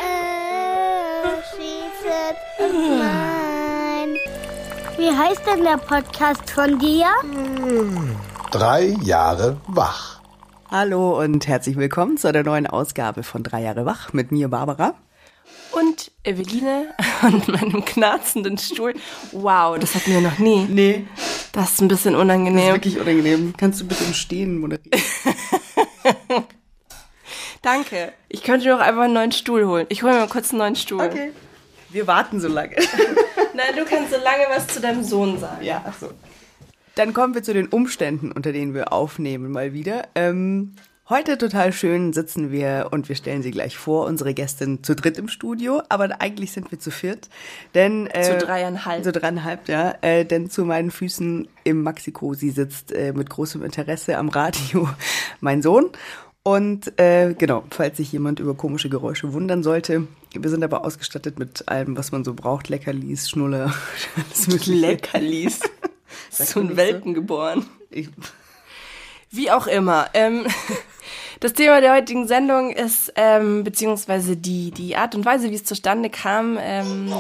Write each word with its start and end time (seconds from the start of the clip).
äh, 0.01 1.37
she's 1.53 2.01
mine. 2.73 4.17
Wie 4.97 5.11
heißt 5.15 5.43
denn 5.47 5.65
der 5.65 5.77
Podcast 5.77 6.51
von 6.51 6.79
dir? 6.79 7.09
Drei 8.51 8.97
Jahre 9.03 9.61
wach. 9.67 10.21
Hallo 10.71 11.21
und 11.21 11.47
herzlich 11.47 11.77
willkommen 11.77 12.17
zu 12.17 12.29
einer 12.29 12.43
neuen 12.43 12.67
Ausgabe 12.67 13.23
von 13.23 13.43
Drei 13.43 13.61
Jahre 13.63 13.85
wach 13.85 14.15
mit 14.15 14.33
mir, 14.33 14.49
Barbara. 14.49 14.95
Und 15.73 16.11
Eveline 16.25 16.95
und 17.23 17.49
meinem 17.49 17.85
knarzenden 17.85 18.57
Stuhl. 18.57 18.95
Wow, 19.33 19.79
das 19.79 19.95
hatten 19.95 20.13
wir 20.13 20.21
noch 20.23 20.39
nie. 20.39 20.65
Nee, 20.71 21.07
Das 21.53 21.73
ist 21.73 21.81
ein 21.83 21.89
bisschen 21.89 22.13
das 22.15 22.19
ist 22.21 22.25
unangenehm. 22.25 22.73
wirklich 22.75 22.99
unangenehm. 22.99 23.53
Kannst 23.59 23.81
du 23.83 23.87
bitte 23.87 24.05
im 24.05 24.15
Stehen 24.15 24.59
moderieren? 24.59 24.91
Danke. 27.63 28.13
Ich 28.29 28.43
könnte 28.43 28.69
noch 28.69 28.81
einfach 28.81 29.03
einen 29.03 29.15
neuen 29.15 29.33
Stuhl 29.33 29.67
holen. 29.67 29.87
Ich 29.91 30.03
hole 30.03 30.15
mir 30.15 30.21
mal 30.21 30.29
kurz 30.29 30.51
einen 30.51 30.59
neuen 30.59 30.77
Stuhl. 30.77 31.03
Okay. 31.03 31.33
Wir 31.91 32.07
warten 32.07 32.41
so 32.41 32.49
lange. 32.49 32.77
Nein, 33.55 33.75
du 33.77 33.85
kannst 33.85 34.11
so 34.13 34.17
lange 34.17 34.45
was 34.49 34.67
zu 34.69 34.81
deinem 34.81 35.03
Sohn 35.03 35.39
sagen. 35.39 35.65
ja, 35.65 35.83
ach 35.87 35.95
so. 35.99 36.11
Dann 36.95 37.13
kommen 37.15 37.35
wir 37.35 37.43
zu 37.43 37.53
den 37.53 37.69
Umständen, 37.69 38.33
unter 38.33 38.53
denen 38.53 38.75
wir 38.75 38.93
aufnehmen, 38.93 39.51
mal 39.53 39.73
wieder. 39.73 40.09
Ähm, 40.15 40.75
heute 41.09 41.39
total 41.39 41.73
schön 41.73 42.13
sitzen 42.13 42.51
wir 42.51 42.89
und 42.91 43.09
wir 43.09 43.17
stellen 43.17 43.43
sie 43.43 43.51
gleich 43.51 43.77
vor, 43.77 44.07
unsere 44.07 44.35
Gästin 44.35 44.83
zu 44.83 44.95
dritt 44.95 45.19
im 45.19 45.29
Studio, 45.29 45.83
aber 45.89 46.21
eigentlich 46.21 46.53
sind 46.53 46.71
wir 46.71 46.79
zu 46.79 46.91
viert. 46.91 47.29
Denn, 47.75 48.07
äh, 48.09 48.23
Zu 48.23 48.39
dreieinhalb. 48.39 49.05
Zu 49.05 49.13
dreieinhalb, 49.13 49.69
ja. 49.69 49.95
Äh, 50.01 50.25
denn 50.25 50.51
zu 50.51 50.65
meinen 50.65 50.91
Füßen 50.91 51.49
im 51.65 51.83
Maxiko, 51.83 52.35
sie 52.35 52.51
sitzt 52.51 52.93
äh, 52.93 53.13
mit 53.13 53.31
großem 53.31 53.63
Interesse 53.63 54.17
am 54.19 54.29
Radio, 54.29 54.89
mein 55.41 55.63
Sohn. 55.63 55.91
Und 56.43 56.99
äh, 56.99 57.35
genau, 57.37 57.65
falls 57.71 57.99
sich 57.99 58.13
jemand 58.13 58.41
über 58.41 58.55
komische 58.55 58.89
Geräusche 58.89 59.35
wundern 59.35 59.63
sollte, 59.63 60.07
wir 60.33 60.49
sind 60.49 60.65
aber 60.65 60.85
ausgestattet 60.85 61.39
mit 61.39 61.69
allem, 61.69 61.97
was 61.97 62.13
man 62.13 62.25
so 62.25 62.33
braucht. 62.33 62.69
Leckerlis, 62.69 63.29
Schnuller, 63.29 63.75
alles 64.17 64.49
mögliche. 64.49 64.73
Leckerlis. 64.73 65.61
so 66.31 66.61
ein 66.61 66.77
Welpen 66.77 67.13
geboren. 67.13 67.67
Ich, 67.91 68.09
Wie 69.31 69.51
auch 69.51 69.67
immer. 69.67 70.09
Ähm, 70.15 70.47
das 71.41 71.53
Thema 71.53 71.83
der 71.83 71.93
heutigen 71.93 72.27
Sendung 72.27 72.71
ist, 72.71 73.13
ähm, 73.17 73.63
beziehungsweise 73.63 74.37
die, 74.37 74.71
die 74.71 74.97
Art 74.97 75.15
und 75.15 75.27
Weise, 75.27 75.51
wie 75.51 75.57
es 75.57 75.65
zustande 75.65 76.09
kam, 76.09 76.57
ähm, 76.59 77.13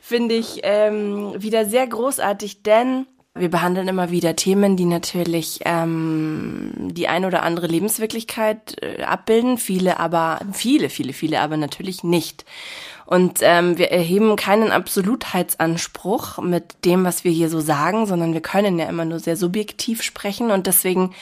finde 0.00 0.36
ich 0.36 0.60
ähm, 0.62 1.34
wieder 1.36 1.64
sehr 1.66 1.86
großartig, 1.88 2.62
denn 2.62 3.06
wir 3.38 3.50
behandeln 3.50 3.88
immer 3.88 4.10
wieder 4.10 4.36
Themen, 4.36 4.76
die 4.76 4.84
natürlich 4.84 5.60
ähm, 5.64 6.72
die 6.76 7.08
ein 7.08 7.24
oder 7.24 7.42
andere 7.42 7.66
Lebenswirklichkeit 7.66 8.82
äh, 8.82 9.02
abbilden, 9.02 9.58
viele 9.58 9.98
aber, 10.00 10.40
viele, 10.52 10.88
viele, 10.88 11.12
viele 11.12 11.40
aber 11.40 11.56
natürlich 11.56 12.04
nicht. 12.04 12.44
Und 13.06 13.38
ähm, 13.42 13.78
wir 13.78 13.92
erheben 13.92 14.34
keinen 14.36 14.72
Absolutheitsanspruch 14.72 16.38
mit 16.38 16.84
dem, 16.84 17.04
was 17.04 17.22
wir 17.22 17.30
hier 17.30 17.48
so 17.48 17.60
sagen, 17.60 18.06
sondern 18.06 18.32
wir 18.32 18.40
können 18.40 18.78
ja 18.78 18.86
immer 18.86 19.04
nur 19.04 19.20
sehr 19.20 19.36
subjektiv 19.36 20.02
sprechen 20.02 20.50
und 20.50 20.66
deswegen 20.66 21.14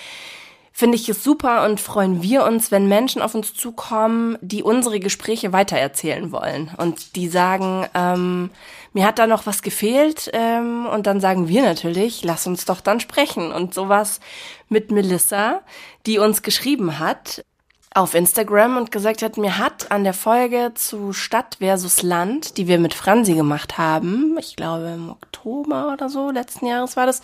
finde 0.77 0.97
ich 0.97 1.09
es 1.09 1.23
super 1.23 1.65
und 1.65 1.81
freuen 1.81 2.21
wir 2.21 2.45
uns, 2.45 2.73
wenn 2.73 2.89
Menschen 2.89 3.23
auf 3.23 3.37
uns 3.37 3.55
zukommen, 3.55 4.37
die 4.41 4.65
unsere 4.65 4.99
Gespräche 4.99 5.53
weitererzählen 5.53 6.33
wollen. 6.33 6.73
Und 6.77 7.15
die 7.15 7.29
sagen, 7.29 7.87
ähm, 7.95 8.51
mir 8.93 9.07
hat 9.07 9.21
da 9.21 9.29
noch 9.29 9.47
was 9.47 9.63
gefehlt 9.63 10.29
ähm, 10.33 10.87
und 10.87 11.07
dann 11.07 11.21
sagen 11.21 11.47
wir 11.47 11.63
natürlich, 11.63 12.25
lass 12.25 12.49
uns 12.49 12.65
doch 12.65 12.81
dann 12.81 12.99
sprechen. 12.99 13.53
Und 13.53 13.73
sowas 13.73 14.19
mit 14.69 14.91
Melissa, 14.91 15.61
die 16.07 16.19
uns 16.19 16.43
geschrieben 16.43 16.99
hat 16.99 17.45
auf 17.95 18.17
Instagram 18.17 18.77
und 18.77 18.91
gesagt 18.91 19.23
hat, 19.23 19.37
mir 19.37 19.59
hat 19.59 19.93
an 19.93 20.03
der 20.03 20.13
Folge 20.13 20.73
zu 20.75 21.13
Stadt 21.13 21.59
versus 21.61 22.03
Land, 22.03 22.59
die 22.59 22.67
wir 22.67 22.81
mit 22.81 22.95
Franzi 22.95 23.35
gemacht 23.35 23.79
haben, 23.79 24.37
ich 24.41 24.57
glaube 24.57 24.91
im 24.93 25.11
Oktober 25.11 25.93
oder 25.93 26.09
so 26.09 26.31
letzten 26.31 26.67
Jahres 26.67 26.97
war 26.97 27.07
das, 27.07 27.23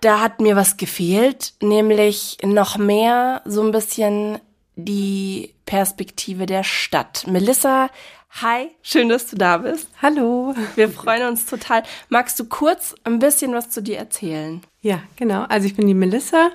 da 0.00 0.20
hat 0.20 0.40
mir 0.40 0.56
was 0.56 0.76
gefehlt, 0.76 1.54
nämlich 1.60 2.38
noch 2.42 2.78
mehr 2.78 3.42
so 3.44 3.62
ein 3.62 3.72
bisschen 3.72 4.38
die 4.76 5.54
Perspektive 5.66 6.46
der 6.46 6.62
Stadt. 6.62 7.26
Melissa, 7.26 7.90
hi, 8.30 8.70
schön, 8.82 9.08
dass 9.08 9.26
du 9.26 9.36
da 9.36 9.58
bist. 9.58 9.88
Hallo. 10.00 10.54
Wir 10.76 10.88
freuen 10.88 11.28
uns 11.28 11.46
total. 11.46 11.82
Magst 12.08 12.38
du 12.38 12.44
kurz 12.44 12.94
ein 13.04 13.18
bisschen 13.18 13.52
was 13.52 13.70
zu 13.70 13.82
dir 13.82 13.98
erzählen? 13.98 14.60
Ja, 14.80 15.02
genau. 15.16 15.44
Also 15.48 15.66
ich 15.66 15.74
bin 15.74 15.86
die 15.86 15.94
Melissa. 15.94 16.50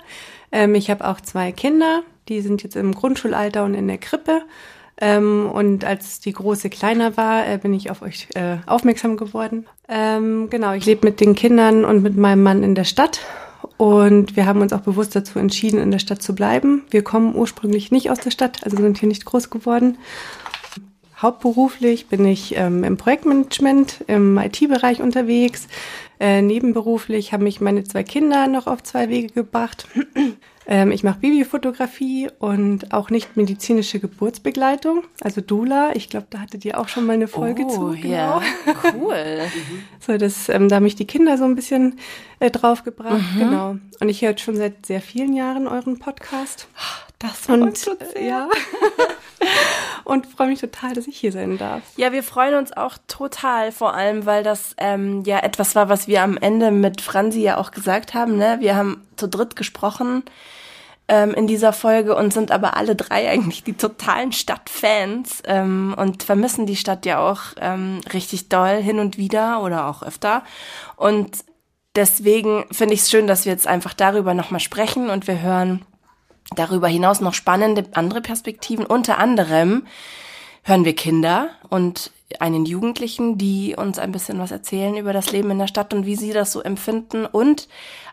Ähm, 0.51 0.75
ich 0.75 0.89
habe 0.89 1.07
auch 1.07 1.19
zwei 1.19 1.51
Kinder. 1.51 2.03
Die 2.29 2.41
sind 2.41 2.63
jetzt 2.63 2.75
im 2.75 2.93
Grundschulalter 2.93 3.65
und 3.65 3.73
in 3.73 3.87
der 3.87 3.97
Krippe. 3.97 4.43
Ähm, 5.01 5.49
und 5.51 5.85
als 5.85 6.19
die 6.19 6.33
große 6.33 6.69
kleiner 6.69 7.17
war, 7.17 7.47
äh, 7.47 7.57
bin 7.57 7.73
ich 7.73 7.89
auf 7.89 8.01
euch 8.01 8.27
äh, 8.35 8.57
aufmerksam 8.65 9.17
geworden. 9.17 9.65
Ähm, 9.89 10.49
genau, 10.49 10.73
ich 10.73 10.85
lebe 10.85 11.07
mit 11.07 11.19
den 11.19 11.35
Kindern 11.35 11.83
und 11.83 12.03
mit 12.03 12.15
meinem 12.15 12.43
Mann 12.43 12.63
in 12.63 12.75
der 12.75 12.83
Stadt. 12.83 13.19
Und 13.77 14.35
wir 14.35 14.45
haben 14.45 14.61
uns 14.61 14.71
auch 14.71 14.81
bewusst 14.81 15.15
dazu 15.15 15.39
entschieden, 15.39 15.79
in 15.79 15.91
der 15.91 15.99
Stadt 15.99 16.21
zu 16.21 16.35
bleiben. 16.35 16.83
Wir 16.89 17.03
kommen 17.03 17.35
ursprünglich 17.35 17.91
nicht 17.91 18.11
aus 18.11 18.19
der 18.19 18.31
Stadt, 18.31 18.63
also 18.63 18.77
sind 18.77 18.99
hier 18.99 19.09
nicht 19.09 19.25
groß 19.25 19.49
geworden. 19.49 19.97
Hauptberuflich 21.21 22.07
bin 22.07 22.25
ich 22.25 22.55
ähm, 22.57 22.83
im 22.83 22.97
Projektmanagement, 22.97 24.03
im 24.07 24.37
IT-Bereich 24.37 25.01
unterwegs. 25.01 25.67
Äh, 26.19 26.41
nebenberuflich 26.41 27.33
haben 27.33 27.45
mich 27.45 27.61
meine 27.61 27.83
zwei 27.83 28.03
Kinder 28.03 28.47
noch 28.47 28.67
auf 28.67 28.83
zwei 28.83 29.09
Wege 29.09 29.29
gebracht. 29.29 29.87
Ähm, 30.65 30.91
ich 30.91 31.03
mache 31.03 31.19
Babyfotografie 31.19 32.29
und 32.39 32.93
auch 32.93 33.09
nicht 33.09 33.35
medizinische 33.35 33.99
Geburtsbegleitung, 33.99 35.03
also 35.21 35.41
Doula. 35.41 35.95
Ich 35.95 36.09
glaube, 36.09 36.27
da 36.29 36.39
hattet 36.39 36.63
ihr 36.65 36.79
auch 36.79 36.87
schon 36.87 37.05
mal 37.05 37.13
eine 37.13 37.27
Folge 37.27 37.67
zu. 37.67 37.95
genau. 38.01 38.07
ja, 38.07 38.41
cool. 38.95 39.41
So, 40.05 40.17
das, 40.17 40.49
ähm, 40.49 40.67
da 40.67 40.77
haben 40.77 40.83
mich 40.83 40.95
die 40.95 41.07
Kinder 41.07 41.37
so 41.37 41.45
ein 41.45 41.55
bisschen 41.55 41.97
äh, 42.39 42.51
draufgebracht, 42.51 43.23
genau. 43.37 43.77
Und 44.01 44.09
ich 44.09 44.21
höre 44.21 44.37
schon 44.37 44.57
seit 44.57 44.85
sehr 44.85 44.99
vielen 44.99 45.33
Jahren 45.33 45.65
euren 45.65 45.97
Podcast. 45.97 46.67
Das 47.23 47.47
Und 47.47 47.87
äh, 48.15 48.27
ja. 48.27 48.49
und 50.03 50.27
freue 50.27 50.49
mich 50.49 50.59
total, 50.59 50.93
dass 50.93 51.07
ich 51.07 51.17
hier 51.17 51.31
sein 51.31 51.57
darf. 51.57 51.81
Ja, 51.95 52.11
wir 52.11 52.21
freuen 52.21 52.55
uns 52.55 52.75
auch 52.75 52.97
total, 53.07 53.71
vor 53.71 53.93
allem, 53.93 54.25
weil 54.25 54.43
das 54.43 54.75
ähm, 54.77 55.23
ja 55.25 55.39
etwas 55.39 55.73
war, 55.73 55.87
was 55.87 56.07
wir 56.07 56.21
am 56.21 56.35
Ende 56.35 56.69
mit 56.69 56.99
Franzi 56.99 57.39
ja 57.39 57.57
auch 57.57 57.71
gesagt 57.71 58.13
haben. 58.13 58.37
Ne? 58.37 58.57
Wir 58.59 58.75
haben 58.75 59.07
zu 59.15 59.29
dritt 59.29 59.55
gesprochen 59.55 60.23
ähm, 61.07 61.33
in 61.33 61.47
dieser 61.47 61.71
Folge 61.71 62.13
und 62.13 62.33
sind 62.33 62.51
aber 62.51 62.75
alle 62.75 62.93
drei 62.93 63.29
eigentlich 63.31 63.63
die 63.63 63.77
totalen 63.77 64.33
Stadtfans 64.33 65.43
ähm, 65.45 65.95
und 65.97 66.23
vermissen 66.23 66.65
die 66.65 66.75
Stadt 66.75 67.05
ja 67.05 67.19
auch 67.19 67.39
ähm, 67.61 68.01
richtig 68.11 68.49
doll 68.49 68.81
hin 68.81 68.99
und 68.99 69.17
wieder 69.17 69.63
oder 69.63 69.87
auch 69.87 70.03
öfter. 70.03 70.43
Und 70.97 71.45
deswegen 71.95 72.65
finde 72.71 72.95
ich 72.95 72.99
es 72.99 73.09
schön, 73.09 73.27
dass 73.27 73.45
wir 73.45 73.53
jetzt 73.53 73.67
einfach 73.67 73.93
darüber 73.93 74.33
nochmal 74.33 74.59
sprechen 74.59 75.09
und 75.09 75.25
wir 75.25 75.39
hören 75.39 75.85
darüber 76.55 76.87
hinaus 76.87 77.21
noch 77.21 77.33
spannende 77.33 77.85
andere 77.93 78.21
Perspektiven. 78.21 78.85
Unter 78.85 79.17
anderem 79.17 79.85
hören 80.63 80.85
wir 80.85 80.95
Kinder 80.95 81.49
und 81.69 82.11
einen 82.39 82.65
Jugendlichen, 82.65 83.37
die 83.37 83.75
uns 83.75 83.99
ein 83.99 84.11
bisschen 84.11 84.39
was 84.39 84.51
erzählen 84.51 84.97
über 84.97 85.13
das 85.13 85.31
Leben 85.31 85.51
in 85.51 85.59
der 85.59 85.67
Stadt 85.67 85.93
und 85.93 86.05
wie 86.05 86.15
sie 86.15 86.33
das 86.33 86.51
so 86.51 86.61
empfinden 86.61 87.25
und 87.25 87.67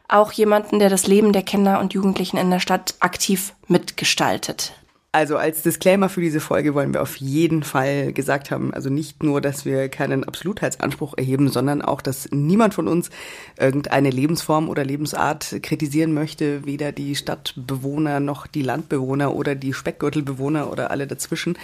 auch 0.08 0.32
jemanden, 0.32 0.78
der 0.78 0.90
das 0.90 1.06
Leben 1.06 1.32
der 1.32 1.42
Kinder 1.42 1.80
und 1.80 1.94
Jugendlichen 1.94 2.36
in 2.36 2.50
der 2.50 2.60
Stadt 2.60 2.94
aktiv 3.00 3.54
mitgestaltet. 3.68 4.72
Also 5.12 5.38
als 5.38 5.62
Disclaimer 5.62 6.08
für 6.08 6.20
diese 6.20 6.38
Folge 6.38 6.72
wollen 6.72 6.94
wir 6.94 7.02
auf 7.02 7.16
jeden 7.16 7.64
Fall 7.64 8.12
gesagt 8.12 8.52
haben, 8.52 8.72
also 8.72 8.90
nicht 8.90 9.24
nur, 9.24 9.40
dass 9.40 9.64
wir 9.64 9.88
keinen 9.88 10.22
Absolutheitsanspruch 10.22 11.14
erheben, 11.16 11.48
sondern 11.48 11.82
auch, 11.82 12.00
dass 12.00 12.28
niemand 12.30 12.74
von 12.74 12.86
uns 12.86 13.10
irgendeine 13.58 14.10
Lebensform 14.10 14.68
oder 14.68 14.84
Lebensart 14.84 15.56
kritisieren 15.64 16.14
möchte, 16.14 16.64
weder 16.64 16.92
die 16.92 17.16
Stadtbewohner 17.16 18.20
noch 18.20 18.46
die 18.46 18.62
Landbewohner 18.62 19.34
oder 19.34 19.56
die 19.56 19.74
Speckgürtelbewohner 19.74 20.70
oder 20.70 20.92
alle 20.92 21.08
dazwischen. 21.08 21.58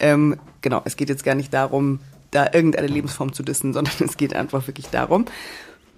Ähm, 0.00 0.38
genau, 0.62 0.80
es 0.86 0.96
geht 0.96 1.10
jetzt 1.10 1.22
gar 1.24 1.34
nicht 1.34 1.52
darum, 1.52 2.00
da 2.30 2.48
irgendeine 2.50 2.86
Lebensform 2.86 3.34
zu 3.34 3.42
dissen, 3.42 3.74
sondern 3.74 3.92
es 4.00 4.16
geht 4.16 4.34
einfach 4.34 4.66
wirklich 4.66 4.86
darum, 4.86 5.26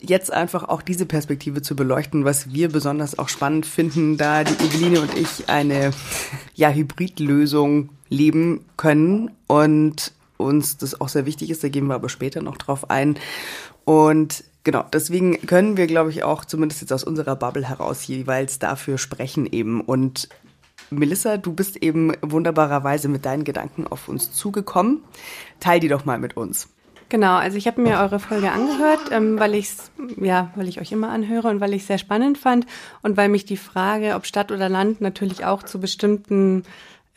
jetzt 0.00 0.32
einfach 0.32 0.68
auch 0.68 0.82
diese 0.82 1.06
Perspektive 1.06 1.62
zu 1.62 1.76
beleuchten, 1.76 2.24
was 2.24 2.52
wir 2.52 2.68
besonders 2.68 3.18
auch 3.18 3.28
spannend 3.28 3.66
finden, 3.66 4.16
da 4.16 4.44
die 4.44 4.54
Eveline 4.64 5.00
und 5.00 5.16
ich 5.16 5.48
eine 5.48 5.92
ja, 6.54 6.70
Hybridlösung 6.70 7.90
leben 8.08 8.64
können 8.76 9.30
und 9.46 10.12
uns 10.36 10.76
das 10.76 11.00
auch 11.00 11.08
sehr 11.08 11.26
wichtig 11.26 11.50
ist, 11.50 11.64
da 11.64 11.68
gehen 11.68 11.86
wir 11.86 11.94
aber 11.94 12.08
später 12.08 12.42
noch 12.42 12.56
drauf 12.56 12.90
ein. 12.90 13.18
Und 13.84 14.44
genau, 14.64 14.84
deswegen 14.92 15.40
können 15.46 15.76
wir, 15.76 15.86
glaube 15.86 16.10
ich, 16.10 16.22
auch 16.22 16.44
zumindest 16.44 16.80
jetzt 16.80 16.92
aus 16.92 17.04
unserer 17.04 17.36
Bubble 17.36 17.68
heraus 17.68 18.06
jeweils 18.06 18.58
dafür 18.58 18.98
sprechen 18.98 19.46
eben. 19.46 19.80
Und 19.80 20.28
Melissa, 20.90 21.36
du 21.36 21.52
bist 21.52 21.76
eben 21.76 22.14
wunderbarerweise 22.22 23.08
mit 23.08 23.26
deinen 23.26 23.44
Gedanken 23.44 23.86
auf 23.86 24.08
uns 24.08 24.32
zugekommen. 24.32 25.02
Teil 25.60 25.80
die 25.80 25.88
doch 25.88 26.04
mal 26.04 26.18
mit 26.18 26.36
uns. 26.36 26.68
Genau, 27.10 27.36
also 27.36 27.56
ich 27.56 27.66
habe 27.66 27.80
mir 27.80 27.98
eure 27.98 28.18
Folge 28.18 28.52
angehört, 28.52 29.10
ähm, 29.10 29.38
weil 29.38 29.54
ich 29.54 29.70
ja, 30.20 30.50
weil 30.56 30.68
ich 30.68 30.80
euch 30.80 30.92
immer 30.92 31.08
anhöre 31.08 31.48
und 31.48 31.60
weil 31.60 31.72
ich 31.72 31.86
sehr 31.86 31.96
spannend 31.96 32.36
fand 32.36 32.66
und 33.02 33.16
weil 33.16 33.30
mich 33.30 33.46
die 33.46 33.56
Frage, 33.56 34.14
ob 34.14 34.26
Stadt 34.26 34.52
oder 34.52 34.68
Land, 34.68 35.00
natürlich 35.00 35.46
auch 35.46 35.62
zu 35.62 35.80
bestimmten 35.80 36.64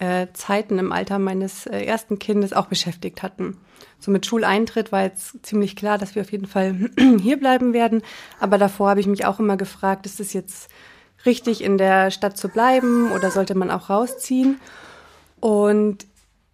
äh, 0.01 0.27
Zeiten 0.33 0.79
im 0.79 0.93
Alter 0.93 1.19
meines 1.19 1.67
äh, 1.67 1.83
ersten 1.83 2.19
Kindes 2.19 2.53
auch 2.53 2.67
beschäftigt 2.67 3.21
hatten. 3.21 3.57
So 3.99 4.11
mit 4.11 4.25
Schuleintritt 4.25 4.91
war 4.91 5.03
jetzt 5.03 5.45
ziemlich 5.45 5.75
klar, 5.75 5.97
dass 5.97 6.15
wir 6.15 6.23
auf 6.23 6.31
jeden 6.31 6.47
Fall 6.47 6.89
hier 7.21 7.37
bleiben 7.37 7.73
werden. 7.73 8.01
Aber 8.39 8.57
davor 8.57 8.89
habe 8.89 8.99
ich 8.99 9.07
mich 9.07 9.25
auch 9.25 9.39
immer 9.39 9.57
gefragt, 9.57 10.05
ist 10.05 10.19
es 10.19 10.33
jetzt 10.33 10.69
richtig, 11.25 11.63
in 11.63 11.77
der 11.77 12.11
Stadt 12.11 12.37
zu 12.37 12.47
bleiben 12.47 13.11
oder 13.11 13.29
sollte 13.29 13.55
man 13.55 13.69
auch 13.69 13.89
rausziehen? 13.89 14.59
Und 15.39 16.07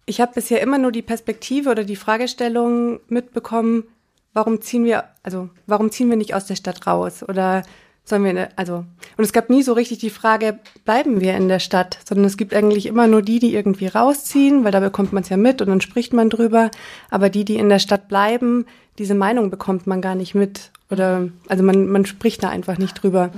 ich 0.08 0.20
habe 0.20 0.32
bisher 0.34 0.60
immer 0.60 0.78
nur 0.78 0.90
die 0.90 1.02
Perspektive 1.02 1.70
oder 1.70 1.84
die 1.84 1.96
Fragestellung 1.96 3.00
mitbekommen, 3.08 3.84
warum 4.32 4.60
ziehen 4.60 4.84
wir, 4.84 5.04
also 5.22 5.50
warum 5.66 5.90
ziehen 5.90 6.08
wir 6.08 6.16
nicht 6.16 6.34
aus 6.34 6.46
der 6.46 6.56
Stadt 6.56 6.86
raus? 6.86 7.22
Oder 7.28 7.62
sollen 8.04 8.24
wir, 8.24 8.48
also, 8.56 8.84
und 9.16 9.24
es 9.24 9.34
gab 9.34 9.50
nie 9.50 9.62
so 9.62 9.74
richtig 9.74 9.98
die 9.98 10.10
Frage, 10.10 10.58
bleiben 10.84 11.20
wir 11.20 11.36
in 11.36 11.48
der 11.48 11.58
Stadt, 11.58 11.98
sondern 12.08 12.24
es 12.24 12.38
gibt 12.38 12.54
eigentlich 12.54 12.86
immer 12.86 13.06
nur 13.06 13.20
die, 13.20 13.38
die 13.38 13.54
irgendwie 13.54 13.86
rausziehen, 13.86 14.64
weil 14.64 14.72
da 14.72 14.80
bekommt 14.80 15.12
man 15.12 15.22
es 15.22 15.28
ja 15.28 15.36
mit 15.36 15.60
und 15.60 15.68
dann 15.68 15.82
spricht 15.82 16.14
man 16.14 16.30
drüber. 16.30 16.70
Aber 17.10 17.28
die, 17.28 17.44
die 17.44 17.56
in 17.56 17.68
der 17.68 17.78
Stadt 17.78 18.08
bleiben, 18.08 18.64
diese 18.98 19.14
Meinung 19.14 19.50
bekommt 19.50 19.86
man 19.86 20.00
gar 20.00 20.14
nicht 20.14 20.34
mit. 20.34 20.70
Oder, 20.90 21.28
also 21.48 21.62
man, 21.62 21.86
man 21.86 22.06
spricht 22.06 22.42
da 22.42 22.48
einfach 22.48 22.78
nicht 22.78 22.94
drüber. 22.94 23.30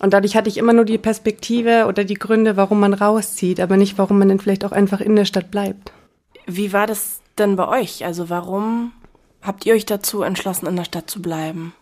Und 0.00 0.12
dadurch 0.12 0.36
hatte 0.36 0.48
ich 0.48 0.58
immer 0.58 0.72
nur 0.72 0.84
die 0.84 0.98
Perspektive 0.98 1.86
oder 1.86 2.04
die 2.04 2.14
Gründe, 2.14 2.56
warum 2.56 2.80
man 2.80 2.94
rauszieht, 2.94 3.60
aber 3.60 3.76
nicht, 3.76 3.96
warum 3.96 4.18
man 4.18 4.28
dann 4.28 4.40
vielleicht 4.40 4.64
auch 4.64 4.72
einfach 4.72 5.00
in 5.00 5.14
der 5.14 5.24
Stadt 5.24 5.50
bleibt. 5.50 5.92
Wie 6.46 6.72
war 6.72 6.86
das 6.86 7.20
denn 7.38 7.56
bei 7.56 7.68
euch? 7.68 8.04
Also 8.04 8.30
warum 8.30 8.92
habt 9.42 9.66
ihr 9.66 9.74
euch 9.74 9.86
dazu 9.86 10.22
entschlossen, 10.22 10.66
in 10.66 10.76
der 10.76 10.84
Stadt 10.84 11.10
zu 11.10 11.20
bleiben? 11.20 11.74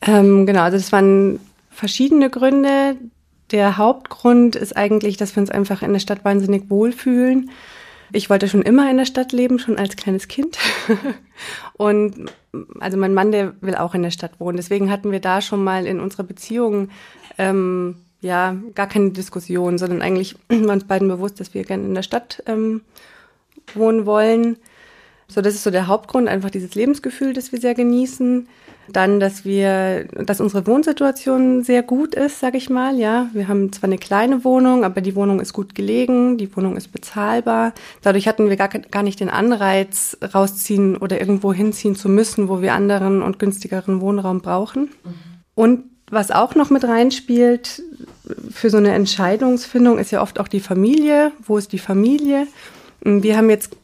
Ähm, 0.00 0.46
genau, 0.46 0.62
also 0.62 0.76
das 0.76 0.92
waren 0.92 1.40
verschiedene 1.70 2.30
Gründe. 2.30 2.96
Der 3.50 3.76
Hauptgrund 3.76 4.56
ist 4.56 4.76
eigentlich, 4.76 5.16
dass 5.16 5.34
wir 5.34 5.40
uns 5.40 5.50
einfach 5.50 5.82
in 5.82 5.92
der 5.92 6.00
Stadt 6.00 6.24
wahnsinnig 6.24 6.70
wohlfühlen. 6.70 7.50
Ich 8.12 8.30
wollte 8.30 8.48
schon 8.48 8.62
immer 8.62 8.90
in 8.90 8.96
der 8.96 9.04
Stadt 9.04 9.32
leben, 9.32 9.58
schon 9.58 9.78
als 9.78 9.96
kleines 9.96 10.28
Kind. 10.28 10.58
Und 11.76 12.30
also 12.80 12.96
mein 12.96 13.14
Mann, 13.14 13.32
der 13.32 13.54
will 13.60 13.74
auch 13.74 13.94
in 13.94 14.02
der 14.02 14.10
Stadt 14.10 14.40
wohnen. 14.40 14.56
Deswegen 14.56 14.90
hatten 14.90 15.12
wir 15.12 15.20
da 15.20 15.40
schon 15.40 15.62
mal 15.62 15.86
in 15.86 16.00
unserer 16.00 16.22
Beziehung 16.22 16.88
ähm, 17.36 17.96
ja 18.20 18.56
gar 18.74 18.86
keine 18.86 19.10
Diskussion, 19.10 19.78
sondern 19.78 20.02
eigentlich 20.02 20.36
waren 20.48 20.70
uns 20.70 20.84
beiden 20.84 21.08
bewusst, 21.08 21.40
dass 21.40 21.54
wir 21.54 21.64
gerne 21.64 21.84
in 21.84 21.94
der 21.94 22.02
Stadt 22.02 22.42
ähm, 22.46 22.82
wohnen 23.74 24.06
wollen. 24.06 24.56
So, 25.28 25.42
das 25.42 25.54
ist 25.54 25.62
so 25.62 25.70
der 25.70 25.86
Hauptgrund, 25.86 26.26
einfach 26.28 26.50
dieses 26.50 26.74
Lebensgefühl, 26.74 27.34
das 27.34 27.52
wir 27.52 27.60
sehr 27.60 27.74
genießen. 27.74 28.48
Dann, 28.90 29.20
dass 29.20 29.44
wir, 29.44 30.04
dass 30.04 30.40
unsere 30.40 30.66
Wohnsituation 30.66 31.62
sehr 31.62 31.82
gut 31.82 32.14
ist, 32.14 32.40
sag 32.40 32.54
ich 32.54 32.70
mal. 32.70 32.98
Ja, 32.98 33.28
wir 33.34 33.46
haben 33.46 33.70
zwar 33.70 33.88
eine 33.88 33.98
kleine 33.98 34.44
Wohnung, 34.44 34.82
aber 34.82 35.02
die 35.02 35.14
Wohnung 35.14 35.40
ist 35.40 35.52
gut 35.52 35.74
gelegen, 35.74 36.38
die 36.38 36.56
Wohnung 36.56 36.74
ist 36.74 36.88
bezahlbar. 36.88 37.74
Dadurch 38.00 38.26
hatten 38.26 38.48
wir 38.48 38.56
gar, 38.56 38.68
gar 38.68 39.02
nicht 39.02 39.20
den 39.20 39.28
Anreiz, 39.28 40.16
rausziehen 40.34 40.96
oder 40.96 41.20
irgendwo 41.20 41.52
hinziehen 41.52 41.96
zu 41.96 42.08
müssen, 42.08 42.48
wo 42.48 42.62
wir 42.62 42.72
anderen 42.72 43.20
und 43.20 43.38
günstigeren 43.38 44.00
Wohnraum 44.00 44.40
brauchen. 44.40 44.84
Mhm. 45.04 45.14
Und 45.54 45.84
was 46.10 46.30
auch 46.30 46.54
noch 46.54 46.70
mit 46.70 46.84
reinspielt 46.84 47.82
für 48.50 48.70
so 48.70 48.78
eine 48.78 48.92
Entscheidungsfindung 48.92 49.98
ist 49.98 50.10
ja 50.10 50.22
oft 50.22 50.40
auch 50.40 50.48
die 50.48 50.60
Familie. 50.60 51.32
Wo 51.46 51.58
ist 51.58 51.72
die 51.72 51.78
Familie? 51.78 52.46
Wir 53.00 53.36
haben 53.36 53.50
jetzt, 53.50 53.76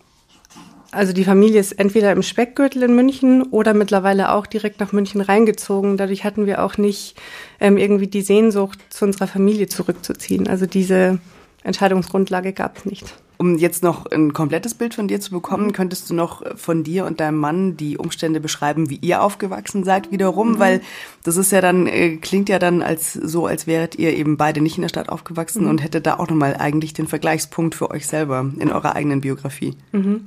also 0.91 1.13
die 1.13 1.25
Familie 1.25 1.61
ist 1.61 1.73
entweder 1.73 2.13
im 2.13 2.23
Speckgürtel 2.23 2.83
in 2.83 2.95
München 2.95 3.43
oder 3.43 3.75
mittlerweile 3.75 4.33
auch 4.33 4.47
direkt 4.47 4.81
nach 4.81 4.93
München 4.93 5.21
reingezogen. 5.21 5.97
Dadurch 5.97 6.25
hatten 6.25 6.47
wir 6.47 6.65
auch 6.65 6.79
nicht 6.79 7.17
ähm, 7.61 7.77
irgendwie 7.77 8.09
die 8.09 8.23
Sehnsucht, 8.23 8.79
zu 8.91 9.05
unserer 9.05 9.27
Familie 9.27 9.69
zurückzuziehen. 9.69 10.49
Also 10.49 10.67
diese 10.67 11.19
Entscheidungsgrundlage 11.63 12.53
gab 12.53 12.79
es 12.79 12.85
nicht. 12.85 13.15
Um 13.37 13.59
jetzt 13.59 13.83
noch 13.83 14.07
ein 14.07 14.33
komplettes 14.33 14.75
Bild 14.75 14.95
von 14.95 15.09
dir 15.09 15.21
zu 15.21 15.33
bekommen, 15.33 15.73
könntest 15.73 16.09
du 16.09 16.15
noch 16.15 16.43
von 16.57 16.85
dir 16.85 17.05
und 17.05 17.21
deinem 17.21 17.39
Mann 17.39 17.77
die 17.77 17.99
Umstände 17.99 18.41
beschreiben, 18.41 18.91
wie 18.91 18.99
ihr 19.01 19.23
aufgewachsen 19.23 19.85
seid 19.85 20.13
wiederum, 20.13 20.53
mhm. 20.53 20.59
weil 20.59 20.81
das 21.25 21.37
ist 21.37 21.53
ja 21.53 21.61
dann 21.61 21.87
äh, 21.87 22.17
klingt 22.17 22.49
ja 22.49 22.59
dann 22.59 22.83
als 22.83 23.13
so, 23.13 23.47
als 23.47 23.67
wäret 23.67 23.97
ihr 23.97 24.15
eben 24.17 24.37
beide 24.37 24.61
nicht 24.61 24.77
in 24.77 24.83
der 24.83 24.89
Stadt 24.89 25.09
aufgewachsen 25.09 25.65
mhm. 25.65 25.71
und 25.71 25.83
hättet 25.83 26.07
da 26.07 26.19
auch 26.19 26.29
nochmal 26.29 26.57
eigentlich 26.59 26.93
den 26.93 27.09
Vergleichspunkt 27.09 27.75
für 27.75 27.91
euch 27.91 28.07
selber 28.07 28.51
in 28.59 28.71
eurer 28.71 28.95
eigenen 28.95 29.21
Biografie. 29.21 29.75
Mhm. 29.93 30.27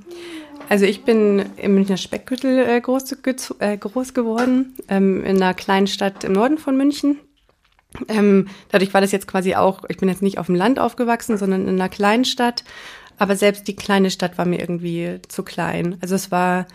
Also 0.70 0.86
ich 0.86 1.04
bin 1.04 1.46
im 1.56 1.76
Münchner 1.76 1.98
Speckgürtel 1.98 2.60
äh, 2.60 2.82
groß, 2.82 3.16
äh, 3.60 3.78
groß 3.78 4.14
geworden, 4.14 4.76
ähm, 4.90 5.24
in 5.24 5.38
einer 5.38 5.54
kleinen 5.54 5.88
Stadt 5.88 6.24
im 6.24 6.34
Norden 6.34 6.58
von 6.58 6.76
München. 6.76 7.18
Ähm, 8.08 8.48
dadurch 8.70 8.94
war 8.94 9.02
das 9.02 9.12
jetzt 9.12 9.28
quasi 9.28 9.56
auch, 9.56 9.84
ich 9.88 9.98
bin 9.98 10.10
jetzt 10.10 10.22
nicht 10.22 10.38
auf 10.38 10.48
dem 10.48 10.56
Land 10.56 10.80
aufgewachsen, 10.80 11.38
sondern 11.38 11.68
in 11.68 11.76
einer 11.76 11.90
kleinen 11.90 12.26
Stadt. 12.26 12.64
Aber 13.18 13.36
selbst 13.36 13.68
die 13.68 13.76
kleine 13.76 14.12
Stadt 14.12 14.38
war 14.38 14.46
mir 14.46 14.60
irgendwie 14.60 15.20
zu 15.28 15.44
klein. 15.44 15.98
Also 16.02 16.16
es 16.16 16.32
war, 16.32 16.68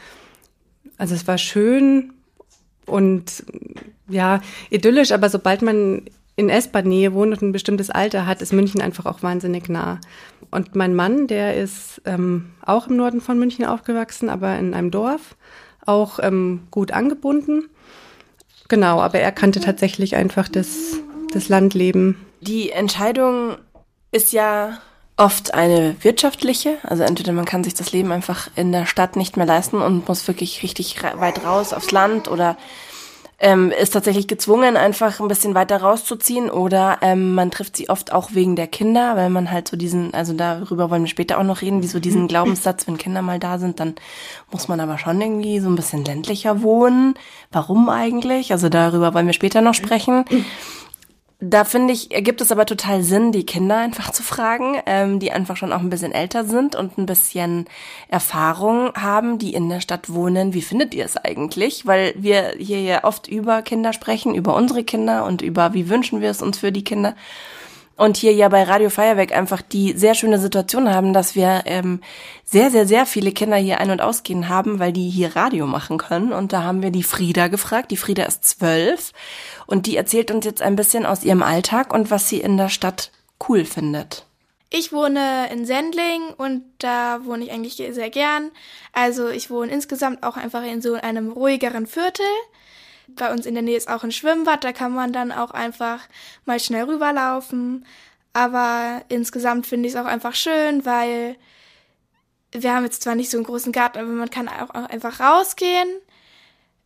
also 0.96 1.14
es 1.14 1.26
war 1.28 1.38
schön 1.38 2.12
und 2.86 3.44
ja, 4.08 4.40
idyllisch, 4.70 5.12
aber 5.12 5.28
sobald 5.28 5.62
man 5.62 6.02
in 6.34 6.48
S-Bahn-Nähe 6.48 7.12
wohnt 7.12 7.32
und 7.32 7.42
ein 7.42 7.52
bestimmtes 7.52 7.90
Alter 7.90 8.26
hat, 8.26 8.42
ist 8.42 8.52
München 8.52 8.80
einfach 8.80 9.06
auch 9.06 9.22
wahnsinnig 9.22 9.68
nah. 9.68 10.00
Und 10.50 10.74
mein 10.74 10.94
Mann, 10.94 11.26
der 11.26 11.56
ist 11.56 12.02
ähm, 12.04 12.50
auch 12.64 12.88
im 12.88 12.96
Norden 12.96 13.20
von 13.20 13.38
München 13.38 13.64
aufgewachsen, 13.64 14.28
aber 14.28 14.58
in 14.58 14.74
einem 14.74 14.90
Dorf, 14.90 15.36
auch 15.84 16.18
ähm, 16.22 16.62
gut 16.70 16.92
angebunden. 16.92 17.68
Genau, 18.72 19.02
aber 19.02 19.18
er 19.18 19.32
kannte 19.32 19.60
tatsächlich 19.60 20.16
einfach 20.16 20.48
das, 20.48 20.96
das 21.30 21.50
Landleben. 21.50 22.16
Die 22.40 22.70
Entscheidung 22.70 23.58
ist 24.12 24.32
ja 24.32 24.78
oft 25.18 25.52
eine 25.52 25.94
wirtschaftliche. 26.00 26.78
Also 26.82 27.02
entweder 27.02 27.34
man 27.34 27.44
kann 27.44 27.64
sich 27.64 27.74
das 27.74 27.92
Leben 27.92 28.10
einfach 28.12 28.48
in 28.56 28.72
der 28.72 28.86
Stadt 28.86 29.16
nicht 29.16 29.36
mehr 29.36 29.44
leisten 29.44 29.82
und 29.82 30.08
muss 30.08 30.26
wirklich 30.26 30.62
richtig 30.62 30.96
weit 31.02 31.44
raus 31.44 31.74
aufs 31.74 31.90
Land 31.90 32.28
oder 32.28 32.56
ähm, 33.42 33.72
ist 33.72 33.90
tatsächlich 33.90 34.28
gezwungen, 34.28 34.76
einfach 34.76 35.18
ein 35.18 35.26
bisschen 35.26 35.56
weiter 35.56 35.78
rauszuziehen 35.78 36.48
oder 36.48 36.98
ähm, 37.02 37.34
man 37.34 37.50
trifft 37.50 37.76
sie 37.76 37.90
oft 37.90 38.12
auch 38.12 38.30
wegen 38.34 38.54
der 38.54 38.68
Kinder, 38.68 39.16
weil 39.16 39.30
man 39.30 39.50
halt 39.50 39.66
so 39.66 39.76
diesen, 39.76 40.14
also 40.14 40.32
darüber 40.32 40.90
wollen 40.90 41.02
wir 41.02 41.08
später 41.08 41.38
auch 41.38 41.42
noch 41.42 41.60
reden, 41.60 41.82
wie 41.82 41.88
so 41.88 41.98
diesen 41.98 42.28
Glaubenssatz, 42.28 42.86
wenn 42.86 42.98
Kinder 42.98 43.20
mal 43.20 43.40
da 43.40 43.58
sind, 43.58 43.80
dann 43.80 43.96
muss 44.52 44.68
man 44.68 44.78
aber 44.78 44.96
schon 44.96 45.20
irgendwie 45.20 45.58
so 45.58 45.68
ein 45.68 45.74
bisschen 45.74 46.04
ländlicher 46.04 46.62
wohnen. 46.62 47.14
Warum 47.50 47.88
eigentlich? 47.88 48.52
Also 48.52 48.68
darüber 48.68 49.12
wollen 49.12 49.26
wir 49.26 49.32
später 49.32 49.60
noch 49.60 49.74
sprechen. 49.74 50.24
Da 51.44 51.64
finde 51.64 51.92
ich, 51.92 52.12
ergibt 52.12 52.40
es 52.40 52.52
aber 52.52 52.66
total 52.66 53.02
Sinn, 53.02 53.32
die 53.32 53.44
Kinder 53.44 53.78
einfach 53.78 54.12
zu 54.12 54.22
fragen, 54.22 54.80
ähm, 54.86 55.18
die 55.18 55.32
einfach 55.32 55.56
schon 55.56 55.72
auch 55.72 55.80
ein 55.80 55.90
bisschen 55.90 56.12
älter 56.12 56.44
sind 56.44 56.76
und 56.76 56.98
ein 56.98 57.06
bisschen 57.06 57.66
Erfahrung 58.06 58.94
haben, 58.94 59.40
die 59.40 59.52
in 59.52 59.68
der 59.68 59.80
Stadt 59.80 60.14
wohnen. 60.14 60.54
Wie 60.54 60.62
findet 60.62 60.94
ihr 60.94 61.04
es 61.04 61.16
eigentlich? 61.16 61.84
Weil 61.84 62.14
wir 62.16 62.54
hier 62.58 62.80
ja 62.80 63.02
oft 63.02 63.26
über 63.26 63.62
Kinder 63.62 63.92
sprechen, 63.92 64.36
über 64.36 64.54
unsere 64.54 64.84
Kinder 64.84 65.24
und 65.24 65.42
über 65.42 65.74
wie 65.74 65.88
wünschen 65.88 66.20
wir 66.20 66.30
es 66.30 66.42
uns 66.42 66.58
für 66.58 66.70
die 66.70 66.84
Kinder 66.84 67.16
und 67.96 68.16
hier 68.16 68.32
ja 68.32 68.48
bei 68.48 68.62
Radio 68.62 68.90
Feuerwerk 68.90 69.32
einfach 69.32 69.62
die 69.62 69.92
sehr 69.92 70.14
schöne 70.14 70.38
Situation 70.38 70.92
haben, 70.92 71.12
dass 71.12 71.34
wir 71.34 71.62
ähm, 71.66 72.00
sehr, 72.44 72.70
sehr, 72.70 72.86
sehr 72.86 73.06
viele 73.06 73.32
Kinder 73.32 73.56
hier 73.56 73.78
ein- 73.78 73.90
und 73.90 74.00
ausgehen 74.00 74.48
haben, 74.48 74.78
weil 74.78 74.92
die 74.92 75.08
hier 75.08 75.36
Radio 75.36 75.66
machen 75.66 75.98
können. 75.98 76.32
Und 76.32 76.52
da 76.52 76.62
haben 76.62 76.82
wir 76.82 76.90
die 76.90 77.02
Frieda 77.02 77.48
gefragt. 77.48 77.90
Die 77.90 77.96
Frieda 77.96 78.24
ist 78.24 78.44
zwölf 78.44 79.12
und 79.66 79.86
die 79.86 79.96
erzählt 79.96 80.30
uns 80.30 80.44
jetzt 80.44 80.62
ein 80.62 80.76
bisschen 80.76 81.06
aus 81.06 81.24
ihrem 81.24 81.42
Alltag 81.42 81.92
und 81.92 82.10
was 82.10 82.28
sie 82.28 82.40
in 82.40 82.56
der 82.56 82.68
Stadt 82.68 83.10
cool 83.48 83.64
findet. 83.64 84.24
Ich 84.74 84.90
wohne 84.90 85.50
in 85.52 85.66
Sendling 85.66 86.30
und 86.38 86.62
da 86.78 87.20
wohne 87.24 87.44
ich 87.44 87.52
eigentlich 87.52 87.74
sehr 87.74 88.08
gern. 88.08 88.50
Also 88.94 89.28
ich 89.28 89.50
wohne 89.50 89.70
insgesamt 89.70 90.22
auch 90.22 90.38
einfach 90.38 90.64
in 90.64 90.80
so 90.80 90.94
einem 90.94 91.30
ruhigeren 91.30 91.86
Viertel 91.86 92.24
bei 93.08 93.32
uns 93.32 93.46
in 93.46 93.54
der 93.54 93.62
Nähe 93.62 93.76
ist 93.76 93.88
auch 93.88 94.04
ein 94.04 94.12
Schwimmbad, 94.12 94.64
da 94.64 94.72
kann 94.72 94.92
man 94.92 95.12
dann 95.12 95.32
auch 95.32 95.50
einfach 95.50 96.00
mal 96.44 96.60
schnell 96.60 96.84
rüberlaufen. 96.84 97.84
Aber 98.32 99.02
insgesamt 99.08 99.66
finde 99.66 99.88
ich 99.88 99.94
es 99.94 100.00
auch 100.00 100.06
einfach 100.06 100.34
schön, 100.34 100.86
weil 100.86 101.36
wir 102.52 102.74
haben 102.74 102.84
jetzt 102.84 103.02
zwar 103.02 103.14
nicht 103.14 103.30
so 103.30 103.38
einen 103.38 103.46
großen 103.46 103.72
Garten, 103.72 103.98
aber 103.98 104.08
man 104.08 104.30
kann 104.30 104.48
auch 104.48 104.70
einfach 104.70 105.20
rausgehen 105.20 105.88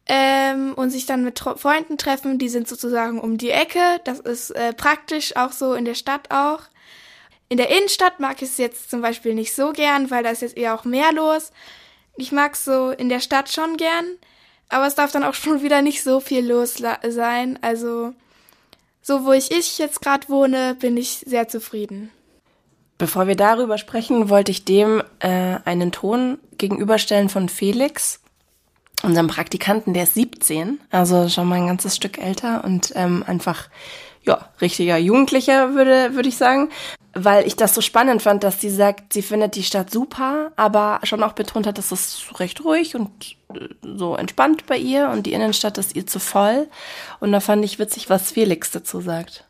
ähm, 0.07 0.75
und 0.75 0.91
sich 0.91 1.07
dann 1.07 1.25
mit 1.25 1.39
Freunden 1.39 1.99
treffen. 1.99 2.39
Die 2.39 2.49
sind 2.49 2.69
sozusagen 2.69 3.21
um 3.21 3.39
die 3.39 3.51
Ecke. 3.51 4.01
Das 4.05 4.21
ist 4.21 4.51
äh, 4.51 4.73
praktisch 4.73 5.37
auch 5.37 5.53
so 5.53 5.75
in 5.75 5.85
der 5.85 5.95
Stadt 5.95 6.31
auch. 6.31 6.63
In 7.49 7.59
der 7.59 7.71
Innenstadt 7.71 8.19
mag 8.19 8.43
ich 8.43 8.49
es 8.49 8.59
jetzt 8.59 8.91
zum 8.91 9.03
Beispiel 9.03 9.35
nicht 9.35 9.55
so 9.55 9.73
gern, 9.73 10.11
weil 10.11 10.23
da 10.25 10.31
ist 10.31 10.43
jetzt 10.43 10.57
eher 10.57 10.75
auch 10.75 10.85
mehr 10.85 11.13
los. 11.13 11.53
Ich 12.17 12.33
mag 12.33 12.55
es 12.55 12.65
so 12.65 12.91
in 12.91 13.09
der 13.09 13.21
Stadt 13.21 13.53
schon 13.53 13.77
gern. 13.77 14.05
Aber 14.69 14.87
es 14.87 14.95
darf 14.95 15.13
dann 15.13 15.25
auch 15.25 15.35
schon 15.35 15.63
wieder 15.63 15.83
nicht 15.83 16.03
so 16.03 16.21
viel 16.21 16.47
los 16.47 16.83
sein. 17.09 17.59
Also, 17.63 18.13
so 19.03 19.25
wo 19.25 19.33
ich, 19.33 19.51
ich 19.51 19.79
jetzt 19.79 20.01
gerade 20.01 20.29
wohne, 20.29 20.77
bin 20.79 20.97
ich 20.97 21.25
sehr 21.27 21.49
zufrieden. 21.49 22.11
Bevor 22.99 23.27
wir 23.27 23.37
darüber 23.37 23.79
sprechen, 23.79 24.31
wollte 24.31 24.51
ich 24.51 24.65
dem 24.65 25.03
äh, 25.21 25.59
einen 25.65 25.93
Ton 25.93 26.39
gegenüberstellen 26.57 27.29
von 27.29 27.49
Felix. 27.49 28.21
unserem 29.03 29.27
Praktikanten, 29.29 29.93
der 29.93 30.05
ist 30.05 30.15
17, 30.15 30.81
also 30.91 31.29
schon 31.29 31.47
mal 31.47 31.57
ein 31.57 31.67
ganzes 31.67 31.95
Stück 31.95 32.19
älter 32.19 32.65
und 32.65 32.93
ähm, 32.97 33.23
einfach 33.27 33.69
ja, 34.27 34.49
richtiger 34.61 34.99
Jugendlicher, 34.99 35.75
würde, 35.75 36.15
würde 36.15 36.29
ich 36.29 36.37
sagen. 36.37 36.71
Weil 37.15 37.47
ich 37.47 37.57
das 37.57 37.75
so 37.75 37.81
spannend 37.81 38.21
fand, 38.21 38.45
dass 38.45 38.61
sie 38.61 38.69
sagt, 38.69 39.15
sie 39.15 39.23
findet 39.23 39.57
die 39.57 39.63
Stadt 39.63 39.91
super, 39.91 40.53
aber 40.57 41.01
schon 41.05 41.23
auch 41.23 41.33
betont 41.33 41.67
hat, 41.67 41.79
dass 41.79 41.91
es 41.91 42.27
recht 42.39 42.63
ruhig 42.63 42.95
und 42.95 43.11
äh, 43.55 43.69
so 43.83 44.17
entspannt 44.17 44.67
bei 44.67 44.77
ihr 44.77 45.09
und 45.09 45.25
die 45.25 45.33
Innenstadt 45.33 45.79
ist 45.79 45.97
ihr 45.97 46.07
zu 46.07 46.19
voll. 46.19 46.69
Und 47.21 47.33
da 47.33 47.41
fand 47.41 47.65
ich 47.65 47.79
witzig, 47.79 48.11
was 48.11 48.33
Felix 48.33 48.71
dazu 48.71 49.01
sagt. 49.01 49.45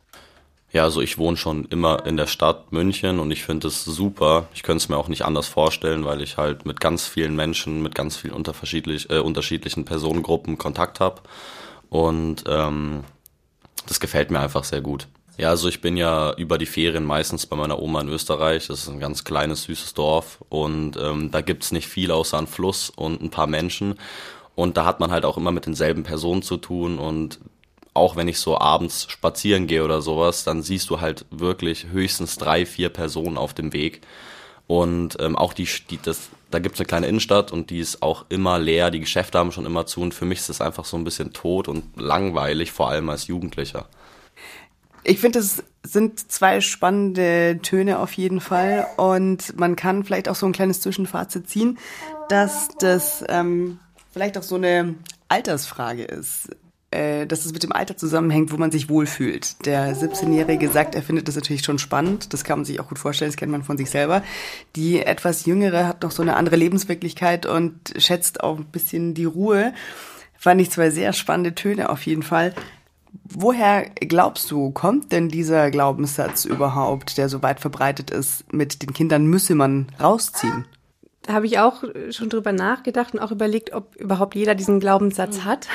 Ja, 0.71 0.83
also 0.83 1.01
ich 1.01 1.17
wohne 1.17 1.37
schon 1.37 1.65
immer 1.65 2.05
in 2.05 2.17
der 2.17 2.27
Stadt 2.27 2.71
München 2.71 3.19
und 3.19 3.31
ich 3.31 3.43
finde 3.43 3.67
es 3.67 3.83
super. 3.83 4.47
Ich 4.53 4.63
könnte 4.63 4.83
es 4.83 4.89
mir 4.89 4.97
auch 4.97 5.07
nicht 5.07 5.23
anders 5.23 5.47
vorstellen, 5.47 6.05
weil 6.05 6.21
ich 6.21 6.37
halt 6.37 6.65
mit 6.65 6.79
ganz 6.79 7.07
vielen 7.07 7.35
Menschen, 7.35 7.81
mit 7.81 7.95
ganz 7.95 8.17
vielen 8.17 8.33
unterschiedlich, 8.33 9.09
äh, 9.09 9.19
unterschiedlichen 9.19 9.85
Personengruppen 9.85 10.57
Kontakt 10.57 10.99
habe. 10.99 11.21
Und 11.89 12.43
ähm, 12.47 13.03
das 13.87 13.99
gefällt 13.99 14.31
mir 14.31 14.39
einfach 14.39 14.63
sehr 14.63 14.81
gut. 14.81 15.07
Ja, 15.37 15.49
also 15.49 15.67
ich 15.69 15.81
bin 15.81 15.97
ja 15.97 16.33
über 16.33 16.57
die 16.57 16.65
Ferien 16.65 17.03
meistens 17.03 17.45
bei 17.45 17.55
meiner 17.55 17.79
Oma 17.79 18.01
in 18.01 18.09
Österreich. 18.09 18.67
Das 18.67 18.79
ist 18.79 18.89
ein 18.89 18.99
ganz 18.99 19.23
kleines, 19.23 19.63
süßes 19.63 19.93
Dorf 19.93 20.43
und 20.49 20.97
ähm, 20.97 21.29
da 21.29 21.41
gibt's 21.41 21.71
nicht 21.71 21.87
viel 21.87 22.11
außer 22.11 22.37
einen 22.37 22.47
Fluss 22.47 22.89
und 22.89 23.21
ein 23.21 23.29
paar 23.29 23.47
Menschen. 23.47 23.95
Und 24.55 24.77
da 24.77 24.85
hat 24.85 24.99
man 24.99 25.11
halt 25.11 25.25
auch 25.25 25.37
immer 25.37 25.51
mit 25.51 25.67
denselben 25.67 26.01
Personen 26.01 26.41
zu 26.41 26.57
tun 26.57 26.97
und 26.97 27.39
auch 27.93 28.15
wenn 28.15 28.27
ich 28.27 28.39
so 28.39 28.59
abends 28.59 29.07
spazieren 29.09 29.67
gehe 29.67 29.83
oder 29.83 30.01
sowas, 30.01 30.43
dann 30.43 30.61
siehst 30.61 30.89
du 30.89 31.01
halt 31.01 31.25
wirklich 31.31 31.87
höchstens 31.91 32.37
drei, 32.37 32.65
vier 32.65 32.89
Personen 32.89 33.37
auf 33.37 33.53
dem 33.53 33.73
Weg. 33.73 34.01
Und 34.67 35.17
ähm, 35.19 35.35
auch 35.35 35.53
die, 35.53 35.67
die 35.89 35.99
das, 36.01 36.29
da 36.51 36.59
gibt's 36.59 36.79
eine 36.79 36.87
kleine 36.87 37.07
Innenstadt 37.07 37.51
und 37.51 37.69
die 37.69 37.79
ist 37.79 38.01
auch 38.01 38.25
immer 38.29 38.59
leer, 38.59 38.91
die 38.91 38.99
Geschäfte 38.99 39.37
haben 39.37 39.51
schon 39.51 39.65
immer 39.65 39.85
zu 39.85 40.01
und 40.01 40.13
für 40.13 40.25
mich 40.25 40.39
ist 40.39 40.49
es 40.49 40.61
einfach 40.61 40.85
so 40.85 40.97
ein 40.97 41.03
bisschen 41.03 41.33
tot 41.33 41.67
und 41.67 41.83
langweilig, 41.99 42.71
vor 42.71 42.89
allem 42.89 43.09
als 43.09 43.27
Jugendlicher. 43.27 43.87
Ich 45.03 45.19
finde, 45.19 45.39
es 45.39 45.63
sind 45.83 46.31
zwei 46.31 46.59
spannende 46.59 47.59
Töne 47.61 47.99
auf 47.99 48.13
jeden 48.13 48.41
Fall 48.41 48.87
und 48.97 49.57
man 49.57 49.75
kann 49.75 50.03
vielleicht 50.03 50.27
auch 50.27 50.35
so 50.35 50.45
ein 50.45 50.51
kleines 50.51 50.81
Zwischenfazit 50.81 51.49
ziehen, 51.49 51.77
dass 52.29 52.69
das 52.79 53.23
ähm, 53.29 53.79
vielleicht 54.11 54.37
auch 54.37 54.43
so 54.43 54.55
eine 54.55 54.95
Altersfrage 55.29 56.03
ist 56.03 56.49
dass 56.89 57.45
es 57.45 57.51
mit 57.51 57.63
dem 57.63 57.73
Alter 57.73 57.97
zusammenhängt, 57.97 58.51
wo 58.53 58.57
man 58.57 58.71
sich 58.71 58.87
wohlfühlt. 58.89 59.65
Der 59.65 59.93
17-Jährige 59.93 60.69
sagt, 60.69 60.95
er 60.95 61.03
findet 61.03 61.27
das 61.27 61.35
natürlich 61.35 61.63
schon 61.63 61.79
spannend. 61.79 62.33
Das 62.33 62.45
kann 62.45 62.59
man 62.59 62.65
sich 62.65 62.79
auch 62.79 62.87
gut 62.87 62.97
vorstellen, 62.97 63.29
das 63.29 63.35
kennt 63.35 63.51
man 63.51 63.63
von 63.63 63.77
sich 63.77 63.89
selber. 63.89 64.23
Die 64.77 65.01
etwas 65.01 65.45
Jüngere 65.45 65.85
hat 65.85 66.03
noch 66.03 66.11
so 66.11 66.21
eine 66.21 66.37
andere 66.37 66.55
Lebenswirklichkeit 66.55 67.45
und 67.45 67.93
schätzt 67.97 68.41
auch 68.41 68.57
ein 68.57 68.65
bisschen 68.65 69.13
die 69.13 69.25
Ruhe. 69.25 69.73
Fand 70.37 70.61
ich 70.61 70.71
zwei 70.71 70.89
sehr 70.89 71.11
spannende 71.11 71.55
Töne 71.55 71.89
auf 71.89 72.05
jeden 72.05 72.23
Fall. 72.23 72.53
Woher 73.25 73.89
glaubst 73.89 74.49
du, 74.51 74.71
kommt 74.71 75.11
denn 75.11 75.27
dieser 75.27 75.71
Glaubenssatz 75.71 76.45
überhaupt, 76.45 77.17
der 77.17 77.27
so 77.27 77.43
weit 77.43 77.59
verbreitet 77.59 78.11
ist, 78.11 78.51
mit 78.53 78.81
den 78.81 78.93
Kindern 78.93 79.25
müsse 79.25 79.55
man 79.55 79.87
rausziehen? 79.99 80.65
Habe 81.27 81.47
ich 81.47 81.59
auch 81.59 81.83
schon 82.11 82.29
drüber 82.29 82.53
nachgedacht 82.53 83.13
und 83.13 83.19
auch 83.19 83.31
überlegt, 83.31 83.73
ob 83.73 83.97
überhaupt 83.97 84.35
jeder 84.35 84.55
diesen 84.55 84.79
Glaubenssatz 84.79 85.41
hat 85.43 85.67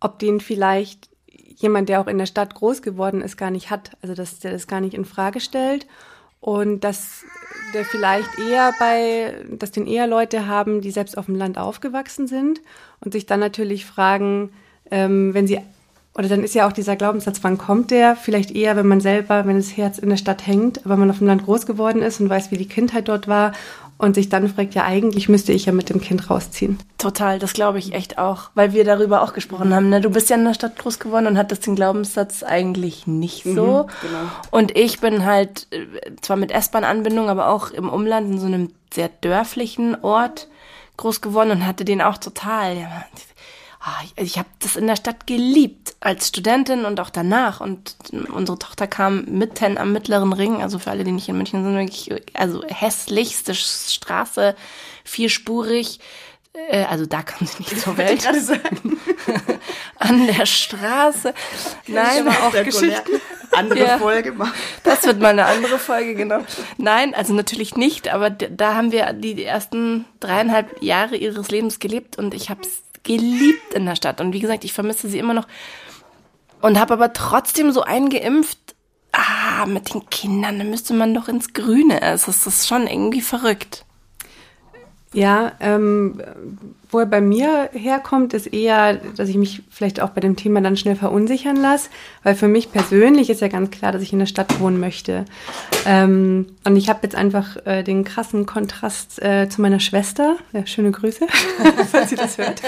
ob 0.00 0.18
den 0.18 0.40
vielleicht 0.40 1.08
jemand, 1.56 1.88
der 1.88 2.00
auch 2.00 2.06
in 2.06 2.18
der 2.18 2.26
Stadt 2.26 2.54
groß 2.54 2.82
geworden 2.82 3.20
ist, 3.20 3.36
gar 3.36 3.50
nicht 3.50 3.70
hat. 3.70 3.92
Also 4.02 4.14
dass 4.14 4.38
der 4.38 4.52
das 4.52 4.66
gar 4.66 4.80
nicht 4.80 4.94
in 4.94 5.04
Frage 5.04 5.40
stellt 5.40 5.86
und 6.40 6.84
dass 6.84 7.24
der 7.74 7.84
vielleicht 7.84 8.38
eher 8.38 8.72
bei, 8.78 9.34
dass 9.50 9.72
den 9.72 9.86
eher 9.86 10.06
Leute 10.06 10.46
haben, 10.46 10.80
die 10.80 10.90
selbst 10.90 11.18
auf 11.18 11.26
dem 11.26 11.34
Land 11.34 11.58
aufgewachsen 11.58 12.26
sind 12.26 12.60
und 13.00 13.12
sich 13.12 13.26
dann 13.26 13.40
natürlich 13.40 13.84
fragen, 13.84 14.50
ähm, 14.90 15.34
wenn 15.34 15.46
sie 15.46 15.60
oder 16.14 16.28
dann 16.28 16.42
ist 16.42 16.56
ja 16.56 16.66
auch 16.66 16.72
dieser 16.72 16.96
Glaubenssatz, 16.96 17.44
wann 17.44 17.58
kommt 17.58 17.92
der? 17.92 18.16
Vielleicht 18.16 18.50
eher, 18.50 18.74
wenn 18.74 18.88
man 18.88 19.00
selber, 19.00 19.46
wenn 19.46 19.56
das 19.56 19.76
Herz 19.76 19.98
in 19.98 20.08
der 20.08 20.16
Stadt 20.16 20.48
hängt, 20.48 20.84
aber 20.84 20.96
man 20.96 21.10
auf 21.10 21.18
dem 21.18 21.28
Land 21.28 21.44
groß 21.44 21.64
geworden 21.64 22.02
ist 22.02 22.20
und 22.20 22.28
weiß, 22.28 22.50
wie 22.50 22.56
die 22.56 22.66
Kindheit 22.66 23.06
dort 23.06 23.28
war 23.28 23.52
und 23.98 24.14
sich 24.14 24.28
dann 24.28 24.48
fragt, 24.48 24.74
ja, 24.74 24.84
eigentlich 24.84 25.28
müsste 25.28 25.52
ich 25.52 25.66
ja 25.66 25.72
mit 25.72 25.90
dem 25.90 26.00
Kind 26.00 26.30
rausziehen. 26.30 26.78
Total, 26.98 27.38
das 27.38 27.52
glaube 27.52 27.78
ich 27.78 27.92
echt 27.92 28.16
auch, 28.16 28.50
weil 28.54 28.72
wir 28.72 28.84
darüber 28.84 29.22
auch 29.22 29.32
gesprochen 29.32 29.74
haben. 29.74 29.88
Ne? 29.88 30.00
Du 30.00 30.10
bist 30.10 30.30
ja 30.30 30.36
in 30.36 30.44
der 30.44 30.54
Stadt 30.54 30.78
groß 30.78 31.00
geworden 31.00 31.26
und 31.26 31.36
hattest 31.36 31.66
den 31.66 31.74
Glaubenssatz 31.74 32.44
eigentlich 32.44 33.08
nicht 33.08 33.42
so. 33.42 33.50
Mhm, 33.50 34.06
genau. 34.06 34.20
Und 34.52 34.76
ich 34.76 35.00
bin 35.00 35.26
halt 35.26 35.66
äh, 35.70 35.86
zwar 36.22 36.36
mit 36.36 36.52
S-Bahn-Anbindung, 36.52 37.28
aber 37.28 37.48
auch 37.48 37.70
im 37.72 37.88
Umland 37.88 38.30
in 38.30 38.38
so 38.38 38.46
einem 38.46 38.70
sehr 38.94 39.10
dörflichen 39.20 40.02
Ort 40.02 40.48
groß 40.96 41.20
geworden 41.20 41.50
und 41.50 41.66
hatte 41.66 41.84
den 41.84 42.00
auch 42.00 42.18
total. 42.18 42.76
Ja, 42.76 43.04
ich 44.16 44.38
habe 44.38 44.48
das 44.60 44.76
in 44.76 44.86
der 44.86 44.96
Stadt 44.96 45.26
geliebt 45.26 45.94
als 46.00 46.28
Studentin 46.28 46.84
und 46.84 47.00
auch 47.00 47.10
danach. 47.10 47.60
Und 47.60 47.96
unsere 48.32 48.58
Tochter 48.58 48.86
kam 48.86 49.24
mitten 49.24 49.78
am 49.78 49.92
mittleren 49.92 50.32
Ring, 50.32 50.62
also 50.62 50.78
für 50.78 50.90
alle, 50.90 51.04
die 51.04 51.12
nicht 51.12 51.28
in 51.28 51.36
München 51.36 51.64
sind, 51.64 51.74
wirklich, 51.74 52.10
also 52.34 52.62
hässlichste 52.66 53.54
Straße, 53.54 54.56
vierspurig. 55.04 56.00
Äh, 56.70 56.84
also 56.84 57.06
da 57.06 57.22
kam 57.22 57.46
sie 57.46 57.58
nicht 57.58 57.80
zur 57.80 57.96
Welt. 57.98 58.26
An 59.98 60.26
der 60.26 60.46
Straße. 60.46 61.34
Nein, 61.86 62.26
aber 62.26 62.46
auch 62.46 62.64
Geschichten. 62.64 63.20
Andere 63.52 63.80
ja, 63.80 63.98
Folge 63.98 64.32
machen. 64.32 64.52
Das 64.84 65.04
wird 65.04 65.20
mal 65.20 65.30
eine 65.30 65.46
andere 65.46 65.78
Folge, 65.78 66.14
genau. 66.14 66.44
Nein, 66.76 67.14
also 67.14 67.32
natürlich 67.32 67.76
nicht, 67.76 68.12
aber 68.12 68.28
da 68.28 68.74
haben 68.74 68.92
wir 68.92 69.12
die 69.14 69.42
ersten 69.42 70.04
dreieinhalb 70.20 70.82
Jahre 70.82 71.16
ihres 71.16 71.50
Lebens 71.50 71.78
gelebt 71.78 72.18
und 72.18 72.34
ich 72.34 72.50
habe 72.50 72.60
es 72.62 72.82
geliebt 73.02 73.74
in 73.74 73.86
der 73.86 73.96
Stadt. 73.96 74.20
Und 74.20 74.32
wie 74.32 74.40
gesagt, 74.40 74.64
ich 74.64 74.72
vermisse 74.72 75.08
sie 75.08 75.18
immer 75.18 75.34
noch. 75.34 75.46
Und 76.60 76.78
habe 76.78 76.94
aber 76.94 77.12
trotzdem 77.12 77.70
so 77.72 77.82
eingeimpft, 77.82 78.58
ah, 79.12 79.66
mit 79.66 79.94
den 79.94 80.08
Kindern, 80.10 80.58
da 80.58 80.64
müsste 80.64 80.94
man 80.94 81.14
doch 81.14 81.28
ins 81.28 81.52
Grüne. 81.52 82.00
Es 82.00 82.28
ist 82.28 82.66
schon 82.66 82.86
irgendwie 82.86 83.20
verrückt. 83.20 83.84
Ja, 85.14 85.52
ähm, 85.60 86.20
wo 86.90 87.00
er 87.00 87.06
bei 87.06 87.20
mir 87.20 87.70
herkommt, 87.72 88.34
ist 88.34 88.46
eher, 88.46 88.94
dass 89.16 89.28
ich 89.28 89.36
mich 89.36 89.62
vielleicht 89.70 90.00
auch 90.00 90.10
bei 90.10 90.20
dem 90.20 90.36
Thema 90.36 90.60
dann 90.60 90.76
schnell 90.76 90.96
verunsichern 90.96 91.56
lasse, 91.56 91.90
weil 92.22 92.34
für 92.34 92.48
mich 92.48 92.72
persönlich 92.72 93.30
ist 93.30 93.40
ja 93.40 93.48
ganz 93.48 93.70
klar, 93.70 93.92
dass 93.92 94.02
ich 94.02 94.12
in 94.12 94.18
der 94.18 94.26
Stadt 94.26 94.60
wohnen 94.60 94.80
möchte. 94.80 95.24
Ähm, 95.86 96.46
und 96.64 96.76
ich 96.76 96.88
habe 96.88 97.00
jetzt 97.02 97.14
einfach 97.14 97.56
äh, 97.66 97.82
den 97.82 98.04
krassen 98.04 98.46
Kontrast 98.46 99.22
äh, 99.22 99.48
zu 99.48 99.60
meiner 99.60 99.80
Schwester. 99.80 100.36
Ja, 100.52 100.66
schöne 100.66 100.90
Grüße, 100.90 101.26
falls 101.90 102.10
sie 102.10 102.16
das 102.16 102.38
hört. 102.38 102.62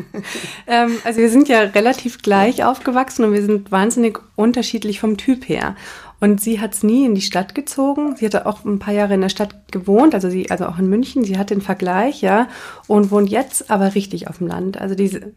ähm, 0.66 0.96
also 1.04 1.20
wir 1.20 1.30
sind 1.30 1.48
ja 1.48 1.60
relativ 1.60 2.22
gleich 2.22 2.64
aufgewachsen 2.64 3.24
und 3.24 3.32
wir 3.32 3.42
sind 3.42 3.70
wahnsinnig 3.70 4.18
unterschiedlich 4.36 5.00
vom 5.00 5.16
Typ 5.16 5.48
her. 5.48 5.76
Und 6.22 6.40
sie 6.40 6.60
hat 6.60 6.72
es 6.72 6.84
nie 6.84 7.04
in 7.04 7.16
die 7.16 7.20
Stadt 7.20 7.52
gezogen. 7.52 8.14
Sie 8.14 8.24
hatte 8.24 8.46
auch 8.46 8.64
ein 8.64 8.78
paar 8.78 8.94
Jahre 8.94 9.14
in 9.14 9.22
der 9.22 9.28
Stadt 9.28 9.56
gewohnt, 9.72 10.14
also 10.14 10.30
sie, 10.30 10.52
also 10.52 10.66
auch 10.66 10.78
in 10.78 10.88
München. 10.88 11.24
Sie 11.24 11.36
hat 11.36 11.50
den 11.50 11.60
Vergleich, 11.60 12.22
ja, 12.22 12.46
und 12.86 13.10
wohnt 13.10 13.28
jetzt 13.28 13.72
aber 13.72 13.96
richtig 13.96 14.28
auf 14.28 14.38
dem 14.38 14.46
Land. 14.46 14.80
Also 14.80 14.94
diese, 14.94 15.32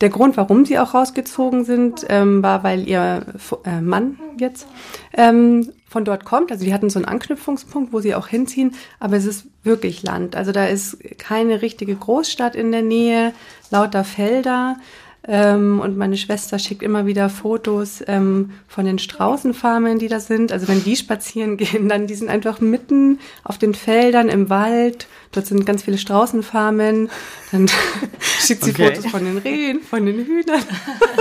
der 0.00 0.08
Grund, 0.08 0.36
warum 0.36 0.64
sie 0.64 0.80
auch 0.80 0.94
rausgezogen 0.94 1.64
sind, 1.64 2.04
ähm, 2.08 2.42
war, 2.42 2.64
weil 2.64 2.88
ihr 2.88 3.24
äh, 3.64 3.80
Mann 3.80 4.18
jetzt 4.36 4.66
ähm, 5.12 5.70
von 5.86 6.04
dort 6.04 6.24
kommt. 6.24 6.50
Also 6.50 6.64
die 6.64 6.74
hatten 6.74 6.90
so 6.90 6.98
einen 6.98 7.06
Anknüpfungspunkt, 7.06 7.92
wo 7.92 8.00
sie 8.00 8.16
auch 8.16 8.26
hinziehen, 8.26 8.74
aber 8.98 9.16
es 9.16 9.26
ist 9.26 9.46
wirklich 9.62 10.02
Land. 10.02 10.34
Also 10.34 10.50
da 10.50 10.66
ist 10.66 10.98
keine 11.18 11.62
richtige 11.62 11.94
Großstadt 11.94 12.56
in 12.56 12.72
der 12.72 12.82
Nähe, 12.82 13.32
lauter 13.70 14.02
Felder. 14.02 14.76
Ähm, 15.28 15.80
und 15.80 15.98
meine 15.98 16.16
Schwester 16.16 16.58
schickt 16.58 16.82
immer 16.82 17.04
wieder 17.04 17.28
Fotos 17.28 18.02
ähm, 18.06 18.52
von 18.66 18.86
den 18.86 18.98
Straußenfarmen, 18.98 19.98
die 19.98 20.08
da 20.08 20.18
sind. 20.18 20.50
Also 20.50 20.66
wenn 20.66 20.82
die 20.82 20.96
spazieren 20.96 21.56
gehen, 21.58 21.88
dann 21.88 22.06
die 22.06 22.14
sind 22.14 22.30
einfach 22.30 22.60
mitten 22.60 23.18
auf 23.44 23.58
den 23.58 23.74
Feldern 23.74 24.28
im 24.30 24.48
Wald. 24.48 25.08
Dort 25.32 25.46
sind 25.46 25.66
ganz 25.66 25.82
viele 25.82 25.98
Straußenfarmen. 25.98 27.10
Dann 27.52 27.70
schickt 28.40 28.64
sie 28.64 28.70
okay. 28.70 28.94
Fotos 28.94 29.10
von 29.10 29.24
den 29.24 29.38
Rehen, 29.38 29.80
von 29.82 30.06
den 30.06 30.24
Hühnern. 30.24 30.62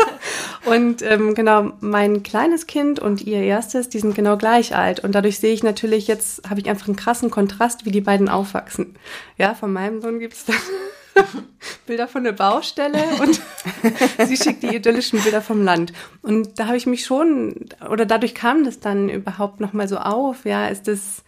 und 0.66 1.02
ähm, 1.02 1.36
genau, 1.36 1.74
mein 1.82 2.24
kleines 2.24 2.68
Kind 2.68 3.00
und 3.00 3.22
ihr 3.22 3.42
erstes, 3.42 3.90
die 3.90 4.00
sind 4.00 4.16
genau 4.16 4.38
gleich 4.38 4.76
alt. 4.76 5.02
Und 5.02 5.14
dadurch 5.14 5.40
sehe 5.40 5.54
ich 5.54 5.62
natürlich, 5.62 6.08
jetzt 6.08 6.50
habe 6.50 6.62
ich 6.62 6.70
einfach 6.70 6.88
einen 6.88 6.96
krassen 6.96 7.30
Kontrast, 7.30 7.86
wie 7.86 7.92
die 7.92 8.02
beiden 8.02 8.30
aufwachsen. 8.30 8.96
Ja, 9.38 9.56
von 9.56 9.74
meinem 9.74 10.02
Sohn 10.02 10.20
gibt's 10.20 10.46
dann 10.46 10.56
Bilder 11.86 12.08
von 12.08 12.24
der 12.24 12.32
Baustelle 12.32 13.04
und 13.22 13.42
sie 14.28 14.38
schickt 14.38 14.64
die 14.64 14.76
idyllischen 14.76 15.22
Bilder 15.22 15.42
vom 15.42 15.64
Land. 15.64 15.94
Und 16.22 16.60
da 16.60 16.68
habe 16.68 16.78
ich 16.78 16.86
mich 16.86 17.06
schon, 17.06 17.70
oder 17.90 18.06
dadurch 18.06 18.36
kam 18.36 18.64
das 18.64 18.80
dann 18.80 19.10
überhaupt 19.10 19.60
nochmal 19.60 19.88
so 19.88 19.98
auf, 19.98 20.46
ja, 20.46 20.68
ist 20.68 20.88
das, 20.88 21.24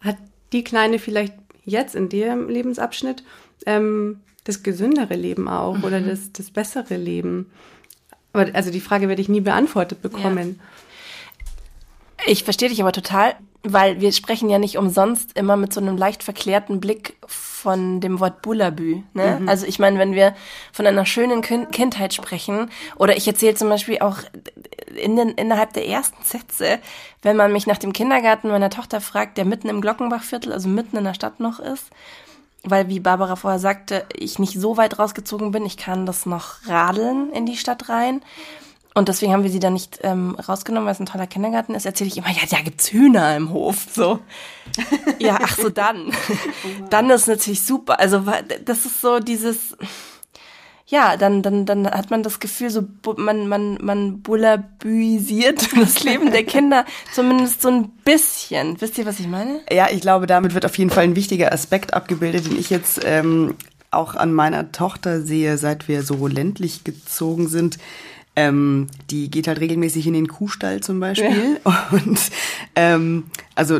hat 0.00 0.16
die 0.52 0.64
Kleine 0.64 0.98
vielleicht 0.98 1.34
jetzt 1.64 1.94
in 1.94 2.08
dem 2.08 2.48
Lebensabschnitt 2.48 3.24
ähm, 3.66 4.20
das 4.44 4.62
gesündere 4.62 5.14
Leben 5.14 5.48
auch 5.48 5.78
mhm. 5.78 5.84
oder 5.84 6.00
das, 6.00 6.32
das 6.32 6.50
bessere 6.50 6.96
Leben? 6.96 7.50
Aber 8.32 8.54
also 8.54 8.70
die 8.70 8.80
Frage 8.80 9.08
werde 9.08 9.22
ich 9.22 9.28
nie 9.28 9.40
beantwortet 9.40 10.02
bekommen. 10.02 10.58
Ja. 10.58 12.32
Ich 12.32 12.44
verstehe 12.44 12.68
dich 12.68 12.80
aber 12.82 12.92
total, 12.92 13.34
weil 13.62 14.00
wir 14.00 14.12
sprechen 14.12 14.50
ja 14.50 14.58
nicht 14.58 14.78
umsonst 14.78 15.36
immer 15.36 15.56
mit 15.56 15.72
so 15.72 15.80
einem 15.80 15.96
leicht 15.96 16.22
verklärten 16.22 16.80
Blick 16.80 17.16
von 17.66 18.00
dem 18.00 18.20
Wort 18.20 18.42
Bullabü. 18.42 19.02
Ne? 19.12 19.38
Mhm. 19.40 19.48
Also 19.48 19.66
ich 19.66 19.80
meine, 19.80 19.98
wenn 19.98 20.14
wir 20.14 20.36
von 20.70 20.86
einer 20.86 21.04
schönen 21.04 21.42
Kindheit 21.42 22.14
sprechen, 22.14 22.70
oder 22.94 23.16
ich 23.16 23.26
erzähle 23.26 23.56
zum 23.56 23.68
Beispiel 23.68 23.98
auch 23.98 24.18
in 24.94 25.16
den, 25.16 25.30
innerhalb 25.30 25.72
der 25.72 25.88
ersten 25.88 26.22
Sätze, 26.22 26.78
wenn 27.22 27.36
man 27.36 27.52
mich 27.52 27.66
nach 27.66 27.78
dem 27.78 27.92
Kindergarten 27.92 28.50
meiner 28.50 28.70
Tochter 28.70 29.00
fragt, 29.00 29.36
der 29.36 29.44
mitten 29.44 29.68
im 29.68 29.80
Glockenbachviertel, 29.80 30.52
also 30.52 30.68
mitten 30.68 30.96
in 30.96 31.02
der 31.02 31.14
Stadt 31.14 31.40
noch 31.40 31.58
ist, 31.58 31.90
weil, 32.62 32.88
wie 32.88 33.00
Barbara 33.00 33.34
vorher 33.34 33.58
sagte, 33.58 34.04
ich 34.14 34.38
nicht 34.38 34.60
so 34.60 34.76
weit 34.76 35.00
rausgezogen 35.00 35.50
bin, 35.50 35.66
ich 35.66 35.76
kann 35.76 36.06
das 36.06 36.24
noch 36.24 36.68
radeln 36.68 37.32
in 37.32 37.46
die 37.46 37.56
Stadt 37.56 37.88
rein. 37.88 38.22
Und 38.96 39.08
deswegen 39.08 39.34
haben 39.34 39.42
wir 39.42 39.50
sie 39.50 39.60
da 39.60 39.68
nicht 39.68 39.98
ähm, 40.04 40.36
rausgenommen, 40.36 40.86
weil 40.86 40.94
es 40.94 41.00
ein 41.00 41.04
toller 41.04 41.26
Kindergarten 41.26 41.74
ist. 41.74 41.84
Erzähle 41.84 42.08
ich 42.08 42.16
immer, 42.16 42.30
ja, 42.30 42.40
da 42.48 42.62
gibt's 42.62 42.90
Hühner 42.90 43.36
im 43.36 43.50
Hof. 43.50 43.88
So, 43.92 44.20
ja, 45.18 45.38
ach 45.42 45.58
so, 45.58 45.68
dann, 45.68 46.12
dann 46.88 47.10
ist 47.10 47.28
natürlich 47.28 47.60
super. 47.60 48.00
Also 48.00 48.24
das 48.64 48.86
ist 48.86 49.02
so 49.02 49.20
dieses, 49.20 49.76
ja, 50.86 51.18
dann, 51.18 51.42
dann, 51.42 51.66
dann 51.66 51.86
hat 51.86 52.10
man 52.10 52.22
das 52.22 52.40
Gefühl, 52.40 52.70
so 52.70 52.84
man, 53.18 53.48
man, 53.48 53.76
man 53.82 54.22
bullabüisiert 54.22 55.68
das 55.76 56.02
Leben 56.02 56.32
der 56.32 56.44
Kinder 56.44 56.86
zumindest 57.12 57.60
so 57.60 57.68
ein 57.68 57.90
bisschen. 58.02 58.80
Wisst 58.80 58.96
ihr, 58.96 59.04
was 59.04 59.20
ich 59.20 59.28
meine? 59.28 59.60
Ja, 59.70 59.88
ich 59.90 60.00
glaube, 60.00 60.26
damit 60.26 60.54
wird 60.54 60.64
auf 60.64 60.78
jeden 60.78 60.88
Fall 60.88 61.04
ein 61.04 61.16
wichtiger 61.16 61.52
Aspekt 61.52 61.92
abgebildet, 61.92 62.46
den 62.46 62.58
ich 62.58 62.70
jetzt 62.70 63.02
ähm, 63.04 63.56
auch 63.90 64.14
an 64.14 64.32
meiner 64.32 64.72
Tochter 64.72 65.20
sehe, 65.20 65.58
seit 65.58 65.86
wir 65.86 66.02
so 66.02 66.26
ländlich 66.26 66.82
gezogen 66.82 67.46
sind. 67.48 67.76
Ähm, 68.36 68.88
die 69.10 69.30
geht 69.30 69.48
halt 69.48 69.60
regelmäßig 69.60 70.06
in 70.06 70.12
den 70.12 70.28
Kuhstall 70.28 70.80
zum 70.80 71.00
Beispiel. 71.00 71.58
Ja. 71.64 71.88
Und 71.90 72.20
ähm, 72.74 73.24
also 73.54 73.78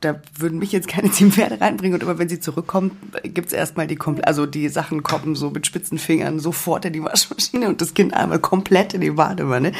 da 0.00 0.20
würden 0.36 0.58
mich 0.58 0.72
jetzt 0.72 0.88
keine 0.88 1.10
zehn 1.10 1.30
Pferde 1.30 1.60
reinbringen 1.60 1.94
und 1.94 2.02
immer 2.02 2.18
wenn 2.18 2.28
sie 2.28 2.40
zurückkommt, 2.40 2.94
gibt's 3.22 3.52
erstmal 3.52 3.86
die 3.86 3.96
komplett, 3.96 4.26
also 4.26 4.46
die 4.46 4.68
Sachen 4.68 5.02
kommen 5.02 5.34
so 5.34 5.50
mit 5.50 5.66
spitzen 5.66 5.98
Fingern 5.98 6.40
sofort 6.40 6.86
in 6.86 6.94
die 6.94 7.04
Waschmaschine 7.04 7.68
und 7.68 7.82
das 7.82 7.92
Kind 7.92 8.14
einmal 8.14 8.38
komplett 8.38 8.94
in 8.94 9.02
die 9.02 9.10
Badewanne. 9.10 9.72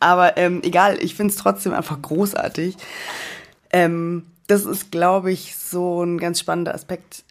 Aber 0.00 0.36
ähm, 0.36 0.60
egal, 0.64 0.98
ich 1.00 1.14
find's 1.14 1.36
trotzdem 1.36 1.72
einfach 1.72 2.02
großartig. 2.02 2.76
Ähm, 3.72 4.24
das 4.48 4.64
ist, 4.64 4.90
glaube 4.90 5.30
ich, 5.30 5.54
so 5.56 6.02
ein 6.02 6.18
ganz 6.18 6.40
spannender 6.40 6.74
Aspekt, 6.74 7.22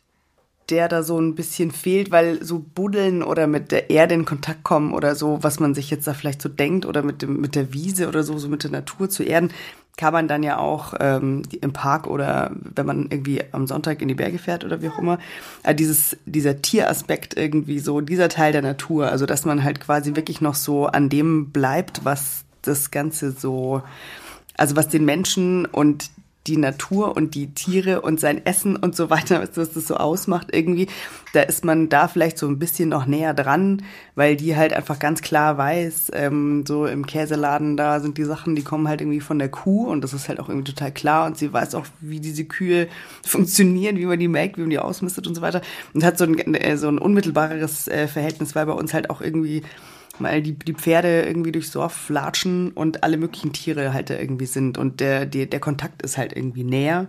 der 0.70 0.88
da 0.88 1.04
so 1.04 1.20
ein 1.20 1.36
bisschen 1.36 1.72
fehlt, 1.72 2.12
weil 2.12 2.44
so 2.44 2.60
buddeln 2.60 3.24
oder 3.24 3.48
mit 3.48 3.72
der 3.72 3.90
Erde 3.90 4.16
in 4.16 4.26
Kontakt 4.26 4.64
kommen 4.64 4.94
oder 4.94 5.16
so, 5.16 5.40
was 5.42 5.60
man 5.60 5.74
sich 5.74 5.90
jetzt 5.90 6.08
da 6.08 6.14
vielleicht 6.14 6.42
so 6.42 6.50
denkt 6.50 6.86
oder 6.86 7.04
mit 7.04 7.22
dem 7.22 7.40
mit 7.42 7.56
der 7.56 7.74
Wiese 7.74 8.08
oder 8.08 8.24
so, 8.24 8.38
so 8.38 8.48
mit 8.48 8.64
der 8.64 8.72
Natur 8.72 9.10
zu 9.10 9.24
erden, 9.24 9.52
kann 10.00 10.14
man 10.14 10.30
dann 10.30 10.44
ja 10.44 10.58
auch 10.58 10.94
ähm, 11.02 11.42
im 11.60 11.74
Park 11.74 12.08
oder 12.08 12.52
wenn 12.74 12.86
man 12.86 13.08
irgendwie 13.10 13.44
am 13.52 13.68
Sonntag 13.68 14.02
in 14.02 14.08
die 14.08 14.16
Berge 14.16 14.38
fährt 14.38 14.64
oder 14.64 14.82
wie 14.82 14.88
auch 14.88 14.98
immer, 14.98 15.20
äh, 15.64 15.76
dieses, 15.76 16.16
dieser 16.26 16.62
Tieraspekt 16.62 17.36
irgendwie 17.36 17.80
so, 17.80 18.00
dieser 18.00 18.30
Teil 18.30 18.54
der 18.54 18.62
Natur, 18.62 19.10
also 19.10 19.26
dass 19.26 19.44
man 19.44 19.62
halt 19.62 19.82
quasi 19.82 20.16
wirklich 20.16 20.40
noch 20.40 20.56
so 20.56 20.86
an 20.86 21.10
dem 21.10 21.52
bleibt, 21.52 22.06
was 22.06 22.46
das 22.62 22.92
Ganze 22.92 23.32
so, 23.32 23.82
also 24.56 24.78
was 24.78 24.88
den 24.88 25.04
Menschen 25.04 25.66
und 25.66 26.12
die 26.50 26.58
Natur 26.58 27.16
und 27.16 27.36
die 27.36 27.54
Tiere 27.54 28.02
und 28.02 28.20
sein 28.20 28.46
Essen 28.46 28.76
und 28.76 28.96
so 28.96 29.10
weiter, 29.10 29.40
was 29.40 29.52
das 29.52 29.88
so 29.88 29.96
ausmacht 29.96 30.48
irgendwie, 30.52 30.88
da 31.34 31.42
ist 31.42 31.64
man 31.64 31.90
da 31.90 32.08
vielleicht 32.08 32.38
so 32.38 32.48
ein 32.48 32.58
bisschen 32.58 32.90
noch 32.90 33.06
näher 33.06 33.34
dran, 33.34 33.84
weil 34.16 34.36
die 34.36 34.56
halt 34.56 34.74
einfach 34.74 34.98
ganz 34.98 35.22
klar 35.22 35.58
weiß, 35.58 36.12
ähm, 36.14 36.66
so 36.68 36.86
im 36.88 37.06
Käseladen 37.06 37.78
da 37.78 38.00
sind 38.00 38.18
die 38.18 38.24
Sachen, 38.24 38.56
die 38.56 38.64
kommen 38.64 38.88
halt 38.88 39.02
irgendwie 39.02 39.20
von 39.20 39.38
der 39.38 39.50
Kuh 39.50 39.88
und 39.88 40.04
das 40.04 40.14
ist 40.14 40.28
halt 40.28 40.40
auch 40.40 40.50
irgendwie 40.50 40.72
total 40.72 40.92
klar 40.92 41.28
und 41.28 41.38
sie 41.38 41.54
weiß 41.54 41.76
auch, 41.76 41.86
wie 42.02 42.20
diese 42.20 42.46
Kühe 42.46 42.88
funktionieren, 43.26 43.98
wie 43.98 44.06
man 44.06 44.20
die 44.20 44.28
melkt, 44.28 44.58
wie 44.58 44.62
man 44.62 44.72
die 44.72 44.80
ausmistet 44.80 45.28
und 45.28 45.36
so 45.36 45.42
weiter 45.42 45.62
und 45.94 46.04
hat 46.04 46.18
so 46.18 46.26
ein, 46.26 46.56
äh, 46.56 46.78
so 46.78 46.88
ein 46.88 46.98
unmittelbares 46.98 47.88
äh, 47.88 48.08
Verhältnis, 48.08 48.56
weil 48.56 48.66
bei 48.66 48.74
uns 48.74 48.94
halt 48.94 49.10
auch 49.10 49.22
irgendwie 49.22 49.62
weil 50.20 50.42
die, 50.42 50.54
die 50.54 50.74
Pferde 50.74 51.24
irgendwie 51.24 51.52
durchs 51.52 51.72
Dorf 51.72 52.10
latschen 52.10 52.72
und 52.72 53.04
alle 53.04 53.18
möglichen 53.18 53.54
Tiere 53.54 53.94
halt 53.94 54.10
da 54.10 54.16
irgendwie 54.16 54.46
sind 54.46 54.78
und 54.78 55.00
der, 55.00 55.26
der, 55.26 55.46
der 55.46 55.60
Kontakt 55.60 56.02
ist 56.02 56.18
halt 56.18 56.36
irgendwie 56.36 56.64
näher. 56.64 57.08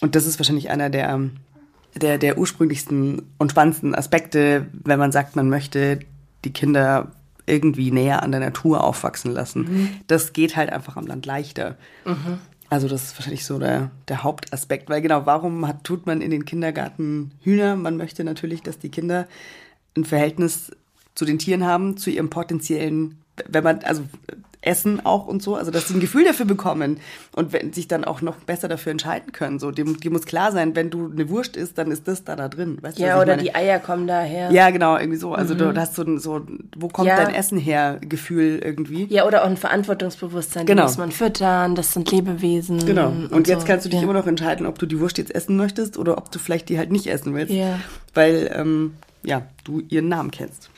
Und 0.00 0.14
das 0.14 0.26
ist 0.26 0.38
wahrscheinlich 0.38 0.70
einer 0.70 0.90
der, 0.90 1.20
der, 1.94 2.18
der 2.18 2.38
ursprünglichsten 2.38 3.22
und 3.38 3.50
spannendsten 3.50 3.94
Aspekte, 3.94 4.66
wenn 4.72 4.98
man 4.98 5.12
sagt, 5.12 5.36
man 5.36 5.48
möchte 5.48 6.00
die 6.44 6.52
Kinder 6.52 7.12
irgendwie 7.46 7.90
näher 7.90 8.22
an 8.22 8.30
der 8.30 8.40
Natur 8.40 8.82
aufwachsen 8.82 9.32
lassen. 9.32 9.60
Mhm. 9.60 9.90
Das 10.06 10.32
geht 10.32 10.56
halt 10.56 10.70
einfach 10.70 10.96
am 10.96 11.06
Land 11.06 11.26
leichter. 11.26 11.76
Mhm. 12.04 12.38
Also 12.70 12.88
das 12.88 13.04
ist 13.04 13.18
wahrscheinlich 13.18 13.44
so 13.44 13.58
der, 13.58 13.90
der 14.08 14.22
Hauptaspekt, 14.22 14.88
weil 14.88 15.02
genau, 15.02 15.26
warum 15.26 15.68
hat, 15.68 15.84
tut 15.84 16.06
man 16.06 16.20
in 16.20 16.30
den 16.30 16.44
Kindergarten 16.44 17.32
Hühner? 17.42 17.76
Man 17.76 17.96
möchte 17.96 18.24
natürlich, 18.24 18.62
dass 18.62 18.78
die 18.78 18.88
Kinder 18.88 19.28
ein 19.96 20.04
Verhältnis 20.04 20.72
zu 21.14 21.24
den 21.24 21.38
Tieren 21.38 21.64
haben, 21.64 21.96
zu 21.96 22.10
ihrem 22.10 22.30
potenziellen, 22.30 23.18
wenn 23.48 23.64
man, 23.64 23.80
also 23.80 24.02
Essen 24.66 25.04
auch 25.04 25.26
und 25.26 25.42
so, 25.42 25.56
also 25.56 25.70
dass 25.70 25.88
sie 25.88 25.94
ein 25.94 26.00
Gefühl 26.00 26.24
dafür 26.24 26.46
bekommen 26.46 26.98
und 27.34 27.52
wenn 27.52 27.72
sich 27.72 27.88
dann 27.88 28.04
auch 28.04 28.22
noch 28.22 28.36
besser 28.36 28.68
dafür 28.68 28.92
entscheiden 28.92 29.32
können. 29.32 29.58
So, 29.58 29.70
dem, 29.70 30.00
die 30.00 30.10
muss 30.10 30.24
klar 30.26 30.52
sein, 30.52 30.74
wenn 30.74 30.90
du 30.90 31.10
eine 31.10 31.28
Wurst 31.28 31.56
isst, 31.56 31.78
dann 31.78 31.90
ist 31.90 32.08
das 32.08 32.24
da 32.24 32.36
da 32.36 32.48
drin. 32.48 32.78
Weißt 32.80 32.98
ja, 32.98 33.16
du, 33.16 33.22
oder 33.22 33.36
die 33.36 33.54
Eier 33.54 33.78
kommen 33.78 34.06
daher. 34.06 34.50
Ja, 34.50 34.70
genau, 34.70 34.96
irgendwie 34.96 35.18
so. 35.18 35.34
Also 35.34 35.54
mhm. 35.54 35.58
du 35.58 35.76
hast 35.76 35.94
so 35.94 36.02
ein, 36.02 36.18
so, 36.18 36.40
wo 36.76 36.88
kommt 36.88 37.08
ja. 37.08 37.16
dein 37.16 37.34
Essen 37.34 37.58
her, 37.58 37.98
Gefühl 38.00 38.60
irgendwie. 38.62 39.06
Ja, 39.06 39.26
oder 39.26 39.42
auch 39.42 39.48
ein 39.48 39.56
Verantwortungsbewusstsein, 39.56 40.66
genau. 40.66 40.82
die 40.82 40.88
muss 40.88 40.98
man 40.98 41.12
füttern, 41.12 41.74
das 41.74 41.92
sind 41.92 42.10
Lebewesen. 42.10 42.84
Genau. 42.86 43.08
Und, 43.08 43.32
und 43.32 43.48
jetzt 43.48 43.62
so. 43.62 43.66
kannst 43.66 43.84
du 43.84 43.90
dich 43.90 43.98
ja. 43.98 44.04
immer 44.04 44.14
noch 44.14 44.26
entscheiden, 44.26 44.66
ob 44.66 44.78
du 44.78 44.86
die 44.86 44.98
Wurst 45.00 45.18
jetzt 45.18 45.34
essen 45.34 45.56
möchtest 45.56 45.98
oder 45.98 46.18
ob 46.18 46.30
du 46.30 46.38
vielleicht 46.38 46.68
die 46.68 46.78
halt 46.78 46.90
nicht 46.90 47.06
essen 47.06 47.34
willst. 47.34 47.52
Ja. 47.52 47.78
Weil, 48.14 48.50
ähm, 48.54 48.94
ja, 49.22 49.42
du 49.64 49.80
ihren 49.88 50.08
Namen 50.08 50.30
kennst. 50.30 50.70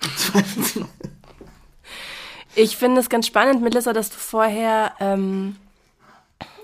Ich 2.58 2.78
finde 2.78 3.02
es 3.02 3.10
ganz 3.10 3.26
spannend, 3.26 3.60
Melissa, 3.60 3.92
dass 3.92 4.08
du 4.08 4.16
vorher 4.16 4.92
ähm, 4.98 5.56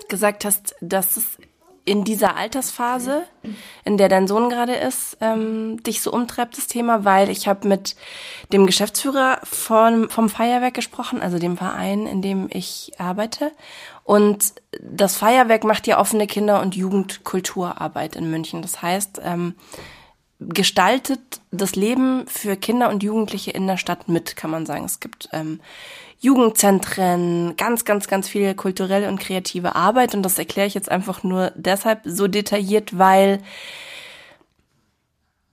gesagt 0.09 0.43
hast, 0.43 0.75
dass 0.81 1.17
es 1.17 1.37
in 1.85 2.03
dieser 2.03 2.35
Altersphase, 2.35 3.25
in 3.83 3.97
der 3.97 4.07
dein 4.09 4.27
Sohn 4.27 4.49
gerade 4.49 4.73
ist, 4.73 5.17
ähm, 5.21 5.83
dich 5.83 6.01
so 6.01 6.11
umtreibt, 6.11 6.57
das 6.57 6.67
Thema, 6.67 7.03
weil 7.03 7.29
ich 7.29 7.47
habe 7.47 7.67
mit 7.67 7.95
dem 8.53 8.65
Geschäftsführer 8.65 9.39
von, 9.43 10.09
vom 10.09 10.29
Feuerwerk 10.29 10.73
gesprochen, 10.73 11.21
also 11.21 11.39
dem 11.39 11.57
Verein, 11.57 12.07
in 12.07 12.21
dem 12.21 12.47
ich 12.51 12.93
arbeite. 12.97 13.51
Und 14.03 14.53
das 14.81 15.17
Feuerwerk 15.17 15.63
macht 15.63 15.85
ja 15.85 15.99
offene 15.99 16.25
Kinder- 16.25 16.61
und 16.61 16.75
Jugendkulturarbeit 16.75 18.15
in 18.15 18.31
München. 18.31 18.61
Das 18.61 18.81
heißt, 18.81 19.19
ähm, 19.23 19.55
gestaltet 20.39 21.41
das 21.51 21.75
Leben 21.75 22.25
für 22.27 22.55
Kinder 22.55 22.89
und 22.89 23.03
Jugendliche 23.03 23.51
in 23.51 23.67
der 23.67 23.77
Stadt 23.77 24.09
mit, 24.09 24.35
kann 24.35 24.51
man 24.51 24.65
sagen. 24.65 24.85
Es 24.85 24.99
gibt 24.99 25.29
ähm, 25.31 25.59
Jugendzentren, 26.19 27.55
ganz, 27.57 27.85
ganz, 27.85 28.07
ganz 28.07 28.29
viel 28.29 28.55
kulturelle 28.55 29.09
und 29.09 29.19
kreative 29.19 29.75
Arbeit. 29.75 30.15
Und 30.15 30.23
das 30.23 30.37
erkläre 30.37 30.67
ich 30.67 30.73
jetzt 30.73 30.89
einfach 30.89 31.23
nur 31.23 31.51
deshalb 31.55 32.01
so 32.05 32.27
detailliert, 32.27 32.97
weil 32.97 33.41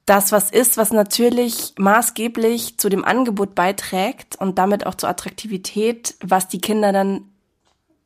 das 0.06 0.32
was 0.32 0.50
ist, 0.50 0.76
was 0.76 0.92
natürlich 0.92 1.74
maßgeblich 1.78 2.78
zu 2.78 2.88
dem 2.88 3.04
Angebot 3.04 3.54
beiträgt 3.54 4.36
und 4.36 4.58
damit 4.58 4.86
auch 4.86 4.94
zur 4.94 5.08
Attraktivität, 5.08 6.16
was 6.20 6.48
die 6.48 6.60
Kinder 6.60 6.92
dann 6.92 7.26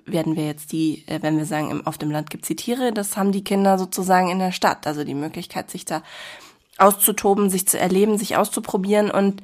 werden 0.07 0.37
wir 0.37 0.45
jetzt 0.45 0.73
die, 0.73 1.05
äh, 1.07 1.21
wenn 1.23 1.39
wir 1.39 1.47
sagen, 1.47 1.87
auf 1.87 1.99
dem 1.99 2.11
Land 2.11 2.31
gibt's 2.31 2.49
die 2.49 2.57
Tiere, 2.57 2.93
das 2.93 3.17
haben 3.17 3.33
die 3.33 3.45
Kinder 3.45 3.79
sozusagen 3.79 4.29
in 4.29 4.39
der 4.39 4.53
Stadt. 4.53 4.87
Also 4.87 5.05
die 5.05 5.15
Möglichkeit, 5.15 5.71
sich 5.71 5.85
da 5.85 6.03
auszutoben, 6.79 7.51
sich 7.51 7.67
zu 7.67 7.79
erleben, 7.79 8.19
sich 8.19 8.37
auszuprobieren. 8.37 9.11
Und 9.11 9.43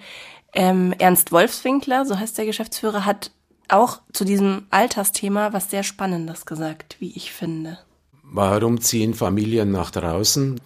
ähm, 0.52 0.94
Ernst 0.98 1.32
Wolfswinkler, 1.32 2.04
so 2.04 2.18
heißt 2.18 2.38
der 2.38 2.46
Geschäftsführer, 2.46 3.04
hat 3.04 3.30
auch 3.68 4.00
zu 4.12 4.24
diesem 4.24 4.66
Altersthema 4.70 5.52
was 5.52 5.70
sehr 5.70 5.82
Spannendes 5.82 6.44
gesagt, 6.46 6.96
wie 6.98 7.12
ich 7.14 7.32
finde. 7.32 7.78
Warum 8.22 8.80
ziehen 8.80 9.14
Familien 9.14 9.70
nach 9.70 9.90
draußen? 9.90 10.60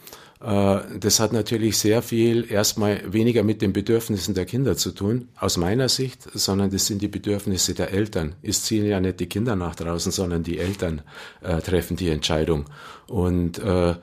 Äh, 0.44 0.80
das 0.98 1.20
hat 1.20 1.32
natürlich 1.32 1.78
sehr 1.78 2.02
viel 2.02 2.50
erstmal 2.50 3.00
weniger 3.12 3.42
mit 3.42 3.62
den 3.62 3.72
Bedürfnissen 3.72 4.34
der 4.34 4.44
Kinder 4.44 4.76
zu 4.76 4.92
tun, 4.92 5.28
aus 5.38 5.56
meiner 5.56 5.88
Sicht, 5.88 6.28
sondern 6.34 6.70
das 6.70 6.86
sind 6.86 7.00
die 7.00 7.08
Bedürfnisse 7.08 7.74
der 7.74 7.92
Eltern. 7.92 8.34
Es 8.42 8.64
ziehen 8.64 8.84
ja 8.86 9.00
nicht 9.00 9.20
die 9.20 9.28
Kinder 9.28 9.56
nach 9.56 9.74
draußen, 9.74 10.12
sondern 10.12 10.42
die 10.42 10.58
Eltern 10.58 11.02
äh, 11.42 11.60
treffen 11.60 11.96
die 11.96 12.10
Entscheidung. 12.10 12.66
Und 13.06 13.58
äh, 13.58 13.94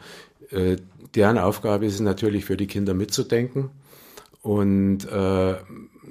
äh, 0.52 0.78
deren 1.16 1.38
Aufgabe 1.38 1.86
ist 1.86 1.96
es 1.96 2.00
natürlich 2.00 2.46
für 2.46 2.58
die 2.58 2.68
Kinder 2.68 2.94
mitzudenken. 2.94 3.70
Und 4.42 5.06
äh, 5.06 5.56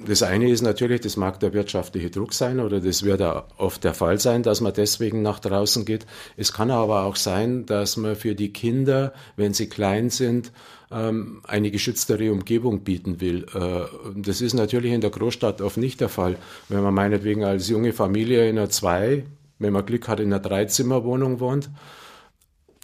das 0.06 0.22
eine 0.22 0.48
ist 0.50 0.62
natürlich, 0.62 1.00
das 1.00 1.16
mag 1.16 1.40
der 1.40 1.52
wirtschaftliche 1.52 2.10
Druck 2.10 2.32
sein 2.32 2.60
oder 2.60 2.80
das 2.80 3.02
wird 3.02 3.22
auch 3.22 3.44
oft 3.58 3.82
der 3.82 3.92
Fall 3.92 4.20
sein, 4.20 4.42
dass 4.42 4.60
man 4.60 4.72
deswegen 4.72 5.22
nach 5.22 5.40
draußen 5.40 5.84
geht. 5.84 6.06
Es 6.36 6.52
kann 6.52 6.70
aber 6.70 7.04
auch 7.04 7.16
sein, 7.16 7.66
dass 7.66 7.96
man 7.96 8.14
für 8.14 8.34
die 8.34 8.52
Kinder, 8.52 9.12
wenn 9.36 9.52
sie 9.52 9.68
klein 9.68 10.10
sind, 10.10 10.52
ähm, 10.92 11.42
eine 11.46 11.70
geschütztere 11.70 12.32
Umgebung 12.32 12.80
bieten 12.80 13.20
will. 13.20 13.46
Äh, 13.54 13.86
das 14.16 14.40
ist 14.40 14.54
natürlich 14.54 14.92
in 14.92 15.00
der 15.00 15.10
Großstadt 15.10 15.60
oft 15.60 15.76
nicht 15.76 16.00
der 16.00 16.08
Fall. 16.08 16.36
Wenn 16.68 16.82
man 16.82 16.94
meinetwegen 16.94 17.44
als 17.44 17.68
junge 17.68 17.92
Familie 17.92 18.48
in 18.48 18.58
einer 18.58 18.70
zwei, 18.70 19.24
wenn 19.58 19.72
man 19.72 19.84
Glück 19.84 20.08
hat, 20.08 20.20
in 20.20 20.32
einer 20.32 20.40
Dreizimmerwohnung 20.40 21.40
wohnt, 21.40 21.68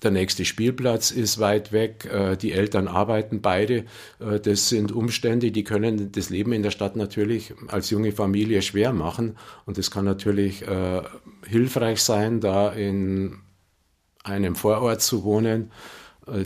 der 0.06 0.12
nächste 0.12 0.44
Spielplatz 0.44 1.10
ist 1.10 1.40
weit 1.40 1.72
weg, 1.72 2.04
äh, 2.04 2.36
die 2.36 2.52
Eltern 2.52 2.86
arbeiten 2.86 3.40
beide. 3.42 3.86
Äh, 4.20 4.38
das 4.40 4.68
sind 4.68 4.92
Umstände, 4.92 5.50
die 5.50 5.64
können 5.64 6.12
das 6.12 6.30
Leben 6.30 6.52
in 6.52 6.62
der 6.62 6.70
Stadt 6.70 6.94
natürlich 6.94 7.52
als 7.66 7.90
junge 7.90 8.12
Familie 8.12 8.62
schwer 8.62 8.92
machen. 8.92 9.36
Und 9.64 9.78
es 9.78 9.90
kann 9.90 10.04
natürlich 10.04 10.62
äh, 10.62 11.02
hilfreich 11.44 12.00
sein, 12.00 12.38
da 12.38 12.70
in 12.70 13.38
einem 14.22 14.54
Vorort 14.54 15.02
zu 15.02 15.24
wohnen. 15.24 15.72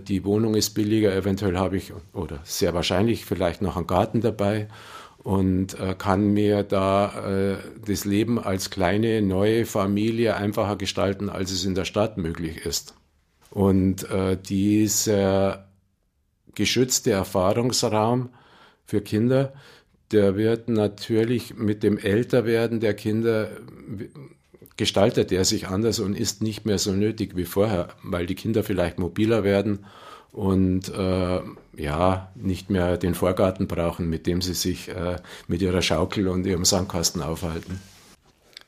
Die 0.08 0.24
Wohnung 0.24 0.54
ist 0.54 0.70
billiger, 0.70 1.14
eventuell 1.14 1.56
habe 1.56 1.76
ich 1.78 1.92
oder 2.12 2.40
sehr 2.44 2.74
wahrscheinlich 2.74 3.24
vielleicht 3.24 3.62
noch 3.62 3.78
einen 3.78 3.86
Garten 3.86 4.20
dabei 4.20 4.68
und 5.16 5.74
kann 5.96 6.34
mir 6.34 6.62
da 6.64 7.58
das 7.86 8.04
Leben 8.04 8.38
als 8.38 8.68
kleine 8.68 9.22
neue 9.22 9.64
Familie 9.64 10.36
einfacher 10.36 10.76
gestalten, 10.76 11.30
als 11.30 11.50
es 11.50 11.64
in 11.64 11.74
der 11.74 11.86
Stadt 11.86 12.18
möglich 12.18 12.58
ist. 12.66 12.92
Und 13.50 14.08
äh, 14.10 14.36
dieser 14.36 15.68
geschützte 16.54 17.10
Erfahrungsraum 17.10 18.30
für 18.84 19.00
Kinder, 19.00 19.52
der 20.12 20.36
wird 20.36 20.68
natürlich 20.68 21.54
mit 21.56 21.82
dem 21.82 21.98
Älterwerden 21.98 22.80
der 22.80 22.94
Kinder 22.94 23.50
gestaltet 24.76 25.30
er 25.30 25.44
sich 25.44 25.68
anders 25.68 25.98
und 25.98 26.18
ist 26.18 26.42
nicht 26.42 26.64
mehr 26.64 26.78
so 26.78 26.92
nötig 26.92 27.36
wie 27.36 27.44
vorher, 27.44 27.88
weil 28.02 28.26
die 28.26 28.34
Kinder 28.34 28.64
vielleicht 28.64 28.98
mobiler 28.98 29.44
werden 29.44 29.84
und 30.32 30.88
äh, 30.88 31.40
ja, 31.76 32.32
nicht 32.34 32.70
mehr 32.70 32.96
den 32.96 33.14
Vorgarten 33.14 33.66
brauchen, 33.66 34.08
mit 34.08 34.26
dem 34.26 34.40
sie 34.40 34.54
sich 34.54 34.88
äh, 34.88 35.16
mit 35.48 35.60
ihrer 35.60 35.82
Schaukel 35.82 36.28
und 36.28 36.46
ihrem 36.46 36.64
Sandkasten 36.64 37.20
aufhalten. 37.20 37.80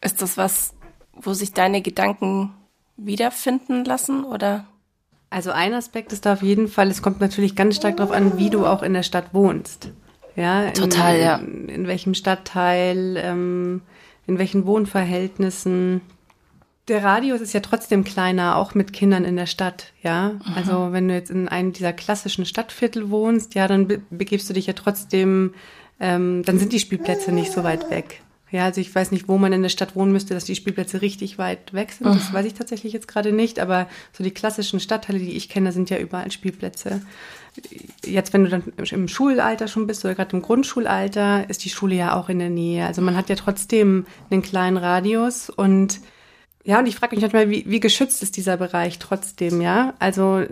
Ist 0.03 0.21
das 0.21 0.37
was, 0.37 0.75
wo 1.15 1.33
sich 1.33 1.53
deine 1.53 1.81
Gedanken 1.81 2.53
wiederfinden 2.97 3.85
lassen 3.85 4.25
oder? 4.25 4.67
Also 5.33 5.51
ein 5.51 5.73
Aspekt 5.73 6.13
ist 6.13 6.27
da 6.27 6.35
auf 6.35 6.43
jeden 6.43 6.69
Fall, 6.69 6.91
es 6.91 7.01
kommt 7.01 7.21
natürlich 7.21 7.57
ganz 7.57 7.77
stark 7.77 7.97
darauf 7.97 8.13
an, 8.13 8.37
wie 8.39 8.51
du 8.51 8.67
auch 8.67 8.83
in 8.83 8.93
der 8.93 9.03
Stadt 9.03 9.33
wohnst. 9.33 9.91
Ja, 10.37 10.65
in, 10.65 10.75
total, 10.75 11.19
ja. 11.19 11.37
In, 11.37 11.69
in 11.71 11.87
welchem 11.87 12.13
Stadtteil, 12.13 13.17
ähm, 13.17 13.81
in 14.27 14.39
welchen 14.39 14.67
Wohnverhältnissen 14.67 16.03
der 16.89 17.03
Radius 17.03 17.41
ist 17.41 17.55
ja 17.55 17.61
trotzdem 17.61 18.05
kleiner, 18.05 18.57
auch 18.57 18.75
mit 18.75 18.93
Kindern 18.93 19.25
in 19.25 19.37
der 19.37 19.47
Stadt, 19.47 19.93
ja. 20.03 20.33
Mhm. 20.33 20.55
Also 20.55 20.89
wenn 20.93 21.09
du 21.09 21.15
jetzt 21.15 21.31
in 21.31 21.49
einem 21.49 21.73
dieser 21.73 21.95
klassischen 21.95 22.45
Stadtviertel 22.45 23.09
wohnst, 23.09 23.55
ja, 23.55 23.69
dann 23.69 23.89
be 23.89 24.03
begibst 24.11 24.51
du 24.51 24.55
dich 24.55 24.67
ja 24.67 24.75
trotzdem, 24.75 25.55
ähm, 25.99 26.43
dann 26.45 26.59
sind 26.59 26.75
die 26.75 26.81
Spielplätze 26.81 27.33
nicht 27.33 27.53
so 27.53 27.65
weit 27.65 27.89
weg. 27.89 28.21
Ja, 28.53 28.67
also 28.67 28.83
ich 28.83 28.95
weiß 28.95 29.13
nicht, 29.13 29.29
wo 29.29 29.39
man 29.39 29.55
in 29.55 29.63
der 29.63 29.71
Stadt 29.71 29.97
wohnen 29.97 30.13
müsste, 30.13 30.35
dass 30.35 30.45
die 30.45 30.55
Spielplätze 30.55 31.01
richtig 31.01 31.39
weit 31.39 31.73
weg 31.73 31.91
sind. 31.91 32.07
Das 32.07 32.35
weiß 32.35 32.45
ich 32.45 32.53
tatsächlich 32.53 32.93
jetzt 32.93 33.09
gerade 33.09 33.33
nicht, 33.33 33.59
aber 33.59 33.89
so 34.13 34.23
die 34.23 34.31
klassischen 34.31 34.79
Stadtteile, 34.79 35.19
die 35.19 35.33
ich 35.33 35.49
kenne, 35.49 35.73
sind 35.73 35.89
ja 35.89 35.97
überall 35.97 36.31
Spielplätze. 36.31 37.01
Jetzt, 38.05 38.35
wenn 38.35 38.45
du 38.45 38.51
dann 38.51 38.63
im 38.91 39.09
Schulalter 39.09 39.69
schon 39.69 39.87
bist 39.87 40.05
oder 40.05 40.15
gerade 40.15 40.37
im 40.37 40.43
Grundschulalter, 40.43 41.49
ist 41.49 41.65
die 41.65 41.71
Schule 41.71 41.95
ja 41.95 42.15
auch 42.15 42.29
in 42.29 42.39
der 42.39 42.51
Nähe. 42.51 42.87
Also 42.87 43.01
man 43.01 43.17
hat 43.17 43.31
ja 43.31 43.37
trotzdem 43.37 44.05
einen 44.31 44.43
kleinen 44.43 44.77
Radius 44.77 45.49
und 45.49 46.01
ja, 46.65 46.79
und 46.79 46.87
ich 46.87 46.95
frage 46.95 47.17
mich 47.17 47.23
manchmal, 47.23 47.51
wie, 47.51 47.65
wie 47.67 47.81
geschützt 47.81 48.23
ist 48.23 48.37
dieser 48.37 48.59
Bereich 48.59 48.99
trotzdem, 48.99 49.61
ja? 49.63 49.95
Also 49.99 50.45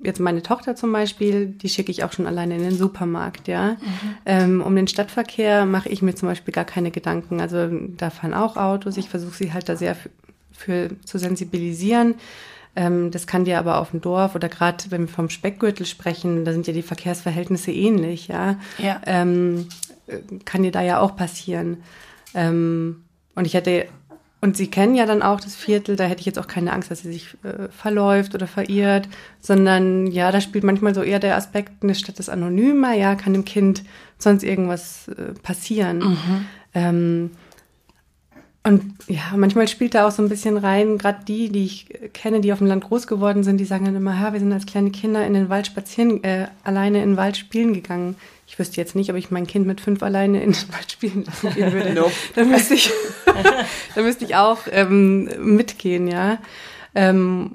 jetzt 0.00 0.20
meine 0.20 0.42
Tochter 0.42 0.76
zum 0.76 0.92
Beispiel, 0.92 1.46
die 1.46 1.68
schicke 1.68 1.90
ich 1.90 2.04
auch 2.04 2.12
schon 2.12 2.26
alleine 2.26 2.56
in 2.56 2.62
den 2.62 2.76
Supermarkt, 2.76 3.48
ja. 3.48 3.72
Mhm. 3.72 3.78
Ähm, 4.26 4.60
um 4.60 4.74
den 4.76 4.88
Stadtverkehr 4.88 5.66
mache 5.66 5.88
ich 5.88 6.02
mir 6.02 6.14
zum 6.14 6.28
Beispiel 6.28 6.54
gar 6.54 6.64
keine 6.64 6.90
Gedanken. 6.90 7.40
Also 7.40 7.68
da 7.96 8.10
fahren 8.10 8.34
auch 8.34 8.56
Autos. 8.56 8.96
Ich 8.96 9.08
versuche 9.08 9.36
sie 9.36 9.52
halt 9.52 9.68
da 9.68 9.76
sehr 9.76 9.94
für, 9.94 10.10
für 10.52 10.90
zu 11.04 11.18
sensibilisieren. 11.18 12.14
Ähm, 12.76 13.10
das 13.10 13.26
kann 13.26 13.44
dir 13.44 13.58
aber 13.58 13.78
auf 13.78 13.90
dem 13.90 14.00
Dorf 14.00 14.34
oder 14.34 14.48
gerade 14.48 14.84
wenn 14.90 15.02
wir 15.02 15.08
vom 15.08 15.30
Speckgürtel 15.30 15.86
sprechen, 15.86 16.44
da 16.44 16.52
sind 16.52 16.66
ja 16.66 16.72
die 16.72 16.82
Verkehrsverhältnisse 16.82 17.72
ähnlich, 17.72 18.28
ja. 18.28 18.56
ja. 18.78 19.00
Ähm, 19.04 19.68
kann 20.44 20.62
dir 20.62 20.70
da 20.70 20.82
ja 20.82 21.00
auch 21.00 21.16
passieren. 21.16 21.78
Ähm, 22.34 23.04
und 23.34 23.46
ich 23.46 23.56
hatte 23.56 23.86
und 24.40 24.56
sie 24.56 24.68
kennen 24.68 24.94
ja 24.94 25.04
dann 25.04 25.22
auch 25.22 25.40
das 25.40 25.56
Viertel, 25.56 25.96
da 25.96 26.04
hätte 26.04 26.20
ich 26.20 26.26
jetzt 26.26 26.38
auch 26.38 26.46
keine 26.46 26.72
Angst, 26.72 26.90
dass 26.90 27.00
sie 27.00 27.12
sich 27.12 27.36
äh, 27.42 27.68
verläuft 27.70 28.34
oder 28.34 28.46
verirrt, 28.46 29.08
sondern 29.40 30.06
ja, 30.06 30.30
da 30.30 30.40
spielt 30.40 30.62
manchmal 30.62 30.94
so 30.94 31.02
eher 31.02 31.18
der 31.18 31.36
Aspekt, 31.36 31.82
eine 31.82 31.96
Stadt 31.96 32.20
ist 32.20 32.28
anonymer, 32.28 32.94
ja, 32.94 33.16
kann 33.16 33.32
dem 33.32 33.44
Kind 33.44 33.82
sonst 34.16 34.44
irgendwas 34.44 35.08
äh, 35.08 35.34
passieren. 35.42 35.98
Mhm. 35.98 36.46
Ähm, 36.74 37.30
und 38.68 38.94
ja, 39.08 39.32
manchmal 39.36 39.66
spielt 39.68 39.94
da 39.94 40.06
auch 40.06 40.12
so 40.12 40.22
ein 40.22 40.28
bisschen 40.28 40.56
rein, 40.56 40.98
gerade 40.98 41.24
die, 41.26 41.48
die 41.48 41.64
ich 41.64 41.86
kenne, 42.12 42.40
die 42.40 42.52
auf 42.52 42.58
dem 42.58 42.68
Land 42.68 42.84
groß 42.84 43.06
geworden 43.06 43.42
sind, 43.42 43.58
die 43.58 43.64
sagen 43.64 43.86
dann 43.86 43.96
immer, 43.96 44.14
ja, 44.14 44.32
wir 44.32 44.40
sind 44.40 44.52
als 44.52 44.66
kleine 44.66 44.90
Kinder 44.90 45.26
in 45.26 45.34
den 45.34 45.48
Wald 45.48 45.66
spazieren, 45.66 46.22
äh, 46.22 46.46
alleine 46.64 47.02
in 47.02 47.10
den 47.10 47.16
Wald 47.16 47.36
spielen 47.36 47.74
gegangen 47.74 48.16
ich 48.48 48.58
wüsste 48.58 48.78
jetzt 48.78 48.96
nicht, 48.96 49.10
ob 49.10 49.16
ich 49.16 49.30
mein 49.30 49.46
Kind 49.46 49.66
mit 49.66 49.80
fünf 49.80 50.02
alleine 50.02 50.42
in 50.42 50.52
den 50.52 50.72
Wald 50.72 50.90
spielen 50.90 51.24
lassen 51.24 51.54
gehen 51.54 51.70
würde. 51.70 51.92
Nope. 51.94 52.12
Dann 52.34 52.48
müsste 52.48 52.74
ich, 52.74 52.90
dann 53.94 54.04
müsste 54.04 54.24
ich 54.24 54.36
auch 54.36 54.60
ähm, 54.70 55.28
mitgehen, 55.38 56.08
ja. 56.08 56.38
Ähm, 56.94 57.50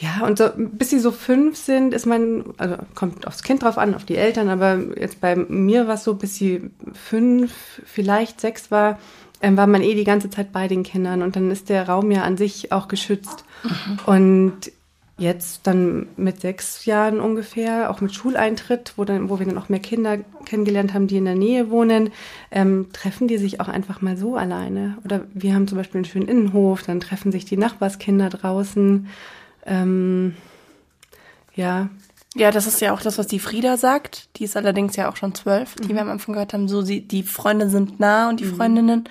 ja, 0.00 0.26
und 0.26 0.38
so, 0.38 0.48
bis 0.56 0.88
sie 0.88 0.98
so 0.98 1.12
fünf 1.12 1.58
sind, 1.58 1.92
ist 1.92 2.06
mein, 2.06 2.44
also 2.56 2.76
kommt 2.94 3.26
aufs 3.26 3.42
Kind 3.42 3.62
drauf 3.62 3.76
an, 3.76 3.94
auf 3.94 4.06
die 4.06 4.16
Eltern, 4.16 4.48
aber 4.48 4.78
jetzt 4.98 5.20
bei 5.20 5.36
mir 5.36 5.88
war 5.88 5.94
es 5.94 6.04
so, 6.04 6.14
bis 6.14 6.36
sie 6.36 6.70
fünf, 6.94 7.52
vielleicht 7.84 8.40
sechs 8.40 8.70
war, 8.70 8.98
ähm, 9.42 9.58
war 9.58 9.66
man 9.66 9.82
eh 9.82 9.94
die 9.94 10.04
ganze 10.04 10.30
Zeit 10.30 10.52
bei 10.52 10.68
den 10.68 10.84
Kindern 10.84 11.20
und 11.20 11.36
dann 11.36 11.50
ist 11.50 11.68
der 11.68 11.86
Raum 11.86 12.10
ja 12.10 12.22
an 12.22 12.38
sich 12.38 12.72
auch 12.72 12.88
geschützt. 12.88 13.44
Mhm. 13.62 13.98
Und 14.06 14.72
jetzt 15.18 15.66
dann 15.66 16.06
mit 16.16 16.40
sechs 16.40 16.86
Jahren 16.86 17.20
ungefähr, 17.20 17.90
auch 17.90 18.00
mit 18.00 18.14
Schuleintritt, 18.14 18.94
wo, 18.96 19.04
dann, 19.04 19.28
wo 19.28 19.38
wir 19.38 19.44
dann 19.44 19.58
auch 19.58 19.68
mehr 19.68 19.80
Kinder 19.80 20.16
kennengelernt 20.46 20.94
haben, 20.94 21.08
die 21.08 21.18
in 21.18 21.26
der 21.26 21.34
Nähe 21.34 21.70
wohnen, 21.70 22.10
ähm, 22.50 22.86
treffen 22.94 23.28
die 23.28 23.36
sich 23.36 23.60
auch 23.60 23.68
einfach 23.68 24.00
mal 24.00 24.16
so 24.16 24.36
alleine. 24.36 24.96
Oder 25.04 25.24
wir 25.34 25.54
haben 25.54 25.68
zum 25.68 25.76
Beispiel 25.76 25.98
einen 25.98 26.06
schönen 26.06 26.28
Innenhof, 26.28 26.84
dann 26.84 27.00
treffen 27.00 27.32
sich 27.32 27.44
die 27.44 27.58
Nachbarskinder 27.58 28.30
draußen. 28.30 29.08
Ähm, 29.66 30.36
ja. 31.54 31.88
Ja, 32.36 32.52
das 32.52 32.66
ist 32.66 32.80
ja 32.80 32.92
auch 32.92 33.00
das, 33.00 33.18
was 33.18 33.26
die 33.26 33.40
Frieda 33.40 33.76
sagt. 33.76 34.28
Die 34.36 34.44
ist 34.44 34.56
allerdings 34.56 34.94
ja 34.96 35.10
auch 35.10 35.16
schon 35.16 35.34
zwölf, 35.34 35.74
die 35.74 35.92
mhm. 35.92 35.96
wir 35.96 36.02
am 36.02 36.10
Anfang 36.10 36.34
gehört 36.34 36.52
haben. 36.52 36.68
So, 36.68 36.82
sie, 36.82 37.00
die 37.00 37.24
Freunde 37.24 37.68
sind 37.68 37.98
nah 37.98 38.28
und 38.28 38.40
die 38.40 38.44
mhm. 38.44 38.56
Freundinnen. 38.56 39.08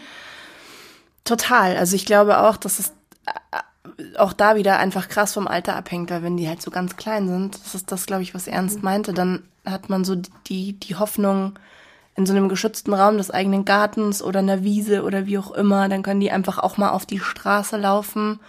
Total. 1.26 1.76
Also 1.76 1.96
ich 1.96 2.06
glaube 2.06 2.40
auch, 2.40 2.56
dass 2.56 2.80
es 2.80 2.94
auch 4.18 4.34
da 4.34 4.56
wieder 4.56 4.80
einfach 4.80 5.10
krass 5.10 5.34
vom 5.34 5.48
Alter 5.48 5.76
abhängt, 5.76 6.12
weil 6.12 6.24
wenn 6.24 6.38
die 6.38 6.48
halt 6.48 6.62
so 6.62 6.72
ganz 6.72 6.96
klein 6.96 7.28
sind, 7.28 7.56
das 7.56 7.76
ist 7.76 7.92
das, 7.92 8.06
glaube 8.06 8.24
ich, 8.24 8.34
was 8.34 8.48
Ernst 8.48 8.84
meinte, 8.84 9.14
dann 9.14 9.44
hat 9.66 9.90
man 9.90 10.06
so 10.06 10.16
die, 10.48 10.74
die 10.74 10.96
Hoffnung, 10.96 11.60
in 12.16 12.26
so 12.26 12.34
einem 12.34 12.50
geschützten 12.50 12.94
Raum 12.94 13.18
des 13.18 13.32
eigenen 13.32 13.64
Gartens 13.64 14.22
oder 14.22 14.40
einer 14.40 14.62
Wiese 14.62 15.04
oder 15.04 15.26
wie 15.26 15.38
auch 15.38 15.52
immer, 15.52 15.88
dann 15.88 16.04
können 16.04 16.20
die 16.20 16.32
einfach 16.32 16.58
auch 16.58 16.78
mal 16.78 16.90
auf 16.90 17.06
die 17.06 17.20
Straße 17.20 17.78
laufen 17.78 18.40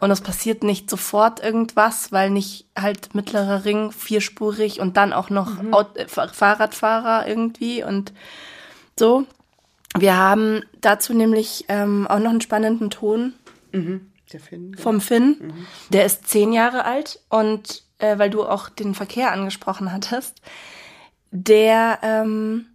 und 0.00 0.10
es 0.10 0.20
passiert 0.20 0.62
nicht 0.62 0.88
sofort 0.88 1.42
irgendwas, 1.42 2.10
weil 2.10 2.30
nicht 2.30 2.66
halt 2.78 3.14
mittlerer 3.14 3.64
Ring 3.64 3.92
vierspurig 3.92 4.80
und 4.80 4.96
dann 4.96 5.12
auch 5.12 5.30
noch 5.30 5.62
mhm. 5.62 5.74
Auto, 5.74 6.00
Fahrradfahrer 6.08 7.28
irgendwie 7.28 7.84
und 7.84 8.12
so. 8.98 9.26
Wir 9.96 10.16
haben 10.16 10.62
dazu 10.80 11.12
nämlich 11.14 11.66
ähm, 11.68 12.06
auch 12.06 12.18
noch 12.18 12.30
einen 12.30 12.40
spannenden 12.40 12.90
Ton. 12.90 13.34
Mhm. 13.72 14.10
Der 14.32 14.40
Finn. 14.40 14.76
Vom 14.76 15.00
Finn. 15.00 15.36
Mhm. 15.40 15.66
Der 15.90 16.06
ist 16.06 16.28
zehn 16.28 16.52
Jahre 16.52 16.84
alt 16.84 17.20
und 17.28 17.82
äh, 17.98 18.18
weil 18.18 18.30
du 18.30 18.44
auch 18.44 18.68
den 18.68 18.94
Verkehr 18.94 19.32
angesprochen 19.32 19.92
hattest, 19.92 20.40
der 21.30 21.98
ähm, 22.02 22.66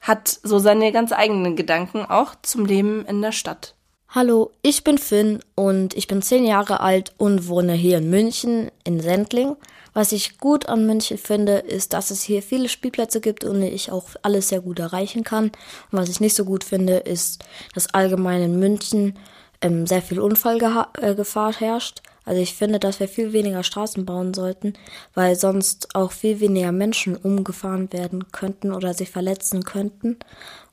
hat 0.00 0.28
so 0.42 0.58
seine 0.58 0.92
ganz 0.92 1.12
eigenen 1.12 1.56
Gedanken 1.56 2.04
auch 2.04 2.34
zum 2.42 2.64
Leben 2.64 3.04
in 3.06 3.20
der 3.20 3.32
Stadt. 3.32 3.74
Hallo, 4.14 4.50
ich 4.60 4.84
bin 4.84 4.98
Finn 4.98 5.40
und 5.54 5.96
ich 5.96 6.06
bin 6.06 6.20
zehn 6.20 6.44
Jahre 6.44 6.80
alt 6.80 7.14
und 7.16 7.48
wohne 7.48 7.72
hier 7.72 7.96
in 7.96 8.10
München, 8.10 8.70
in 8.84 9.00
Sendling. 9.00 9.56
Was 9.94 10.12
ich 10.12 10.36
gut 10.36 10.68
an 10.68 10.84
München 10.84 11.16
finde, 11.16 11.52
ist, 11.54 11.94
dass 11.94 12.10
es 12.10 12.20
hier 12.20 12.42
viele 12.42 12.68
Spielplätze 12.68 13.22
gibt 13.22 13.42
und 13.42 13.62
ich 13.62 13.90
auch 13.90 14.04
alles 14.20 14.50
sehr 14.50 14.60
gut 14.60 14.80
erreichen 14.80 15.24
kann. 15.24 15.46
Und 15.46 15.98
was 15.98 16.10
ich 16.10 16.20
nicht 16.20 16.36
so 16.36 16.44
gut 16.44 16.62
finde, 16.62 16.98
ist, 16.98 17.42
dass 17.74 17.94
allgemein 17.94 18.42
in 18.42 18.58
München 18.58 19.18
ähm, 19.62 19.86
sehr 19.86 20.02
viel 20.02 20.20
Unfallgefahr 20.20 21.50
äh, 21.50 21.54
herrscht. 21.54 22.02
Also 22.24 22.40
ich 22.40 22.54
finde, 22.54 22.78
dass 22.78 23.00
wir 23.00 23.08
viel 23.08 23.32
weniger 23.32 23.62
Straßen 23.62 24.04
bauen 24.04 24.34
sollten, 24.34 24.74
weil 25.14 25.34
sonst 25.36 25.94
auch 25.94 26.12
viel 26.12 26.38
weniger 26.38 26.70
Menschen 26.70 27.16
umgefahren 27.16 27.92
werden 27.92 28.30
könnten 28.30 28.72
oder 28.72 28.94
sich 28.94 29.10
verletzen 29.10 29.64
könnten. 29.64 30.18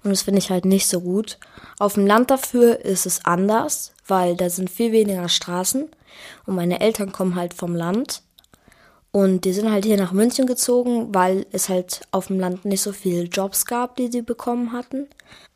Und 0.04 0.12
das 0.12 0.22
finde 0.22 0.40
ich 0.40 0.50
halt 0.50 0.66
nicht 0.66 0.88
so 0.88 1.02
gut. 1.02 1.38
Auf 1.78 1.96
dem 1.96 2.08
Land 2.08 2.32
dafür 2.32 2.84
ist 2.86 3.06
es 3.06 3.26
anders, 3.26 3.94
weil 4.08 4.36
da 4.36 4.50
sind 4.50 4.70
viel 4.70 4.92
weniger 4.92 5.28
Straßen 5.28 5.90
und 6.46 6.56
meine 6.56 6.80
Eltern 6.80 7.12
kommen 7.12 7.36
halt 7.36 7.54
vom 7.54 7.76
Land. 7.76 8.22
Und 9.12 9.44
die 9.46 9.54
sind 9.54 9.72
halt 9.72 9.86
hier 9.86 9.98
nach 9.98 10.12
München 10.12 10.46
gezogen, 10.46 11.14
weil 11.14 11.48
es 11.52 11.68
halt 11.68 12.02
auf 12.12 12.28
dem 12.28 12.40
Land 12.40 12.66
nicht 12.66 12.82
so 12.82 12.92
viele 12.92 13.24
Jobs 13.24 13.66
gab, 13.66 13.96
die 13.96 14.08
sie 14.12 14.22
bekommen 14.22 14.72
hatten. 14.72 15.08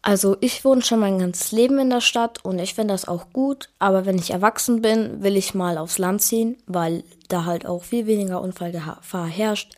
Also 0.02 0.38
ich 0.42 0.66
wohne 0.66 0.82
schon 0.82 1.00
mein 1.00 1.20
ganzes 1.20 1.52
Leben 1.52 1.78
in 1.78 1.92
der 1.92 2.02
Stadt 2.02 2.44
und 2.44 2.58
ich 2.58 2.74
finde 2.74 2.96
das 2.96 3.08
auch 3.08 3.28
gut. 3.32 3.70
Aber 3.78 4.06
wenn 4.06 4.18
ich 4.18 4.32
erwachsen 4.32 4.82
bin, 4.82 5.22
will 5.22 5.38
ich 5.38 5.54
mal 5.54 5.78
aufs 5.78 6.00
Land 6.00 6.24
ziehen, 6.24 6.58
weil 6.66 7.04
da 7.30 7.46
halt 7.46 7.68
auch 7.68 7.84
viel 7.84 8.08
weniger 8.08 8.42
Unfallgefahr 8.42 9.28
herrscht 9.28 9.74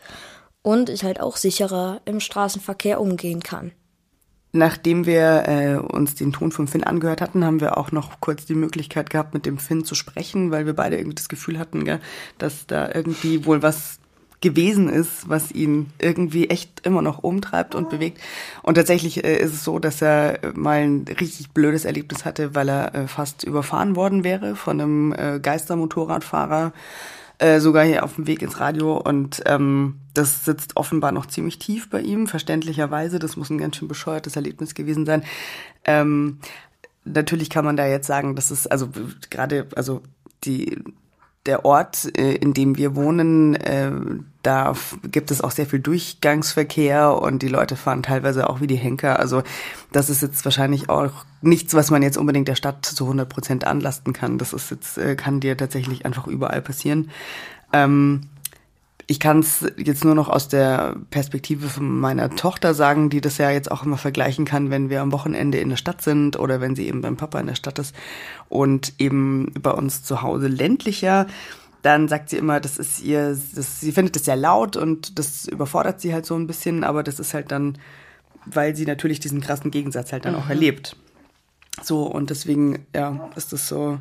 und 0.62 0.89
ich 0.89 1.04
halt 1.04 1.19
auch 1.19 1.36
sicherer 1.36 2.01
im 2.06 2.21
Straßenverkehr 2.21 3.01
umgehen 3.01 3.43
kann. 3.43 3.71
Nachdem 4.55 5.05
wir 5.05 5.49
äh, 5.49 5.75
uns 5.75 6.15
den 6.15 6.31
Ton 6.31 6.49
vom 6.49 6.69
Finn 6.69 6.85
angehört 6.85 7.19
hatten, 7.19 7.43
haben 7.43 7.59
wir 7.59 7.77
auch 7.77 7.91
noch 7.91 8.21
kurz 8.21 8.45
die 8.45 8.55
Möglichkeit 8.55 9.09
gehabt, 9.09 9.33
mit 9.33 9.45
dem 9.45 9.57
Finn 9.57 9.83
zu 9.83 9.95
sprechen, 9.95 10.49
weil 10.49 10.65
wir 10.65 10.71
beide 10.71 10.95
irgendwie 10.95 11.15
das 11.15 11.27
Gefühl 11.27 11.59
hatten, 11.59 11.83
gell, 11.83 11.99
dass 12.37 12.65
da 12.65 12.89
irgendwie 12.93 13.45
wohl 13.45 13.61
was 13.61 13.99
gewesen 14.39 14.87
ist, 14.87 15.27
was 15.27 15.51
ihn 15.51 15.87
irgendwie 15.99 16.49
echt 16.49 16.85
immer 16.85 17.01
noch 17.01 17.21
umtreibt 17.21 17.75
und 17.75 17.89
bewegt. 17.89 18.21
Und 18.61 18.75
tatsächlich 18.75 19.25
äh, 19.25 19.39
ist 19.39 19.53
es 19.53 19.65
so, 19.65 19.77
dass 19.77 20.01
er 20.01 20.39
mal 20.53 20.83
ein 20.83 21.03
richtig 21.19 21.49
blödes 21.51 21.83
Erlebnis 21.83 22.23
hatte, 22.23 22.55
weil 22.55 22.69
er 22.69 22.95
äh, 22.95 23.07
fast 23.09 23.43
überfahren 23.43 23.97
worden 23.97 24.23
wäre 24.23 24.55
von 24.55 24.79
einem 24.79 25.11
äh, 25.11 25.41
Geistermotorradfahrer 25.41 26.71
äh, 27.37 27.59
sogar 27.59 27.83
hier 27.85 28.03
auf 28.03 28.15
dem 28.15 28.27
Weg 28.27 28.41
ins 28.41 28.59
Radio 28.59 28.97
und 28.97 29.41
ähm, 29.45 29.99
das 30.13 30.45
sitzt 30.45 30.77
offenbar 30.77 31.11
noch 31.11 31.25
ziemlich 31.25 31.59
tief 31.59 31.89
bei 31.89 32.01
ihm, 32.01 32.27
verständlicherweise. 32.27 33.19
Das 33.19 33.35
muss 33.35 33.49
ein 33.49 33.57
ganz 33.57 33.75
schön 33.75 33.87
bescheuertes 33.87 34.35
Erlebnis 34.35 34.73
gewesen 34.75 35.05
sein. 35.05 35.23
Ähm, 35.83 36.39
natürlich 37.03 37.49
kann 37.49 37.65
man 37.65 37.77
da 37.77 37.85
jetzt 37.85 38.07
sagen, 38.07 38.35
dass 38.35 38.51
es 38.51 38.67
also 38.67 38.89
gerade 39.29 39.67
also 39.75 40.01
die 40.43 40.81
der 41.45 41.65
Ort, 41.65 42.17
äh, 42.17 42.34
in 42.36 42.53
dem 42.53 42.77
wir 42.77 42.95
wohnen, 42.95 43.55
äh, 43.55 43.91
da 44.43 44.75
gibt 45.03 45.31
es 45.31 45.41
auch 45.41 45.51
sehr 45.51 45.65
viel 45.65 45.79
Durchgangsverkehr 45.79 47.19
und 47.19 47.41
die 47.41 47.47
Leute 47.47 47.75
fahren 47.75 48.03
teilweise 48.03 48.49
auch 48.49 48.62
wie 48.62 48.67
die 48.67 48.75
Henker. 48.75 49.19
Also 49.19 49.43
das 49.91 50.10
ist 50.10 50.21
jetzt 50.21 50.45
wahrscheinlich 50.45 50.89
auch 50.89 51.25
nichts, 51.41 51.73
was 51.73 51.91
man 51.91 52.03
jetzt 52.03 52.17
unbedingt 52.17 52.47
der 52.47 52.55
Stadt 52.55 52.86
zu 52.86 53.05
100 53.05 53.27
Prozent 53.27 53.65
anlasten 53.65 54.13
kann. 54.13 54.38
Das 54.38 54.53
ist 54.53 54.71
jetzt, 54.71 54.97
äh, 54.97 55.15
kann 55.15 55.39
dir 55.39 55.58
tatsächlich 55.58 56.05
einfach 56.05 56.27
überall 56.27 56.62
passieren. 56.62 57.10
Ähm, 57.73 58.21
ich 59.07 59.19
kann 59.19 59.39
es 59.39 59.65
jetzt 59.77 60.03
nur 60.03 60.15
noch 60.15 60.29
aus 60.29 60.47
der 60.47 60.95
Perspektive 61.11 61.67
von 61.67 61.99
meiner 61.99 62.35
Tochter 62.35 62.73
sagen, 62.73 63.09
die 63.09 63.21
das 63.21 63.37
ja 63.37 63.51
jetzt 63.51 63.71
auch 63.71 63.83
immer 63.83 63.97
vergleichen 63.97 64.45
kann, 64.45 64.71
wenn 64.71 64.89
wir 64.89 65.01
am 65.01 65.11
Wochenende 65.11 65.59
in 65.59 65.69
der 65.69 65.77
Stadt 65.77 66.01
sind 66.01 66.39
oder 66.39 66.59
wenn 66.59 66.75
sie 66.75 66.87
eben 66.87 67.01
beim 67.01 67.15
Papa 67.15 67.39
in 67.39 67.47
der 67.47 67.55
Stadt 67.55 67.77
ist 67.77 67.95
und 68.49 68.93
eben 68.97 69.53
bei 69.59 69.71
uns 69.71 70.03
zu 70.03 70.23
Hause 70.23 70.47
ländlicher. 70.47 71.27
Dann 71.83 72.07
sagt 72.07 72.31
sie 72.31 72.37
immer, 72.37 72.59
das 72.59 72.79
ist 72.79 73.03
ihr, 73.03 73.37
das, 73.53 73.79
sie 73.79 73.91
findet 73.91 74.15
das 74.15 74.25
sehr 74.25 74.35
laut 74.35 74.75
und 74.75 75.19
das 75.19 75.45
überfordert 75.45 76.01
sie 76.01 76.13
halt 76.13 76.25
so 76.25 76.35
ein 76.35 76.47
bisschen, 76.47 76.83
aber 76.83 77.03
das 77.03 77.19
ist 77.19 77.35
halt 77.35 77.51
dann, 77.51 77.77
weil 78.47 78.75
sie 78.75 78.85
natürlich 78.85 79.19
diesen 79.19 79.39
krassen 79.39 79.69
Gegensatz 79.69 80.11
halt 80.11 80.25
dann 80.25 80.33
mhm. 80.33 80.39
auch 80.39 80.49
erlebt. 80.49 80.95
So, 81.83 82.03
und 82.03 82.31
deswegen, 82.31 82.87
ja, 82.95 83.29
ist 83.35 83.53
das 83.53 83.67
so, 83.67 83.99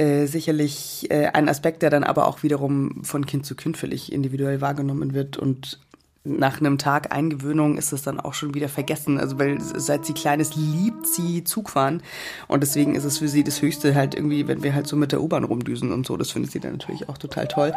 äh, 0.00 0.26
sicherlich 0.26 1.10
äh, 1.10 1.26
ein 1.26 1.48
Aspekt, 1.48 1.82
der 1.82 1.90
dann 1.90 2.04
aber 2.04 2.26
auch 2.26 2.42
wiederum 2.42 3.04
von 3.04 3.26
Kind 3.26 3.44
zu 3.44 3.54
Kind 3.54 3.76
völlig 3.76 4.10
individuell 4.10 4.62
wahrgenommen 4.62 5.12
wird 5.12 5.36
und 5.36 5.78
nach 6.24 6.58
einem 6.58 6.78
Tag 6.78 7.14
Eingewöhnung 7.14 7.76
ist 7.76 7.92
es 7.92 8.02
dann 8.02 8.18
auch 8.18 8.32
schon 8.32 8.54
wieder 8.54 8.68
vergessen. 8.68 9.18
Also 9.18 9.38
weil 9.38 9.58
seit 9.60 10.06
sie 10.06 10.14
klein 10.14 10.40
ist, 10.40 10.56
liebt 10.56 11.06
sie 11.06 11.44
Zugfahren 11.44 12.02
und 12.48 12.62
deswegen 12.62 12.94
ist 12.94 13.04
es 13.04 13.18
für 13.18 13.28
sie 13.28 13.44
das 13.44 13.60
Höchste 13.60 13.94
halt 13.94 14.14
irgendwie, 14.14 14.48
wenn 14.48 14.62
wir 14.62 14.74
halt 14.74 14.86
so 14.86 14.96
mit 14.96 15.12
der 15.12 15.22
U-Bahn 15.22 15.44
rumdüsen 15.44 15.92
und 15.92 16.06
so. 16.06 16.16
Das 16.16 16.30
findet 16.30 16.50
sie 16.52 16.60
dann 16.60 16.72
natürlich 16.72 17.08
auch 17.08 17.18
total 17.18 17.46
toll. 17.48 17.74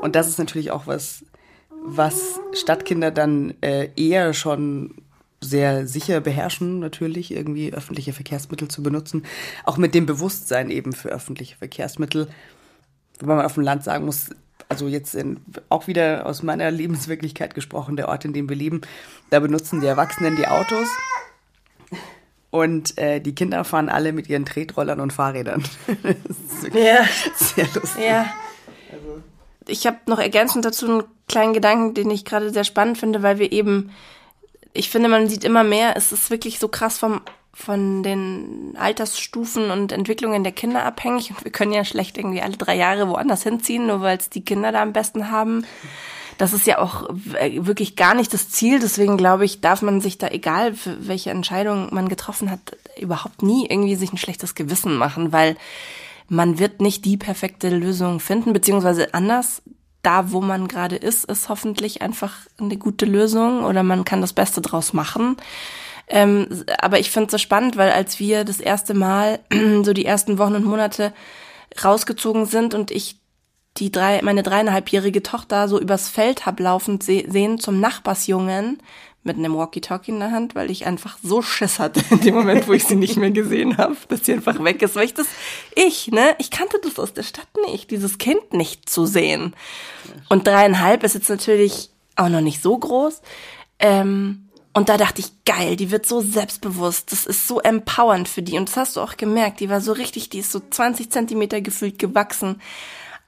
Und 0.00 0.16
das 0.16 0.28
ist 0.28 0.38
natürlich 0.38 0.72
auch 0.72 0.86
was, 0.86 1.24
was 1.84 2.40
Stadtkinder 2.54 3.12
dann 3.12 3.54
äh, 3.60 3.88
eher 3.96 4.32
schon 4.32 4.94
sehr 5.46 5.86
sicher 5.86 6.20
beherrschen, 6.20 6.80
natürlich 6.80 7.32
irgendwie 7.32 7.72
öffentliche 7.72 8.12
Verkehrsmittel 8.12 8.68
zu 8.68 8.82
benutzen. 8.82 9.24
Auch 9.64 9.76
mit 9.76 9.94
dem 9.94 10.06
Bewusstsein 10.06 10.70
eben 10.70 10.92
für 10.92 11.08
öffentliche 11.08 11.56
Verkehrsmittel. 11.56 12.28
Wobei 13.20 13.36
man 13.36 13.46
auf 13.46 13.54
dem 13.54 13.62
Land 13.62 13.84
sagen 13.84 14.04
muss, 14.04 14.30
also 14.68 14.88
jetzt 14.88 15.14
in, 15.14 15.40
auch 15.68 15.86
wieder 15.86 16.26
aus 16.26 16.42
meiner 16.42 16.70
Lebenswirklichkeit 16.72 17.54
gesprochen, 17.54 17.96
der 17.96 18.08
Ort, 18.08 18.24
in 18.24 18.32
dem 18.32 18.48
wir 18.48 18.56
leben, 18.56 18.80
da 19.30 19.40
benutzen 19.40 19.80
die 19.80 19.86
Erwachsenen 19.86 20.36
die 20.36 20.48
Autos 20.48 20.88
und 22.50 22.96
äh, 22.98 23.20
die 23.20 23.34
Kinder 23.34 23.64
fahren 23.64 23.88
alle 23.88 24.12
mit 24.12 24.28
ihren 24.28 24.46
Tretrollern 24.46 25.00
und 25.00 25.12
Fahrrädern. 25.12 25.62
ja. 26.72 27.04
Sehr 27.34 27.66
lustig. 27.74 28.04
Ja. 28.04 28.26
Also. 28.92 29.22
Ich 29.66 29.86
habe 29.86 29.98
noch 30.06 30.18
ergänzend 30.18 30.64
dazu 30.64 30.86
einen 30.86 31.04
kleinen 31.28 31.52
Gedanken, 31.52 31.94
den 31.94 32.10
ich 32.10 32.24
gerade 32.24 32.50
sehr 32.50 32.64
spannend 32.64 32.98
finde, 32.98 33.22
weil 33.22 33.38
wir 33.38 33.52
eben 33.52 33.90
ich 34.76 34.90
finde, 34.90 35.08
man 35.08 35.28
sieht 35.28 35.44
immer 35.44 35.64
mehr, 35.64 35.96
es 35.96 36.12
ist 36.12 36.30
wirklich 36.30 36.58
so 36.58 36.68
krass 36.68 36.98
vom, 36.98 37.20
von 37.52 38.02
den 38.02 38.74
Altersstufen 38.78 39.70
und 39.70 39.92
Entwicklungen 39.92 40.44
der 40.44 40.52
Kinder 40.52 40.84
abhängig. 40.84 41.30
Und 41.30 41.44
wir 41.44 41.52
können 41.52 41.72
ja 41.72 41.84
schlecht 41.84 42.18
irgendwie 42.18 42.42
alle 42.42 42.56
drei 42.56 42.76
Jahre 42.76 43.08
woanders 43.08 43.42
hinziehen, 43.42 43.86
nur 43.86 44.00
weil 44.02 44.18
es 44.18 44.30
die 44.30 44.44
Kinder 44.44 44.72
da 44.72 44.82
am 44.82 44.92
besten 44.92 45.30
haben. 45.30 45.64
Das 46.38 46.52
ist 46.52 46.66
ja 46.66 46.78
auch 46.78 47.08
wirklich 47.10 47.96
gar 47.96 48.14
nicht 48.14 48.34
das 48.34 48.50
Ziel. 48.50 48.78
Deswegen 48.78 49.16
glaube 49.16 49.44
ich, 49.46 49.62
darf 49.62 49.80
man 49.80 50.00
sich 50.00 50.18
da, 50.18 50.28
egal 50.28 50.74
für 50.74 51.08
welche 51.08 51.30
Entscheidung 51.30 51.88
man 51.94 52.08
getroffen 52.08 52.50
hat, 52.50 52.60
überhaupt 53.00 53.42
nie 53.42 53.66
irgendwie 53.66 53.96
sich 53.96 54.12
ein 54.12 54.18
schlechtes 54.18 54.54
Gewissen 54.54 54.96
machen, 54.96 55.32
weil 55.32 55.56
man 56.28 56.58
wird 56.58 56.80
nicht 56.80 57.04
die 57.04 57.16
perfekte 57.16 57.70
Lösung 57.70 58.20
finden, 58.20 58.52
beziehungsweise 58.52 59.14
anders 59.14 59.62
da, 60.06 60.30
wo 60.30 60.40
man 60.40 60.68
gerade 60.68 60.96
ist, 60.96 61.24
ist 61.24 61.48
hoffentlich 61.48 62.00
einfach 62.00 62.32
eine 62.58 62.76
gute 62.76 63.06
Lösung 63.06 63.64
oder 63.64 63.82
man 63.82 64.04
kann 64.04 64.20
das 64.20 64.32
Beste 64.32 64.60
draus 64.60 64.92
machen. 64.92 65.36
Ähm, 66.08 66.64
aber 66.80 67.00
ich 67.00 67.10
finde 67.10 67.26
es 67.26 67.32
so 67.32 67.38
spannend, 67.38 67.76
weil 67.76 67.90
als 67.90 68.20
wir 68.20 68.44
das 68.44 68.60
erste 68.60 68.94
Mal, 68.94 69.40
so 69.82 69.92
die 69.92 70.06
ersten 70.06 70.38
Wochen 70.38 70.54
und 70.54 70.64
Monate 70.64 71.12
rausgezogen 71.82 72.46
sind 72.46 72.74
und 72.74 72.92
ich 72.92 73.16
die 73.78 73.90
drei, 73.90 74.20
meine 74.22 74.42
dreieinhalbjährige 74.42 75.22
Tochter 75.22 75.68
so 75.68 75.78
übers 75.78 76.08
Feld 76.08 76.46
hab 76.46 76.60
laufend 76.60 77.02
sehen 77.02 77.58
zum 77.58 77.80
Nachbarsjungen 77.80 78.78
mit 79.26 79.36
einem 79.36 79.56
Walkie-Talkie 79.56 80.12
in 80.12 80.20
der 80.20 80.30
Hand, 80.30 80.54
weil 80.54 80.70
ich 80.70 80.86
einfach 80.86 81.18
so 81.22 81.42
Schiss 81.42 81.78
hatte 81.78 82.02
in 82.10 82.20
dem 82.20 82.34
Moment, 82.34 82.66
wo 82.68 82.72
ich 82.72 82.84
sie 82.84 82.96
nicht 82.96 83.16
mehr 83.16 83.30
gesehen 83.30 83.76
habe, 83.76 83.96
dass 84.08 84.24
sie 84.24 84.32
einfach 84.32 84.62
weg 84.62 84.80
ist. 84.80 84.96
Weil 84.96 85.04
ich 85.04 85.14
das, 85.14 85.26
ich, 85.74 86.08
ne, 86.08 86.34
ich 86.38 86.50
kannte 86.50 86.78
das 86.82 86.98
aus 86.98 87.12
der 87.12 87.24
Stadt 87.24 87.48
nicht, 87.66 87.90
dieses 87.90 88.18
Kind 88.18 88.52
nicht 88.52 88.88
zu 88.88 89.04
sehen. 89.04 89.54
Und 90.28 90.46
dreieinhalb 90.46 91.02
ist 91.02 91.14
jetzt 91.14 91.28
natürlich 91.28 91.90
auch 92.14 92.28
noch 92.28 92.40
nicht 92.40 92.62
so 92.62 92.78
groß. 92.78 93.20
Ähm, 93.78 94.48
und 94.72 94.88
da 94.88 94.96
dachte 94.96 95.20
ich, 95.20 95.44
geil, 95.44 95.76
die 95.76 95.90
wird 95.90 96.06
so 96.06 96.20
selbstbewusst. 96.20 97.10
Das 97.10 97.26
ist 97.26 97.48
so 97.48 97.60
empowernd 97.60 98.28
für 98.28 98.42
die. 98.42 98.58
Und 98.58 98.68
das 98.68 98.76
hast 98.76 98.96
du 98.96 99.00
auch 99.00 99.16
gemerkt. 99.16 99.60
Die 99.60 99.70
war 99.70 99.80
so 99.80 99.92
richtig, 99.92 100.28
die 100.28 100.40
ist 100.40 100.52
so 100.52 100.60
20 100.60 101.10
Zentimeter 101.10 101.60
gefühlt 101.60 101.98
gewachsen. 101.98 102.60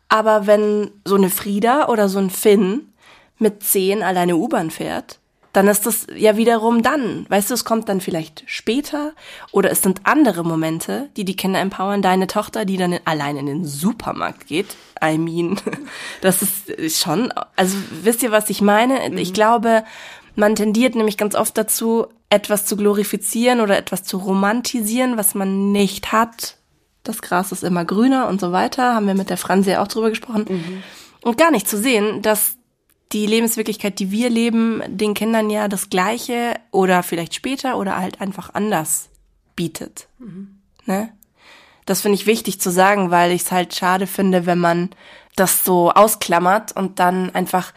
Aber 0.09 0.47
wenn 0.47 0.91
so 1.05 1.15
eine 1.17 1.31
Frieda 1.31 1.89
oder 1.89 2.09
so 2.09 2.19
ein 2.19 2.31
Finn 2.31 2.93
mit 3.39 3.63
zehn 3.63 4.03
alleine 4.03 4.37
U-Bahn 4.37 4.71
fährt, 4.71 5.21
dann 5.53 5.69
ist 5.69 5.87
das 5.87 6.07
ja 6.15 6.37
wiederum 6.37 6.83
dann. 6.83 7.27
Weißt 7.29 7.51
du, 7.51 7.55
es 7.55 7.65
kommt 7.65 7.89
dann 7.89 8.01
vielleicht 8.01 8.45
später 8.47 9.13
oder 9.51 9.71
es 9.71 9.83
sind 9.83 10.03
andere 10.05 10.45
Momente, 10.45 11.09
die 11.17 11.25
die 11.25 11.37
Kinder 11.37 11.61
empowern. 11.61 12.03
Deine 12.03 12.27
Tochter, 12.27 12.65
die 12.65 12.77
dann 12.77 12.99
allein 13.05 13.37
in 13.37 13.47
den 13.47 13.65
Supermarkt 13.65 14.47
geht. 14.47 14.77
I 15.03 15.17
mean, 15.17 15.59
das 16.21 16.43
ist 16.43 17.01
schon, 17.01 17.33
also 17.57 17.77
wisst 18.03 18.23
ihr, 18.23 18.31
was 18.31 18.51
ich 18.51 18.61
meine? 18.61 19.09
Mhm. 19.09 19.19
Ich 19.19 19.33
glaube, 19.33 19.85
man 20.37 20.55
tendiert 20.55 20.95
nämlich 20.95 21.17
ganz 21.17 21.35
oft 21.35 21.57
dazu, 21.57 22.07
etwas 22.31 22.67
zu 22.67 22.77
glorifizieren 22.77 23.61
oder 23.61 23.79
etwas 23.79 24.05
zu 24.05 24.19
romantisieren, 24.19 25.17
was 25.17 25.35
man 25.35 25.73
nicht 25.73 26.13
hat. 26.13 26.57
Das 27.03 27.23
Gras 27.23 27.53
ist 27.53 27.65
immer 27.65 27.87
grüner 27.87 28.29
und 28.29 28.41
so 28.41 28.53
weiter. 28.53 28.95
Haben 28.95 29.07
wir 29.07 29.15
mit 29.15 29.31
der 29.31 29.39
Franzi 29.39 29.77
auch 29.77 29.89
drüber 29.89 30.11
gesprochen. 30.11 30.45
Mhm. 30.49 30.83
Und 31.23 31.39
gar 31.39 31.51
nicht 31.51 31.69
zu 31.69 31.79
sehen, 31.79 32.21
dass 32.21 32.58
die 33.13 33.27
Lebenswirklichkeit, 33.27 33.99
die 33.99 34.11
wir 34.11 34.29
leben, 34.31 34.83
den 34.87 35.15
Kindern 35.15 35.51
ja 35.51 35.69
das 35.69 35.91
Gleiche 35.91 36.55
oder 36.71 37.03
vielleicht 37.03 37.35
später 37.35 37.79
oder 37.79 37.97
halt 37.97 38.21
einfach 38.21 38.55
anders 38.55 39.09
bietet. 39.57 40.09
Mhm. 40.19 40.59
Ne? 40.85 41.13
Das 41.87 42.03
finde 42.03 42.17
ich 42.17 42.27
wichtig 42.27 42.61
zu 42.61 42.71
sagen, 42.71 43.11
weil 43.11 43.33
ich 43.33 43.43
es 43.43 43.53
halt 43.53 43.75
schade 43.75 44.07
finde, 44.07 44.45
wenn 44.45 44.59
man 44.59 44.91
das 45.37 45.65
so 45.65 45.91
ausklammert 45.91 46.77
und 46.77 46.99
dann 46.99 47.35
einfach 47.35 47.73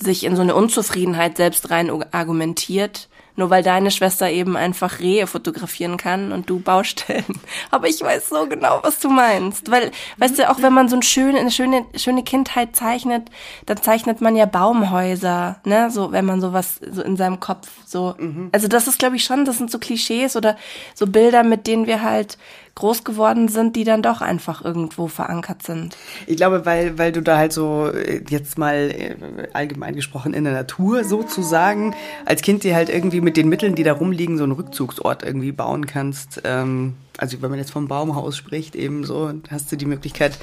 sich 0.00 0.24
in 0.24 0.36
so 0.36 0.42
eine 0.42 0.54
Unzufriedenheit 0.54 1.36
selbst 1.36 1.70
rein 1.70 1.90
argumentiert 2.12 3.08
nur 3.38 3.50
weil 3.50 3.62
deine 3.62 3.92
Schwester 3.92 4.28
eben 4.28 4.56
einfach 4.56 4.98
Rehe 4.98 5.28
fotografieren 5.28 5.96
kann 5.96 6.32
und 6.32 6.50
du 6.50 6.58
Baustellen. 6.58 7.24
Aber 7.70 7.86
ich 7.86 8.02
weiß 8.02 8.30
so 8.30 8.48
genau, 8.48 8.80
was 8.82 8.98
du 8.98 9.08
meinst. 9.08 9.70
Weil, 9.70 9.92
weißt 10.16 10.40
du, 10.40 10.50
auch 10.50 10.60
wenn 10.60 10.72
man 10.72 10.88
so 10.88 10.96
ein 10.96 11.02
schöne, 11.02 11.38
eine 11.38 11.52
schöne, 11.52 11.86
schöne 11.94 12.24
Kindheit 12.24 12.74
zeichnet, 12.74 13.30
dann 13.64 13.80
zeichnet 13.80 14.20
man 14.20 14.34
ja 14.34 14.44
Baumhäuser, 14.44 15.60
ne? 15.64 15.88
So, 15.92 16.10
wenn 16.10 16.24
man 16.24 16.40
sowas 16.40 16.80
so 16.90 17.00
in 17.00 17.16
seinem 17.16 17.38
Kopf 17.38 17.68
so. 17.86 18.16
Mhm. 18.18 18.48
Also 18.50 18.66
das 18.66 18.88
ist, 18.88 18.98
glaube 18.98 19.14
ich, 19.14 19.22
schon, 19.22 19.44
das 19.44 19.58
sind 19.58 19.70
so 19.70 19.78
Klischees 19.78 20.34
oder 20.34 20.56
so 20.94 21.06
Bilder, 21.06 21.44
mit 21.44 21.68
denen 21.68 21.86
wir 21.86 22.02
halt 22.02 22.38
groß 22.78 23.04
geworden 23.04 23.48
sind, 23.48 23.74
die 23.76 23.84
dann 23.84 24.02
doch 24.02 24.20
einfach 24.20 24.64
irgendwo 24.64 25.08
verankert 25.08 25.62
sind. 25.62 25.96
Ich 26.26 26.36
glaube, 26.36 26.64
weil, 26.64 26.96
weil 26.96 27.12
du 27.12 27.22
da 27.22 27.36
halt 27.36 27.52
so 27.52 27.88
äh, 27.88 28.22
jetzt 28.28 28.56
mal 28.56 28.90
äh, 28.90 29.16
allgemein 29.52 29.94
gesprochen 29.94 30.32
in 30.32 30.44
der 30.44 30.52
Natur 30.52 31.04
sozusagen 31.04 31.94
als 32.24 32.42
Kind 32.42 32.62
dir 32.62 32.74
halt 32.74 32.88
irgendwie 32.88 33.20
mit 33.20 33.36
den 33.36 33.48
Mitteln, 33.48 33.74
die 33.74 33.82
da 33.82 33.92
rumliegen, 33.92 34.38
so 34.38 34.44
einen 34.44 34.52
Rückzugsort 34.52 35.24
irgendwie 35.24 35.52
bauen 35.52 35.86
kannst. 35.86 36.42
Ähm, 36.44 36.94
also 37.16 37.42
wenn 37.42 37.50
man 37.50 37.58
jetzt 37.58 37.72
vom 37.72 37.88
Baumhaus 37.88 38.36
spricht, 38.36 38.76
eben 38.76 39.04
so, 39.04 39.32
hast 39.50 39.72
du 39.72 39.76
die 39.76 39.86
Möglichkeit, 39.86 40.38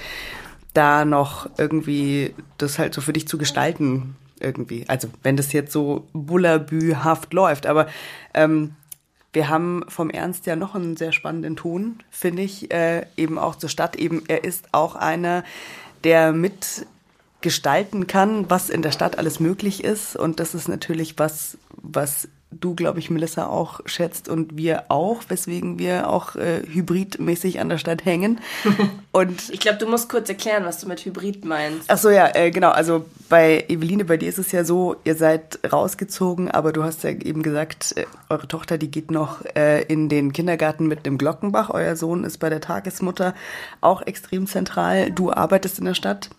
da 0.74 1.06
noch 1.06 1.50
irgendwie 1.58 2.36
das 2.58 2.78
halt 2.78 2.94
so 2.94 3.00
für 3.00 3.14
dich 3.14 3.28
zu 3.28 3.38
gestalten 3.38 4.16
irgendwie. 4.40 4.84
Also 4.88 5.08
wenn 5.24 5.38
das 5.38 5.54
jetzt 5.54 5.72
so 5.72 6.08
bullabühaft 6.12 7.34
läuft, 7.34 7.66
aber 7.66 7.88
ähm, 8.34 8.76
wir 9.36 9.50
haben 9.50 9.84
vom 9.90 10.10
Ernst 10.10 10.46
ja 10.46 10.56
noch 10.56 10.76
einen 10.76 10.96
sehr 10.96 11.12
spannenden 11.12 11.58
Ton, 11.58 12.00
finde 12.10 12.42
ich, 12.42 12.72
äh, 12.72 13.06
eben 13.18 13.38
auch 13.38 13.56
zur 13.56 13.70
Stadt. 13.70 13.98
Eben, 13.98 14.24
er 14.28 14.46
ist 14.46 14.70
auch 14.72 14.96
einer, 14.96 15.44
der 16.06 16.32
mitgestalten 16.32 18.08
kann, 18.08 18.50
was 18.50 18.70
in 18.70 18.82
der 18.82 18.92
Stadt 18.92 19.18
alles 19.18 19.42
möglich 19.42 19.84
ist. 19.84 20.16
Und 20.16 20.40
das 20.40 20.56
ist 20.56 20.70
natürlich 20.70 21.20
was, 21.20 21.58
was 21.76 22.30
du, 22.60 22.76
glaube 22.76 23.00
ich, 23.00 23.10
Melissa 23.10 23.48
auch 23.48 23.82
schätzt 23.86 24.30
und 24.30 24.58
wir 24.58 24.86
auch, 24.90 25.22
weswegen 25.28 25.80
wir 25.80 26.10
auch 26.10 26.36
äh, 26.36 26.62
hybridmäßig 26.66 27.60
an 27.60 27.70
der 27.70 27.78
Stadt 27.78 28.06
hängen. 28.06 28.40
Und 29.12 29.50
ich 29.50 29.62
glaube, 29.62 29.78
du 29.78 29.88
musst 29.88 30.10
kurz 30.10 30.28
erklären, 30.28 30.66
was 30.66 30.80
du 30.80 30.90
mit 30.90 31.06
Hybrid 31.06 31.46
meinst. 31.46 31.90
Ach 31.90 31.98
so, 31.98 32.10
ja, 32.10 32.36
äh, 32.36 32.52
genau. 32.52 32.72
Also 32.72 33.06
bei 33.30 33.64
Eveline, 33.70 34.04
bei 34.04 34.18
dir 34.18 34.28
ist 34.28 34.40
es 34.40 34.52
ja 34.52 34.66
so, 34.66 34.98
ihr 35.06 35.16
seid 35.16 35.60
rausgezogen, 35.72 36.52
aber 36.52 36.74
du 36.74 36.84
hast 36.84 37.04
ja 37.04 37.12
eben 37.12 37.42
gesagt, 37.42 37.94
äh, 37.96 38.06
eure 38.30 38.48
Tochter, 38.48 38.78
die 38.78 38.92
geht 38.92 39.12
noch 39.12 39.46
äh, 39.56 39.84
in 39.84 40.10
den 40.10 40.34
Kindergarten 40.34 40.88
mit 40.88 41.06
dem 41.06 41.18
Glockenbach. 41.18 41.70
Euer 41.70 41.96
Sohn 41.96 42.26
ist 42.26 42.40
bei 42.40 42.50
der 42.50 42.60
Tagesmutter 42.60 43.34
auch 43.80 44.02
extrem 44.02 44.48
zentral. 44.48 45.12
Du 45.12 45.32
arbeitest 45.32 45.80
in 45.80 45.86
der 45.86 45.94
Stadt. 45.94 46.30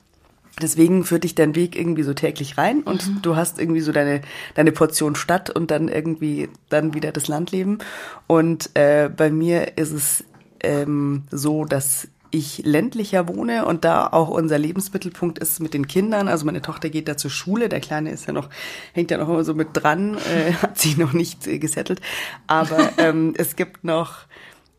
Deswegen 0.63 1.05
führt 1.05 1.25
dich 1.25 1.35
dein 1.35 1.55
Weg 1.55 1.77
irgendwie 1.77 2.03
so 2.03 2.15
täglich 2.15 2.57
rein 2.57 2.83
und 2.83 3.07
mhm. 3.07 3.23
du 3.23 3.37
hast 3.37 3.61
irgendwie 3.61 3.83
so 3.83 3.93
deine, 3.93 4.23
deine 4.55 4.73
Portion 4.73 5.15
Stadt 5.15 5.51
und 5.51 5.71
dann 5.71 5.89
irgendwie 5.89 6.49
dann 6.71 6.95
wieder 6.95 7.13
das 7.13 7.29
Landleben. 7.29 7.79
Und 8.27 8.71
äh, 8.75 9.11
bei 9.15 9.31
mir 9.31 9.77
ist 9.77 9.93
es 9.93 10.25
ähm, 10.61 11.25
so, 11.31 11.67
dass 11.67 12.09
ich 12.31 12.63
ländlicher 12.65 13.29
wohne 13.29 13.67
und 13.67 13.85
da 13.85 14.07
auch 14.07 14.29
unser 14.29 14.59
Lebensmittelpunkt 14.59 15.39
ist 15.39 15.61
mit 15.61 15.75
den 15.75 15.87
Kindern. 15.87 16.29
Also 16.29 16.45
meine 16.47 16.63
Tochter 16.63 16.91
geht 16.91 17.09
da 17.09 17.17
zur 17.17 17.31
Schule, 17.31 17.69
der 17.69 17.81
Kleine 17.81 18.11
ist 18.11 18.27
ja 18.27 18.33
noch, 18.33 18.49
hängt 18.93 19.11
ja 19.11 19.19
noch 19.19 19.29
immer 19.29 19.45
so 19.45 19.55
mit 19.55 19.69
dran, 19.73 20.17
äh, 20.17 20.53
hat 20.63 20.79
sich 20.79 20.97
noch 20.97 21.13
nicht 21.13 21.47
äh, 21.47 21.59
gesettelt. 21.59 22.01
Aber 22.47 22.91
ähm, 22.99 23.35
es 23.37 23.57
gibt 23.57 23.85
noch, 23.85 24.21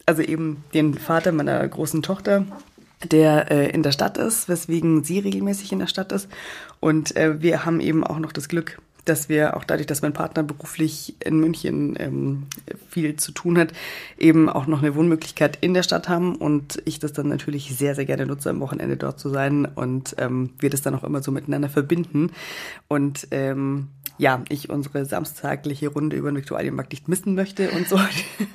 also 0.05 0.21
eben 0.21 0.63
den 0.73 0.95
Vater 0.95 1.31
meiner 1.31 1.67
großen 1.67 2.01
Tochter, 2.01 2.45
der 3.03 3.51
äh, 3.51 3.69
in 3.69 3.83
der 3.83 3.91
Stadt 3.91 4.17
ist, 4.17 4.49
weswegen 4.49 5.03
sie 5.03 5.19
regelmäßig 5.19 5.71
in 5.71 5.79
der 5.79 5.87
Stadt 5.87 6.11
ist. 6.11 6.29
Und 6.79 7.15
äh, 7.15 7.41
wir 7.41 7.65
haben 7.65 7.79
eben 7.79 8.03
auch 8.03 8.19
noch 8.19 8.31
das 8.31 8.49
Glück, 8.49 8.79
dass 9.05 9.29
wir 9.29 9.55
auch 9.55 9.63
dadurch, 9.63 9.87
dass 9.87 10.01
mein 10.01 10.13
Partner 10.13 10.43
beruflich 10.43 11.15
in 11.23 11.39
München 11.39 11.95
ähm, 11.99 12.43
viel 12.89 13.15
zu 13.15 13.31
tun 13.31 13.57
hat, 13.57 13.71
eben 14.17 14.49
auch 14.49 14.67
noch 14.67 14.81
eine 14.81 14.95
Wohnmöglichkeit 14.95 15.57
in 15.61 15.73
der 15.73 15.83
Stadt 15.83 16.09
haben 16.09 16.35
und 16.35 16.81
ich 16.85 16.99
das 16.99 17.13
dann 17.13 17.29
natürlich 17.29 17.75
sehr, 17.75 17.95
sehr 17.95 18.05
gerne 18.05 18.25
nutze, 18.25 18.49
am 18.49 18.59
Wochenende 18.59 18.97
dort 18.97 19.19
zu 19.19 19.29
sein 19.29 19.65
und 19.65 20.15
ähm, 20.17 20.51
wir 20.59 20.69
das 20.69 20.81
dann 20.81 20.95
auch 20.95 21.03
immer 21.03 21.23
so 21.23 21.31
miteinander 21.31 21.69
verbinden. 21.69 22.31
Und 22.87 23.27
ähm, 23.31 23.87
ja, 24.17 24.43
ich 24.49 24.69
unsere 24.69 25.05
samstagliche 25.05 25.89
Runde 25.89 26.15
über 26.15 26.31
den 26.31 26.37
Viktualienmarkt 26.37 26.91
nicht 26.91 27.07
missen 27.07 27.35
möchte 27.35 27.71
und 27.71 27.87
so. 27.87 27.99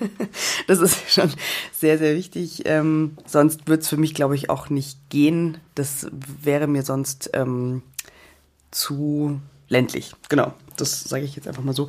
das 0.66 0.80
ist 0.80 1.10
schon 1.10 1.30
sehr, 1.72 1.98
sehr 1.98 2.16
wichtig. 2.16 2.62
Ähm, 2.64 3.16
sonst 3.26 3.68
es 3.68 3.88
für 3.88 3.96
mich, 3.96 4.14
glaube 4.14 4.34
ich, 4.34 4.50
auch 4.50 4.70
nicht 4.70 4.98
gehen. 5.08 5.58
Das 5.74 6.08
wäre 6.12 6.66
mir 6.66 6.82
sonst 6.82 7.30
ähm, 7.34 7.82
zu 8.70 9.40
ländlich. 9.68 10.12
Genau, 10.28 10.52
das 10.76 11.04
sage 11.04 11.24
ich 11.24 11.36
jetzt 11.36 11.46
einfach 11.46 11.62
mal 11.62 11.74
so. 11.74 11.88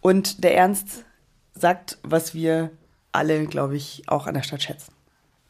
Und 0.00 0.42
der 0.42 0.56
Ernst 0.56 1.04
sagt, 1.54 1.98
was 2.02 2.34
wir 2.34 2.70
alle, 3.12 3.46
glaube 3.46 3.76
ich, 3.76 4.02
auch 4.06 4.26
an 4.26 4.34
der 4.34 4.42
Stadt 4.42 4.62
schätzen. 4.62 4.92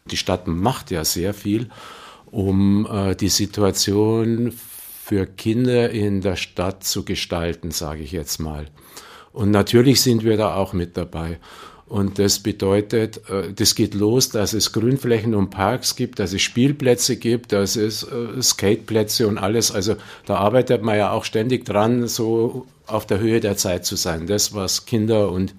Die 0.07 0.17
Stadt 0.17 0.47
macht 0.47 0.90
ja 0.90 1.05
sehr 1.05 1.33
viel, 1.33 1.71
um 2.31 2.87
äh, 2.87 3.14
die 3.14 3.31
Situation 3.31 4.53
für 5.05 5.27
Kinder 5.27 5.90
in 5.90 6.23
der 6.23 6.37
Stadt 6.37 6.83
zu 6.83 7.05
gestalten, 7.05 7.73
sage 7.73 8.03
ich 8.03 8.12
jetzt 8.12 8.38
mal. 8.38 8.69
Und 9.35 9.51
natürlich 9.51 10.01
sind 10.01 10.25
wir 10.25 10.38
da 10.38 10.55
auch 10.55 10.73
mit 10.73 10.97
dabei. 10.97 11.38
Und 11.87 12.19
das 12.19 12.38
bedeutet, 12.38 13.29
äh, 13.29 13.53
das 13.53 13.75
geht 13.75 13.93
los, 13.93 14.31
dass 14.31 14.55
es 14.55 14.73
Grünflächen 14.73 15.35
und 15.35 15.51
Parks 15.51 15.97
gibt, 15.97 16.21
dass 16.21 16.33
es 16.33 16.40
Spielplätze 16.40 17.17
gibt, 17.17 17.53
dass 17.53 17.77
es 17.77 18.03
äh, 18.03 18.40
Skateplätze 18.40 19.29
und 19.29 19.37
alles. 19.37 19.71
Also 19.73 19.97
da 20.25 20.37
arbeitet 20.37 20.83
man 20.83 20.97
ja 20.97 21.11
auch 21.11 21.25
ständig 21.25 21.67
dran, 21.67 22.09
so 22.09 22.64
auf 22.87 23.07
der 23.07 23.19
Höhe 23.19 23.40
der 23.40 23.59
Zeit 23.59 23.85
zu 23.85 23.97
sein. 23.97 24.27
Das, 24.27 24.55
was 24.55 24.87
Kinder 24.87 25.31
und 25.31 25.55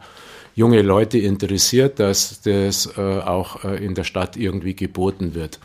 junge 0.55 0.81
Leute 0.81 1.19
interessiert, 1.19 1.99
dass 1.99 2.41
das 2.41 2.97
äh, 2.97 3.01
auch 3.19 3.63
in 3.63 3.93
der 3.93 4.05
Stadt 4.05 4.37
irgendwie 4.37 4.75
geboten 4.75 5.35
wird. 5.35 5.59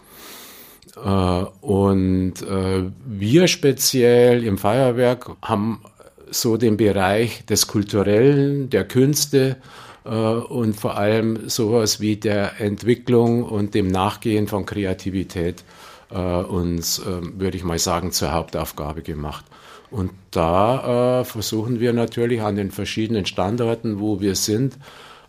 Äh, 0.97 1.45
und 1.61 2.43
äh, 2.43 2.85
wir 3.07 3.49
speziell 3.49 4.45
im 4.45 4.59
Feuerwerk 4.59 5.31
haben 5.43 5.83
so 6.31 6.57
den 6.57 6.77
Bereich 6.77 7.45
des 7.47 7.67
Kulturellen, 7.67 8.71
der 8.71 8.85
Künste 8.85 9.57
äh, 10.05 10.11
und 10.11 10.75
vor 10.75 10.97
allem 10.97 11.49
sowas 11.49 12.01
wie 12.01 12.17
der 12.17 12.61
Entwicklung 12.61 13.45
und 13.45 13.75
dem 13.75 13.89
Nachgehen 13.89 14.47
von 14.47 14.67
Kreativität 14.67 15.65
uns, 16.13 17.01
würde 17.05 17.57
ich 17.57 17.63
mal 17.63 17.79
sagen, 17.79 18.11
zur 18.11 18.33
Hauptaufgabe 18.33 19.03
gemacht. 19.03 19.45
Und 19.93 20.11
da 20.33 21.23
versuchen 21.23 21.79
wir 21.79 21.93
natürlich 21.93 22.43
an 22.43 22.57
den 22.57 22.73
verschiedenen 22.73 23.27
Standorten, 23.27 24.01
wo 24.01 24.21
wir 24.21 24.35
sind, 24.35 24.77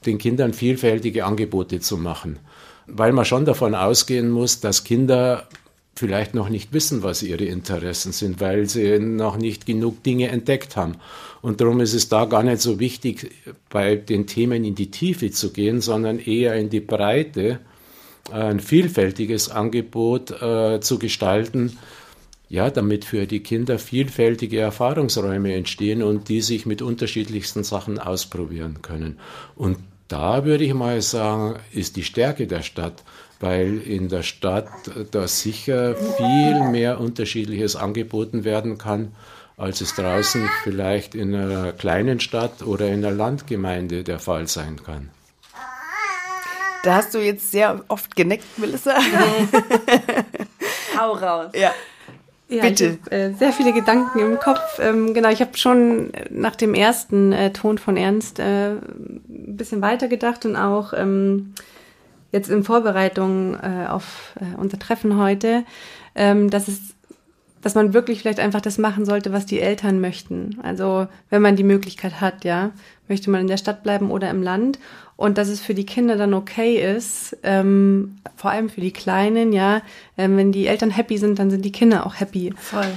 den 0.07 0.17
Kindern 0.17 0.53
vielfältige 0.53 1.25
Angebote 1.25 1.81
zu 1.81 1.97
machen 1.97 2.39
weil 2.87 3.11
man 3.11 3.25
schon 3.25 3.45
davon 3.45 3.75
ausgehen 3.75 4.29
muss, 4.29 4.59
dass 4.59 4.83
Kinder 4.83 5.47
vielleicht 5.95 6.33
noch 6.33 6.49
nicht 6.49 6.73
wissen, 6.73 7.03
was 7.03 7.21
ihre 7.21 7.43
Interessen 7.43 8.11
sind, 8.11 8.39
weil 8.39 8.67
sie 8.67 8.97
noch 8.99 9.37
nicht 9.37 9.65
genug 9.65 10.03
Dinge 10.03 10.29
entdeckt 10.29 10.75
haben. 10.75 10.95
Und 11.41 11.61
darum 11.61 11.79
ist 11.79 11.93
es 11.93 12.09
da 12.09 12.25
gar 12.25 12.43
nicht 12.43 12.61
so 12.61 12.79
wichtig, 12.79 13.31
bei 13.69 13.95
den 13.95 14.25
Themen 14.25 14.63
in 14.63 14.75
die 14.75 14.89
Tiefe 14.89 15.31
zu 15.31 15.51
gehen, 15.51 15.81
sondern 15.81 16.19
eher 16.19 16.55
in 16.55 16.69
die 16.69 16.79
Breite, 16.79 17.59
ein 18.31 18.59
vielfältiges 18.59 19.49
Angebot 19.49 20.31
äh, 20.41 20.79
zu 20.79 20.99
gestalten, 20.99 21.77
ja, 22.49 22.69
damit 22.69 23.05
für 23.05 23.27
die 23.27 23.41
Kinder 23.41 23.79
vielfältige 23.79 24.59
Erfahrungsräume 24.59 25.53
entstehen 25.53 26.03
und 26.03 26.29
die 26.29 26.41
sich 26.41 26.65
mit 26.65 26.81
unterschiedlichsten 26.81 27.63
Sachen 27.63 27.97
ausprobieren 27.97 28.81
können. 28.81 29.19
Und 29.55 29.77
da 30.11 30.43
würde 30.43 30.65
ich 30.65 30.73
mal 30.73 31.01
sagen, 31.01 31.59
ist 31.71 31.95
die 31.95 32.03
Stärke 32.03 32.45
der 32.45 32.63
Stadt, 32.63 33.03
weil 33.39 33.79
in 33.79 34.09
der 34.09 34.23
Stadt 34.23 34.67
da 35.11 35.27
sicher 35.27 35.95
viel 35.95 36.69
mehr 36.69 36.99
Unterschiedliches 36.99 37.77
angeboten 37.77 38.43
werden 38.43 38.77
kann, 38.77 39.15
als 39.55 39.79
es 39.79 39.95
draußen 39.95 40.49
vielleicht 40.63 41.15
in 41.15 41.33
einer 41.33 41.71
kleinen 41.71 42.19
Stadt 42.19 42.61
oder 42.63 42.87
in 42.87 43.05
einer 43.05 43.15
Landgemeinde 43.15 44.03
der 44.03 44.19
Fall 44.19 44.47
sein 44.47 44.83
kann. 44.83 45.11
Da 46.83 46.95
hast 46.95 47.13
du 47.13 47.19
jetzt 47.19 47.51
sehr 47.51 47.81
oft 47.87 48.15
geneckt, 48.15 48.57
Melissa. 48.57 48.97
Hau 50.97 51.13
raus. 51.13 51.51
Ja. 51.53 51.71
Ja, 52.51 52.63
Bitte. 52.63 52.85
Ich 52.85 53.05
hab, 53.05 53.13
äh, 53.13 53.33
sehr 53.33 53.53
viele 53.53 53.71
Gedanken 53.71 54.19
im 54.19 54.37
Kopf. 54.37 54.77
Ähm, 54.79 55.13
genau, 55.13 55.29
ich 55.29 55.39
habe 55.39 55.57
schon 55.57 56.11
nach 56.29 56.57
dem 56.57 56.73
ersten 56.73 57.31
äh, 57.31 57.53
Ton 57.53 57.77
von 57.77 57.95
Ernst 57.95 58.39
äh, 58.39 58.73
ein 58.73 59.55
bisschen 59.55 59.81
weitergedacht 59.81 60.45
und 60.45 60.57
auch 60.57 60.91
ähm, 60.93 61.53
jetzt 62.33 62.49
in 62.49 62.65
Vorbereitung 62.65 63.55
äh, 63.55 63.87
auf 63.87 64.35
äh, 64.35 64.57
unser 64.57 64.77
Treffen 64.79 65.17
heute, 65.17 65.63
ähm, 66.13 66.49
dass 66.49 66.67
es 66.67 66.93
dass 67.61 67.75
man 67.75 67.93
wirklich 67.93 68.21
vielleicht 68.21 68.39
einfach 68.39 68.59
das 68.59 68.79
machen 68.79 69.05
sollte, 69.05 69.31
was 69.31 69.45
die 69.45 69.59
Eltern 69.59 70.01
möchten. 70.01 70.57
Also 70.63 71.07
wenn 71.29 71.43
man 71.43 71.55
die 71.55 71.63
Möglichkeit 71.63 72.19
hat, 72.19 72.43
ja, 72.43 72.71
möchte 73.07 73.29
man 73.29 73.41
in 73.41 73.47
der 73.47 73.57
Stadt 73.57 73.83
bleiben 73.83 74.09
oder 74.09 74.31
im 74.31 74.41
Land 74.41 74.79
und 75.21 75.37
dass 75.37 75.49
es 75.49 75.61
für 75.61 75.73
die 75.75 75.85
Kinder 75.85 76.17
dann 76.17 76.33
okay 76.33 76.95
ist, 76.95 77.37
ähm, 77.43 78.17
vor 78.35 78.51
allem 78.51 78.69
für 78.69 78.81
die 78.81 78.91
Kleinen, 78.91 79.53
ja, 79.53 79.81
ähm, 80.17 80.35
wenn 80.35 80.51
die 80.51 80.67
Eltern 80.67 80.89
happy 80.89 81.17
sind, 81.17 81.37
dann 81.37 81.51
sind 81.51 81.63
die 81.63 81.71
Kinder 81.71 82.05
auch 82.05 82.19
happy. 82.19 82.53
Voll. 82.57 82.87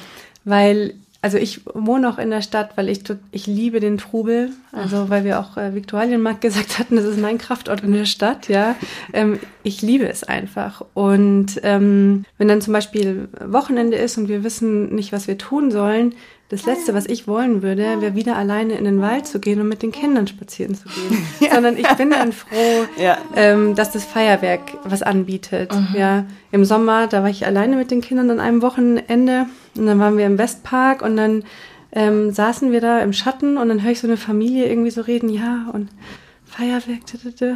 Weil 0.44 0.94
also 1.20 1.38
ich 1.38 1.62
wohne 1.72 2.10
auch 2.10 2.18
in 2.18 2.28
der 2.28 2.42
Stadt, 2.42 2.76
weil 2.76 2.90
ich 2.90 3.00
ich 3.32 3.46
liebe 3.46 3.80
den 3.80 3.96
Trubel. 3.96 4.50
Also 4.72 5.08
weil 5.08 5.24
wir 5.24 5.40
auch 5.40 5.56
äh, 5.56 5.74
Viktualienmarkt 5.74 6.42
gesagt 6.42 6.78
hatten, 6.78 6.96
das 6.96 7.06
ist 7.06 7.18
mein 7.18 7.38
Kraftort 7.38 7.82
in 7.82 7.92
der 7.92 8.04
Stadt, 8.04 8.48
ja. 8.48 8.76
Ähm, 9.14 9.40
ich 9.62 9.80
liebe 9.80 10.06
es 10.06 10.22
einfach. 10.22 10.84
Und 10.92 11.60
ähm, 11.62 12.26
wenn 12.36 12.48
dann 12.48 12.60
zum 12.60 12.74
Beispiel 12.74 13.28
Wochenende 13.42 13.96
ist 13.96 14.18
und 14.18 14.28
wir 14.28 14.44
wissen 14.44 14.94
nicht, 14.94 15.12
was 15.12 15.26
wir 15.26 15.38
tun 15.38 15.70
sollen, 15.70 16.14
Das 16.54 16.66
Letzte, 16.66 16.94
was 16.94 17.06
ich 17.06 17.26
wollen 17.26 17.62
würde, 17.62 18.00
wäre 18.00 18.14
wieder 18.14 18.36
alleine 18.36 18.74
in 18.74 18.84
den 18.84 19.00
Wald 19.00 19.26
zu 19.26 19.40
gehen 19.40 19.60
und 19.60 19.66
mit 19.66 19.82
den 19.82 19.90
Kindern 19.90 20.28
spazieren 20.28 20.76
zu 20.76 20.88
gehen. 20.88 21.26
Ja. 21.40 21.54
Sondern 21.54 21.76
ich 21.76 21.88
bin 21.94 22.10
dann 22.10 22.32
froh, 22.32 22.84
ja. 22.96 23.18
ähm, 23.34 23.74
dass 23.74 23.90
das 23.90 24.04
Feuerwerk 24.04 24.60
was 24.84 25.02
anbietet. 25.02 25.74
Mhm. 25.74 25.88
Ja, 25.98 26.26
im 26.52 26.64
Sommer, 26.64 27.08
da 27.08 27.22
war 27.22 27.28
ich 27.28 27.44
alleine 27.44 27.74
mit 27.74 27.90
den 27.90 28.00
Kindern 28.02 28.30
an 28.30 28.38
einem 28.38 28.62
Wochenende 28.62 29.46
und 29.76 29.86
dann 29.86 29.98
waren 29.98 30.16
wir 30.16 30.26
im 30.26 30.38
Westpark 30.38 31.02
und 31.02 31.16
dann 31.16 31.42
ähm, 31.90 32.30
saßen 32.30 32.70
wir 32.70 32.80
da 32.80 33.00
im 33.00 33.12
Schatten 33.12 33.56
und 33.56 33.68
dann 33.68 33.82
höre 33.82 33.90
ich 33.90 34.00
so 34.00 34.06
eine 34.06 34.16
Familie 34.16 34.68
irgendwie 34.68 34.92
so 34.92 35.00
reden, 35.00 35.28
ja, 35.28 35.66
und 35.72 35.88
Feuerwerk, 36.56 37.00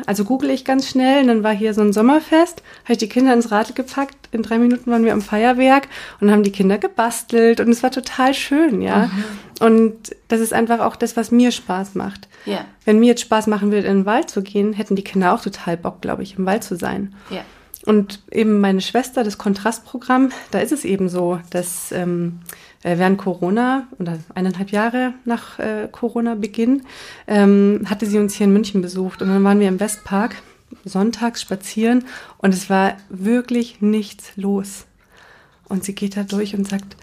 also 0.06 0.24
google 0.24 0.50
ich 0.50 0.64
ganz 0.64 0.88
schnell 0.88 1.22
und 1.22 1.28
dann 1.28 1.42
war 1.44 1.54
hier 1.54 1.72
so 1.72 1.82
ein 1.82 1.92
Sommerfest, 1.92 2.62
habe 2.84 2.92
ich 2.92 2.98
die 2.98 3.08
Kinder 3.08 3.32
ins 3.32 3.50
Radl 3.52 3.72
gepackt, 3.72 4.16
in 4.32 4.42
drei 4.42 4.58
Minuten 4.58 4.90
waren 4.90 5.04
wir 5.04 5.12
am 5.12 5.22
Feuerwerk 5.22 5.88
und 6.20 6.32
haben 6.32 6.42
die 6.42 6.50
Kinder 6.50 6.78
gebastelt 6.78 7.60
und 7.60 7.68
es 7.68 7.82
war 7.82 7.92
total 7.92 8.34
schön, 8.34 8.82
ja. 8.82 9.06
Mhm. 9.06 9.24
Und 9.60 10.16
das 10.28 10.40
ist 10.40 10.52
einfach 10.52 10.80
auch 10.80 10.96
das, 10.96 11.16
was 11.16 11.30
mir 11.30 11.52
Spaß 11.52 11.94
macht. 11.94 12.28
Ja. 12.44 12.64
Wenn 12.84 12.98
mir 12.98 13.06
jetzt 13.06 13.22
Spaß 13.22 13.46
machen 13.46 13.70
würde, 13.70 13.86
in 13.86 13.98
den 13.98 14.06
Wald 14.06 14.30
zu 14.30 14.42
gehen, 14.42 14.72
hätten 14.72 14.96
die 14.96 15.04
Kinder 15.04 15.32
auch 15.32 15.42
total 15.42 15.76
Bock, 15.76 16.00
glaube 16.00 16.22
ich, 16.22 16.36
im 16.36 16.46
Wald 16.46 16.64
zu 16.64 16.76
sein. 16.76 17.14
Ja. 17.30 17.42
Und 17.84 18.20
eben 18.30 18.60
meine 18.60 18.80
Schwester, 18.80 19.24
das 19.24 19.38
Kontrastprogramm, 19.38 20.30
da 20.50 20.58
ist 20.58 20.72
es 20.72 20.84
eben 20.84 21.08
so, 21.08 21.40
dass 21.50 21.92
ähm, 21.92 22.40
äh, 22.82 22.98
während 22.98 23.18
Corona 23.18 23.86
oder 23.98 24.18
eineinhalb 24.34 24.70
Jahre 24.70 25.14
nach 25.24 25.58
äh, 25.58 25.88
Corona-Beginn 25.90 26.82
ähm, 27.26 27.82
hatte 27.86 28.06
sie 28.06 28.18
uns 28.18 28.34
hier 28.34 28.46
in 28.46 28.52
München 28.52 28.82
besucht 28.82 29.22
und 29.22 29.28
dann 29.28 29.44
waren 29.44 29.60
wir 29.60 29.68
im 29.68 29.80
Westpark 29.80 30.36
sonntags 30.84 31.40
spazieren 31.40 32.04
und 32.38 32.52
es 32.52 32.68
war 32.68 32.96
wirklich 33.08 33.80
nichts 33.80 34.32
los. 34.36 34.86
Und 35.68 35.84
sie 35.84 35.94
geht 35.94 36.16
da 36.16 36.22
durch 36.22 36.54
und 36.54 36.68
sagt, 36.68 36.96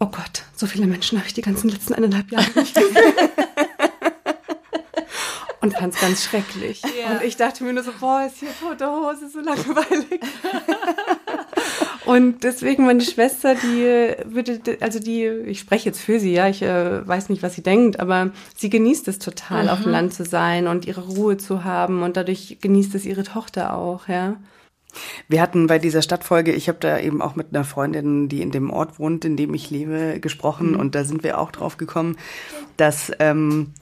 oh 0.00 0.06
Gott, 0.06 0.44
so 0.56 0.66
viele 0.66 0.86
Menschen 0.86 1.18
habe 1.18 1.28
ich 1.28 1.34
die 1.34 1.42
ganzen 1.42 1.68
letzten 1.68 1.94
eineinhalb 1.94 2.30
Jahre 2.32 2.50
nicht 2.56 2.74
gesehen. 2.74 2.96
und 5.62 5.74
fand 5.74 5.94
es 5.94 6.00
ganz 6.00 6.24
schrecklich. 6.24 6.82
Yeah. 6.84 7.12
Und 7.12 7.22
ich 7.24 7.36
dachte 7.36 7.64
mir 7.64 7.72
nur 7.72 7.84
so, 7.84 7.92
boah, 7.98 8.26
ist 8.26 8.38
hier 8.38 8.48
tote 8.60 8.84
Hose 8.86 9.28
so 9.28 9.40
langweilig. 9.40 10.20
und 12.04 12.42
deswegen 12.42 12.84
meine 12.84 13.00
Schwester, 13.00 13.54
die 13.54 14.12
würde, 14.24 14.60
also 14.80 14.98
die, 14.98 15.24
ich 15.24 15.60
spreche 15.60 15.88
jetzt 15.88 16.00
für 16.00 16.18
sie, 16.18 16.32
ja, 16.32 16.48
ich 16.48 16.62
äh, 16.62 17.06
weiß 17.06 17.28
nicht, 17.28 17.44
was 17.44 17.54
sie 17.54 17.62
denkt, 17.62 18.00
aber 18.00 18.32
sie 18.56 18.70
genießt 18.70 19.06
es 19.06 19.20
total, 19.20 19.64
mhm. 19.64 19.70
auf 19.70 19.78
dem 19.78 19.86
mhm. 19.86 19.92
Land 19.92 20.14
zu 20.14 20.24
sein 20.24 20.66
und 20.66 20.84
ihre 20.84 21.02
Ruhe 21.02 21.36
zu 21.36 21.62
haben 21.62 22.02
und 22.02 22.16
dadurch 22.16 22.58
genießt 22.60 22.96
es 22.96 23.06
ihre 23.06 23.22
Tochter 23.22 23.74
auch, 23.74 24.08
ja. 24.08 24.36
Wir 25.28 25.40
hatten 25.40 25.68
bei 25.68 25.78
dieser 25.78 26.02
Stadtfolge, 26.02 26.52
ich 26.52 26.68
habe 26.68 26.78
da 26.78 26.98
eben 26.98 27.22
auch 27.22 27.34
mit 27.34 27.46
einer 27.50 27.64
Freundin, 27.64 28.28
die 28.28 28.42
in 28.42 28.50
dem 28.50 28.70
Ort 28.70 28.98
wohnt, 28.98 29.24
in 29.24 29.38
dem 29.38 29.54
ich 29.54 29.70
lebe, 29.70 30.18
gesprochen 30.20 30.72
mhm. 30.72 30.80
und 30.80 30.94
da 30.96 31.04
sind 31.04 31.22
wir 31.22 31.38
auch 31.38 31.52
drauf 31.52 31.76
gekommen, 31.76 32.16
dass 32.76 33.12
ähm, 33.20 33.72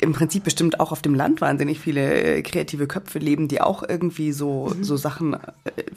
im 0.00 0.12
Prinzip 0.12 0.44
bestimmt 0.44 0.80
auch 0.80 0.90
auf 0.90 1.02
dem 1.02 1.14
Land 1.14 1.40
wahnsinnig 1.40 1.78
viele 1.78 2.14
äh, 2.14 2.42
kreative 2.42 2.86
Köpfe 2.86 3.20
leben, 3.20 3.46
die 3.46 3.60
auch 3.60 3.82
irgendwie 3.88 4.32
so, 4.32 4.72
mhm. 4.76 4.82
so 4.82 4.96
Sachen 4.96 5.34
äh, 5.34 5.38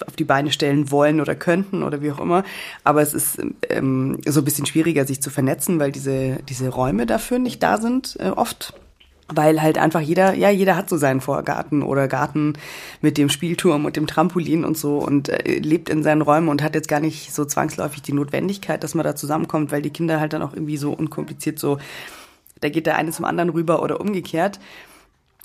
auf 0.06 0.16
die 0.16 0.24
Beine 0.24 0.52
stellen 0.52 0.92
wollen 0.92 1.20
oder 1.20 1.36
könnten 1.36 1.82
oder 1.82 2.02
wie 2.02 2.12
auch 2.12 2.20
immer. 2.20 2.44
Aber 2.84 3.02
es 3.02 3.14
ist 3.14 3.40
ähm, 3.70 4.20
so 4.26 4.42
ein 4.42 4.46
bisschen 4.46 4.68
schwieriger, 4.68 5.06
sich 5.06 5.22
zu 5.22 5.32
vernetzen, 5.32 5.80
weil 5.80 5.92
diese, 5.92 6.38
diese 6.48 6.70
Räume 6.70 7.06
dafür 7.08 7.40
nicht 7.40 7.64
da 7.64 7.78
sind, 7.80 8.18
äh, 8.20 8.30
oft 8.30 8.74
weil 9.30 9.62
halt 9.62 9.78
einfach 9.78 10.00
jeder, 10.00 10.36
ja, 10.36 10.50
jeder 10.50 10.78
hat 10.78 10.88
so 10.88 10.96
seinen 10.96 11.20
Vorgarten 11.20 11.84
oder 11.84 12.08
Garten 12.08 12.54
mit 13.02 13.18
dem 13.18 13.28
Spielturm 13.28 13.84
und 13.84 13.98
dem 13.98 14.08
Trampolin 14.08 14.64
und 14.64 14.78
so 14.78 15.00
und 15.00 15.28
äh, 15.28 15.60
lebt 15.60 15.90
in 15.90 16.02
seinen 16.02 16.22
Räumen 16.22 16.48
und 16.48 16.64
hat 16.64 16.76
jetzt 16.76 16.88
gar 16.88 17.02
nicht 17.02 17.34
so 17.34 17.44
zwangsläufig 17.44 18.02
die 18.02 18.14
Notwendigkeit, 18.14 18.84
dass 18.84 18.96
man 18.96 19.04
da 19.04 19.16
zusammenkommt, 19.16 19.72
weil 19.72 19.82
die 19.82 19.90
Kinder 19.90 20.22
halt 20.22 20.32
dann 20.32 20.42
auch 20.42 20.54
irgendwie 20.54 20.78
so 20.78 20.94
unkompliziert 20.94 21.60
so 21.60 21.78
da 22.62 22.70
geht 22.70 22.86
der 22.86 22.98
eine 22.98 23.12
zum 23.12 23.26
anderen 23.26 23.50
rüber 23.50 23.82
oder 23.82 24.00
umgekehrt. 24.00 24.60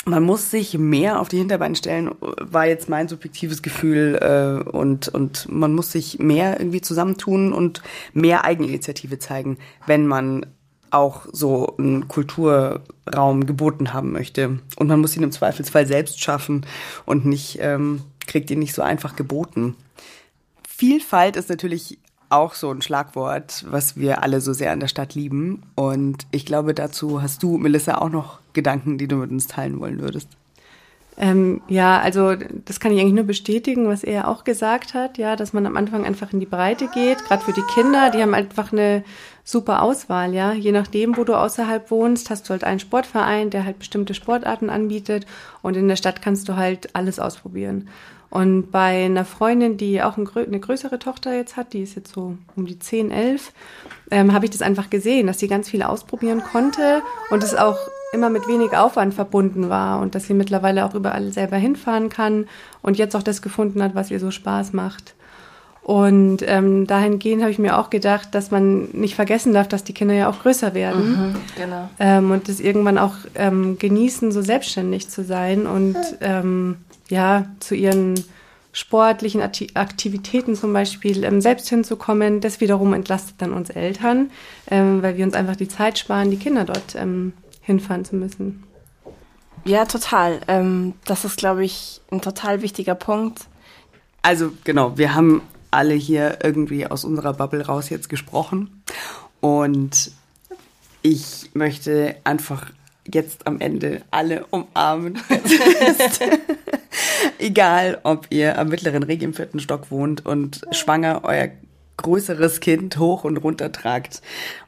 Man 0.04 0.24
muss 0.24 0.50
sich 0.50 0.76
mehr 0.76 1.20
auf 1.20 1.28
die 1.28 1.38
Hinterbeine 1.38 1.76
stellen, 1.76 2.10
war 2.20 2.66
jetzt 2.66 2.88
mein 2.88 3.06
subjektives 3.06 3.62
Gefühl 3.62 4.18
äh, 4.20 4.68
und 4.68 5.08
und 5.08 5.48
man 5.48 5.74
muss 5.74 5.92
sich 5.92 6.18
mehr 6.18 6.58
irgendwie 6.58 6.80
zusammentun 6.80 7.52
und 7.52 7.82
mehr 8.12 8.44
Eigeninitiative 8.44 9.20
zeigen, 9.20 9.58
wenn 9.86 10.08
man 10.08 10.46
auch 10.90 11.26
so 11.32 11.76
einen 11.78 12.08
Kulturraum 12.08 13.46
geboten 13.46 13.92
haben 13.92 14.12
möchte. 14.12 14.58
Und 14.76 14.88
man 14.88 15.00
muss 15.00 15.16
ihn 15.16 15.22
im 15.22 15.32
Zweifelsfall 15.32 15.86
selbst 15.86 16.20
schaffen 16.20 16.66
und 17.06 17.24
nicht 17.24 17.58
ähm, 17.60 18.02
kriegt 18.26 18.50
ihn 18.50 18.58
nicht 18.58 18.74
so 18.74 18.82
einfach 18.82 19.16
geboten. 19.16 19.76
Vielfalt 20.68 21.36
ist 21.36 21.48
natürlich 21.48 21.98
auch 22.32 22.54
so 22.54 22.70
ein 22.70 22.82
Schlagwort, 22.82 23.64
was 23.68 23.96
wir 23.96 24.22
alle 24.22 24.40
so 24.40 24.52
sehr 24.52 24.72
an 24.72 24.80
der 24.80 24.88
Stadt 24.88 25.14
lieben. 25.14 25.62
Und 25.74 26.26
ich 26.30 26.46
glaube, 26.46 26.74
dazu 26.74 27.22
hast 27.22 27.42
du, 27.42 27.58
Melissa, 27.58 27.98
auch 27.98 28.10
noch 28.10 28.38
Gedanken, 28.52 28.98
die 28.98 29.08
du 29.08 29.16
mit 29.16 29.30
uns 29.30 29.46
teilen 29.46 29.80
wollen 29.80 30.00
würdest. 30.00 30.28
Ähm, 31.18 31.60
ja, 31.68 32.00
also 32.00 32.34
das 32.64 32.80
kann 32.80 32.92
ich 32.92 33.00
eigentlich 33.00 33.12
nur 33.12 33.24
bestätigen, 33.24 33.86
was 33.86 34.02
er 34.02 34.28
auch 34.28 34.44
gesagt 34.44 34.94
hat, 34.94 35.18
ja, 35.18 35.36
dass 35.36 35.52
man 35.52 35.66
am 35.66 35.76
Anfang 35.76 36.06
einfach 36.06 36.32
in 36.32 36.40
die 36.40 36.46
Breite 36.46 36.88
geht, 36.88 37.22
gerade 37.24 37.44
für 37.44 37.52
die 37.52 37.62
Kinder, 37.74 38.10
die 38.10 38.22
haben 38.22 38.32
einfach 38.32 38.72
eine 38.72 39.04
super 39.44 39.82
Auswahl, 39.82 40.32
ja. 40.32 40.52
Je 40.52 40.72
nachdem, 40.72 41.16
wo 41.18 41.24
du 41.24 41.34
außerhalb 41.34 41.90
wohnst, 41.90 42.30
hast 42.30 42.48
du 42.48 42.50
halt 42.50 42.64
einen 42.64 42.80
Sportverein, 42.80 43.50
der 43.50 43.66
halt 43.66 43.78
bestimmte 43.78 44.14
Sportarten 44.14 44.70
anbietet 44.70 45.26
und 45.60 45.76
in 45.76 45.88
der 45.88 45.96
Stadt 45.96 46.22
kannst 46.22 46.48
du 46.48 46.56
halt 46.56 46.96
alles 46.96 47.18
ausprobieren. 47.18 47.88
Und 48.32 48.70
bei 48.70 49.04
einer 49.04 49.26
Freundin, 49.26 49.76
die 49.76 50.02
auch 50.02 50.16
eine 50.16 50.58
größere 50.58 50.98
Tochter 50.98 51.34
jetzt 51.34 51.58
hat, 51.58 51.74
die 51.74 51.82
ist 51.82 51.96
jetzt 51.96 52.14
so 52.14 52.38
um 52.56 52.64
die 52.64 52.78
10, 52.78 53.10
11, 53.10 53.52
ähm, 54.10 54.32
habe 54.32 54.46
ich 54.46 54.50
das 54.50 54.62
einfach 54.62 54.88
gesehen, 54.88 55.26
dass 55.26 55.38
sie 55.38 55.48
ganz 55.48 55.68
viel 55.68 55.82
ausprobieren 55.82 56.42
konnte 56.42 57.02
und 57.30 57.42
es 57.42 57.54
auch 57.54 57.76
immer 58.14 58.30
mit 58.30 58.48
wenig 58.48 58.74
Aufwand 58.74 59.12
verbunden 59.12 59.68
war 59.68 60.00
und 60.00 60.14
dass 60.14 60.28
sie 60.28 60.32
mittlerweile 60.32 60.86
auch 60.86 60.94
überall 60.94 61.30
selber 61.30 61.58
hinfahren 61.58 62.08
kann 62.08 62.46
und 62.80 62.96
jetzt 62.96 63.14
auch 63.16 63.22
das 63.22 63.42
gefunden 63.42 63.82
hat, 63.82 63.94
was 63.94 64.10
ihr 64.10 64.18
so 64.18 64.30
Spaß 64.30 64.72
macht. 64.72 65.12
Und 65.82 66.38
ähm, 66.46 66.86
dahingehend 66.86 67.42
habe 67.42 67.50
ich 67.50 67.58
mir 67.58 67.76
auch 67.76 67.90
gedacht, 67.90 68.34
dass 68.34 68.50
man 68.50 68.88
nicht 68.92 69.14
vergessen 69.14 69.52
darf, 69.52 69.68
dass 69.68 69.84
die 69.84 69.92
Kinder 69.92 70.14
ja 70.14 70.30
auch 70.30 70.40
größer 70.40 70.72
werden. 70.72 71.10
Mhm, 71.10 71.34
genau. 71.54 71.90
Ähm, 71.98 72.30
und 72.30 72.48
das 72.48 72.60
irgendwann 72.60 72.96
auch 72.96 73.16
ähm, 73.34 73.76
genießen, 73.78 74.32
so 74.32 74.40
selbstständig 74.40 75.10
zu 75.10 75.22
sein 75.22 75.66
und 75.66 75.98
ähm, 76.22 76.76
ja, 77.12 77.44
zu 77.60 77.74
ihren 77.74 78.14
sportlichen 78.72 79.42
Aktivitäten 79.42 80.56
zum 80.56 80.72
Beispiel 80.72 81.24
ähm, 81.24 81.42
selbst 81.42 81.68
hinzukommen. 81.68 82.40
Das 82.40 82.60
wiederum 82.60 82.94
entlastet 82.94 83.34
dann 83.38 83.52
uns 83.52 83.68
Eltern, 83.68 84.30
ähm, 84.70 85.02
weil 85.02 85.18
wir 85.18 85.26
uns 85.26 85.34
einfach 85.34 85.56
die 85.56 85.68
Zeit 85.68 85.98
sparen, 85.98 86.30
die 86.30 86.38
Kinder 86.38 86.64
dort 86.64 86.94
ähm, 86.94 87.34
hinfahren 87.60 88.06
zu 88.06 88.16
müssen. 88.16 88.64
Ja, 89.66 89.84
total. 89.84 90.40
Ähm, 90.48 90.94
das 91.04 91.26
ist, 91.26 91.36
glaube 91.36 91.66
ich, 91.66 92.00
ein 92.10 92.22
total 92.22 92.62
wichtiger 92.62 92.94
Punkt. 92.94 93.42
Also 94.22 94.50
genau, 94.64 94.96
wir 94.96 95.14
haben 95.14 95.42
alle 95.70 95.94
hier 95.94 96.38
irgendwie 96.42 96.86
aus 96.86 97.04
unserer 97.04 97.34
Bubble 97.34 97.66
raus 97.66 97.90
jetzt 97.90 98.08
gesprochen 98.08 98.82
und 99.40 100.12
ich 101.02 101.50
möchte 101.52 102.16
einfach 102.24 102.70
jetzt 103.12 103.46
am 103.46 103.60
Ende 103.60 104.02
alle 104.10 104.46
umarmen. 104.46 105.18
Egal, 107.38 108.00
ob 108.02 108.26
ihr 108.30 108.58
am 108.58 108.68
mittleren 108.68 109.02
Ring 109.02 109.20
im 109.20 109.34
vierten 109.34 109.60
Stock 109.60 109.90
wohnt 109.90 110.24
und 110.24 110.62
schwanger 110.72 111.22
euer 111.24 111.48
größeres 111.96 112.60
Kind 112.60 112.98
hoch 112.98 113.24
und 113.24 113.36
runter 113.38 113.72
tragt, 113.72 114.22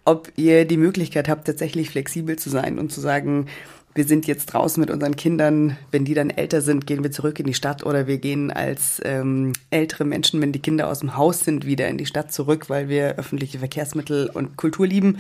ob 0.05 0.31
ihr 0.37 0.65
die 0.65 0.77
Möglichkeit 0.77 1.29
habt, 1.29 1.47
tatsächlich 1.47 1.91
flexibel 1.91 2.37
zu 2.37 2.51
sein 2.51 2.79
und 2.79 2.93
zu 2.93 3.01
sagen, 3.01 3.47
wir 3.95 4.05
sind 4.05 4.27
jetzt 4.27 4.47
draußen 4.47 4.81
mit 4.81 4.91
unseren 4.91 5.15
Kindern, 5.15 5.77
wenn 5.93 6.05
die 6.05 6.15
dann 6.15 6.31
älter 6.31 6.61
sind, 6.61 6.87
gehen 6.87 7.05
wir 7.05 7.13
zurück 7.13 7.39
in 7.39 7.47
die 7.47 7.55
Stadt 7.55 7.87
oder 7.87 8.09
wir 8.09 8.19
gehen 8.19 8.51
als 8.51 9.01
ähm, 9.05 9.53
ältere 9.71 10.05
Menschen, 10.05 10.43
wenn 10.43 10.51
die 10.51 10.59
Kinder 10.59 10.89
aus 10.89 10.99
dem 10.99 11.17
Haus 11.17 11.41
sind, 11.41 11.65
wieder 11.65 11.87
in 11.87 11.99
die 11.99 12.07
Stadt 12.07 12.33
zurück, 12.33 12.69
weil 12.69 12.89
wir 12.89 13.17
öffentliche 13.17 13.61
Verkehrsmittel 13.61 14.29
und 14.35 14.57
Kultur 14.57 14.87
lieben. 14.87 15.19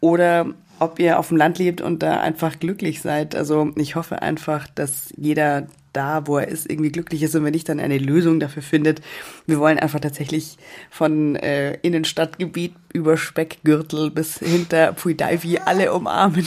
Oder 0.00 0.46
ob 0.82 0.98
ihr 0.98 1.18
auf 1.18 1.28
dem 1.28 1.36
Land 1.36 1.58
lebt 1.58 1.80
und 1.80 2.02
da 2.02 2.20
einfach 2.20 2.58
glücklich 2.58 3.02
seid. 3.02 3.34
Also 3.34 3.72
ich 3.76 3.94
hoffe 3.94 4.22
einfach, 4.22 4.66
dass 4.74 5.12
jeder 5.16 5.66
da, 5.92 6.26
wo 6.26 6.38
er 6.38 6.48
ist, 6.48 6.70
irgendwie 6.70 6.90
glücklich 6.90 7.22
ist 7.22 7.34
und 7.34 7.44
wenn 7.44 7.52
nicht, 7.52 7.68
dann 7.68 7.80
eine 7.80 7.98
Lösung 7.98 8.40
dafür 8.40 8.62
findet. 8.62 9.02
Wir 9.46 9.58
wollen 9.58 9.78
einfach 9.78 10.00
tatsächlich 10.00 10.56
von 10.90 11.36
äh, 11.36 11.74
Innenstadtgebiet 11.82 12.74
über 12.92 13.16
Speckgürtel 13.16 14.10
bis 14.10 14.38
hinter 14.38 14.92
Puidaivi 14.92 15.58
alle 15.58 15.92
umarmen. 15.92 16.46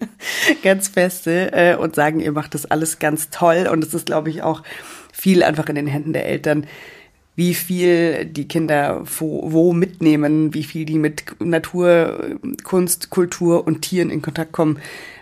ganz 0.62 0.88
feste 0.88 1.52
äh, 1.52 1.76
und 1.76 1.94
sagen, 1.94 2.20
ihr 2.20 2.32
macht 2.32 2.54
das 2.54 2.66
alles 2.66 2.98
ganz 2.98 3.30
toll 3.30 3.68
und 3.70 3.84
es 3.84 3.94
ist, 3.94 4.06
glaube 4.06 4.30
ich, 4.30 4.42
auch 4.42 4.62
viel 5.12 5.42
einfach 5.42 5.68
in 5.68 5.76
den 5.76 5.86
Händen 5.86 6.12
der 6.12 6.26
Eltern, 6.26 6.66
wie 7.34 7.54
viel 7.54 8.26
die 8.26 8.46
Kinder 8.46 9.02
wo, 9.18 9.50
wo 9.52 9.72
mitnehmen, 9.72 10.52
wie 10.54 10.64
viel 10.64 10.84
die 10.84 10.98
mit 10.98 11.24
Natur, 11.40 12.38
Kunst, 12.62 13.10
Kultur 13.10 13.66
und 13.66 13.82
Tieren 13.82 14.10
in 14.10 14.22
Kontakt 14.22 14.52
kommen. 14.52 14.78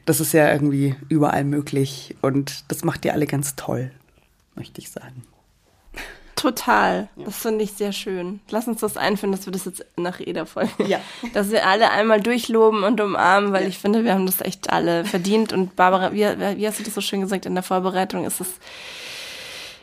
Das 0.06 0.18
ist 0.20 0.32
ja 0.32 0.50
irgendwie 0.50 0.96
überall 1.08 1.44
möglich 1.44 2.16
und 2.20 2.64
das 2.68 2.84
macht 2.84 3.04
ihr 3.04 3.12
alle 3.12 3.26
ganz 3.26 3.54
toll, 3.54 3.92
möchte 4.56 4.80
ich 4.80 4.90
sagen. 4.90 5.22
Total. 6.40 7.08
Das 7.16 7.36
finde 7.36 7.64
ich 7.64 7.72
sehr 7.72 7.92
schön. 7.92 8.40
Lass 8.48 8.66
uns 8.66 8.80
das 8.80 8.96
einführen, 8.96 9.30
dass 9.30 9.44
wir 9.44 9.52
das 9.52 9.66
jetzt 9.66 9.84
nach 9.96 10.20
jeder 10.20 10.46
Folge, 10.46 10.70
Ja. 10.86 10.98
dass 11.34 11.50
wir 11.50 11.66
alle 11.66 11.90
einmal 11.90 12.22
durchloben 12.22 12.82
und 12.82 12.98
umarmen, 12.98 13.52
weil 13.52 13.68
ich 13.68 13.76
finde, 13.78 14.04
wir 14.04 14.14
haben 14.14 14.24
das 14.24 14.40
echt 14.40 14.70
alle 14.70 15.04
verdient. 15.04 15.52
Und 15.52 15.76
Barbara, 15.76 16.14
wie, 16.14 16.24
wie 16.56 16.66
hast 16.66 16.78
du 16.78 16.82
das 16.82 16.94
so 16.94 17.02
schön 17.02 17.20
gesagt 17.20 17.44
in 17.44 17.54
der 17.54 17.62
Vorbereitung, 17.62 18.24
ist 18.24 18.40
es 18.40 18.48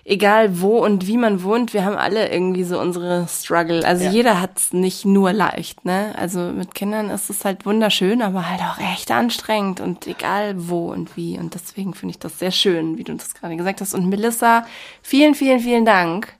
egal 0.10 0.62
wo 0.62 0.78
und 0.78 1.06
wie 1.06 1.18
man 1.18 1.44
wohnt, 1.44 1.74
wir 1.74 1.84
haben 1.84 1.98
alle 1.98 2.32
irgendwie 2.32 2.64
so 2.64 2.80
unsere 2.80 3.28
Struggle. 3.28 3.86
Also 3.86 4.06
Ja. 4.06 4.10
jeder 4.12 4.42
hat's 4.42 4.72
nicht 4.72 5.04
nur 5.04 5.34
leicht, 5.34 5.84
ne? 5.84 6.16
Also 6.18 6.40
mit 6.40 6.74
Kindern 6.74 7.10
ist 7.10 7.30
es 7.30 7.44
halt 7.44 7.66
wunderschön, 7.66 8.22
aber 8.22 8.50
halt 8.50 8.62
auch 8.62 8.80
echt 8.94 9.12
anstrengend 9.12 9.82
und 9.82 10.08
egal 10.08 10.54
wo 10.70 10.92
und 10.92 11.18
wie. 11.18 11.38
Und 11.38 11.54
deswegen 11.56 11.94
finde 11.94 12.12
ich 12.12 12.20
das 12.20 12.40
sehr 12.40 12.52
schön, 12.52 12.98
wie 12.98 13.04
du 13.04 13.14
das 13.16 13.34
gerade 13.36 13.58
gesagt 13.58 13.82
hast. 13.82 13.94
Und 13.94 14.08
Melissa, 14.08 14.66
vielen, 15.02 15.36
vielen, 15.36 15.60
vielen 15.60 15.84
Dank, 15.86 16.34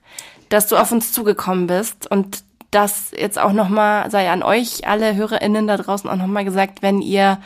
dass 0.48 0.66
du 0.66 0.76
auf 0.76 0.90
uns 0.90 1.12
zugekommen 1.12 1.66
bist 1.66 2.10
und 2.10 2.42
das 2.70 3.12
jetzt 3.16 3.38
auch 3.38 3.52
nochmal, 3.52 4.10
sei 4.10 4.30
an 4.30 4.42
euch 4.42 4.88
alle 4.88 5.14
HörerInnen 5.14 5.66
da 5.66 5.76
draußen 5.76 6.08
auch 6.08 6.16
nochmal 6.16 6.44
gesagt, 6.46 6.80
wenn 6.80 7.02
ihr 7.02 7.38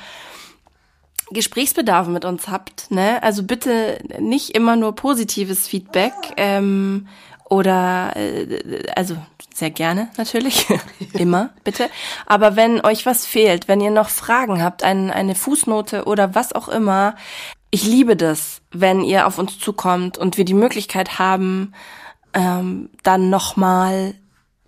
Gesprächsbedarf 1.32 2.08
mit 2.08 2.24
uns 2.24 2.48
habt, 2.48 2.90
ne? 2.90 3.22
Also 3.22 3.42
bitte 3.42 3.98
nicht 4.18 4.50
immer 4.50 4.76
nur 4.76 4.94
positives 4.94 5.66
Feedback 5.66 6.12
ähm, 6.36 7.08
oder 7.48 8.16
äh, 8.16 8.86
also 8.96 9.16
sehr 9.54 9.70
gerne 9.70 10.08
natürlich 10.16 10.66
immer 11.12 11.50
bitte. 11.64 11.90
Aber 12.26 12.56
wenn 12.56 12.84
euch 12.84 13.06
was 13.06 13.26
fehlt, 13.26 13.68
wenn 13.68 13.80
ihr 13.80 13.90
noch 13.90 14.08
Fragen 14.08 14.62
habt, 14.62 14.82
ein, 14.82 15.10
eine 15.10 15.34
Fußnote 15.34 16.04
oder 16.04 16.34
was 16.34 16.52
auch 16.54 16.68
immer, 16.68 17.14
ich 17.70 17.84
liebe 17.84 18.16
das, 18.16 18.62
wenn 18.70 19.02
ihr 19.02 19.26
auf 19.26 19.38
uns 19.38 19.58
zukommt 19.58 20.18
und 20.18 20.36
wir 20.36 20.44
die 20.44 20.54
Möglichkeit 20.54 21.18
haben, 21.18 21.72
ähm, 22.34 22.90
dann 23.02 23.30
nochmal 23.30 24.14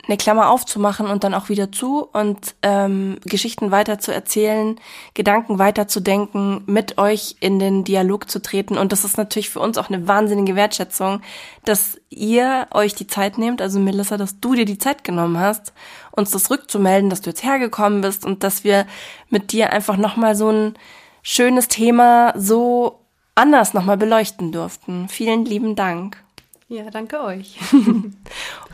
eine 0.07 0.17
Klammer 0.17 0.51
aufzumachen 0.51 1.07
und 1.07 1.25
dann 1.25 1.35
auch 1.35 1.49
wieder 1.49 1.73
zu 1.73 2.09
und 2.13 2.55
ähm, 2.63 3.19
Geschichten 3.25 3.71
weiter 3.71 3.99
zu 3.99 4.13
erzählen, 4.13 4.79
Gedanken 5.15 5.59
weiter 5.59 5.89
zu 5.89 6.01
denken, 6.01 6.63
mit 6.67 6.99
euch 6.99 7.37
in 7.41 7.59
den 7.59 7.85
Dialog 7.85 8.31
zu 8.31 8.43
treten. 8.43 8.77
Und 8.77 8.93
das 8.93 9.05
ist 9.05 9.17
natürlich 9.17 9.51
für 9.51 9.61
uns 9.61 9.79
auch 9.79 9.89
eine 9.89 10.07
wahnsinnige 10.07 10.57
Wertschätzung, 10.57 11.21
dass 11.65 12.01
ihr 12.11 12.67
euch 12.71 12.95
die 12.95 13.07
Zeit 13.07 13.39
nehmt, 13.39 13.63
also 13.63 13.79
Melissa, 13.79 14.17
dass 14.17 14.41
du 14.41 14.55
dir 14.55 14.65
die 14.65 14.79
Zeit 14.79 15.05
genommen 15.05 15.39
hast, 15.39 15.73
uns 16.13 16.31
das 16.31 16.51
rückzumelden, 16.51 17.11
dass 17.11 17.21
du 17.21 17.31
jetzt 17.31 17.45
hergekommen 17.45 18.01
bist 18.01 18.25
und 18.25 18.45
dass 18.45 18.65
wir 18.65 18.87
mit 19.31 19.53
dir 19.53 19.73
einfach 19.73 19.97
nochmal 19.97 20.37
so 20.37 20.51
ein 20.51 20.75
schönes 21.23 21.69
Thema 21.69 22.35
so 22.37 23.01
anders 23.35 23.75
nochmal 23.75 23.97
beleuchten 23.97 24.53
durften. 24.53 25.09
Vielen 25.09 25.45
lieben 25.45 25.75
Dank. 25.75 26.24
Ja, 26.69 26.91
danke 26.91 27.21
euch. 27.21 27.59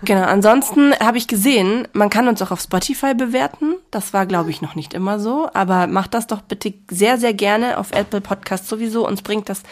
Genau, 0.02 0.22
ansonsten 0.22 0.94
habe 0.98 1.18
ich 1.18 1.28
gesehen, 1.28 1.86
man 1.92 2.08
kann 2.08 2.26
uns 2.26 2.40
auch 2.40 2.50
auf 2.50 2.60
Spotify 2.60 3.12
bewerten. 3.12 3.74
Das 3.90 4.14
war, 4.14 4.24
glaube 4.24 4.48
ich, 4.48 4.62
noch 4.62 4.74
nicht 4.74 4.94
immer 4.94 5.20
so. 5.20 5.50
Aber 5.52 5.86
macht 5.88 6.14
das 6.14 6.26
doch 6.26 6.40
bitte 6.40 6.72
sehr, 6.90 7.18
sehr 7.18 7.34
gerne 7.34 7.76
auf 7.76 7.92
Apple 7.92 8.22
Podcast 8.22 8.66
sowieso. 8.66 9.06
Uns 9.06 9.20
bringt 9.20 9.50
das 9.50 9.62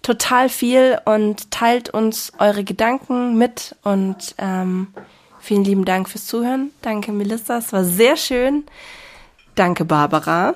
total 0.00 0.48
viel 0.48 0.98
und 1.04 1.50
teilt 1.50 1.90
uns 1.90 2.32
eure 2.38 2.64
Gedanken 2.64 3.36
mit. 3.36 3.76
Und 3.82 4.34
ähm, 4.38 4.88
vielen 5.38 5.64
lieben 5.64 5.84
Dank 5.84 6.08
fürs 6.08 6.26
Zuhören. 6.26 6.70
Danke, 6.80 7.12
Melissa. 7.12 7.58
Es 7.58 7.70
war 7.74 7.84
sehr 7.84 8.16
schön. 8.16 8.64
Danke, 9.54 9.84
Barbara. 9.84 10.54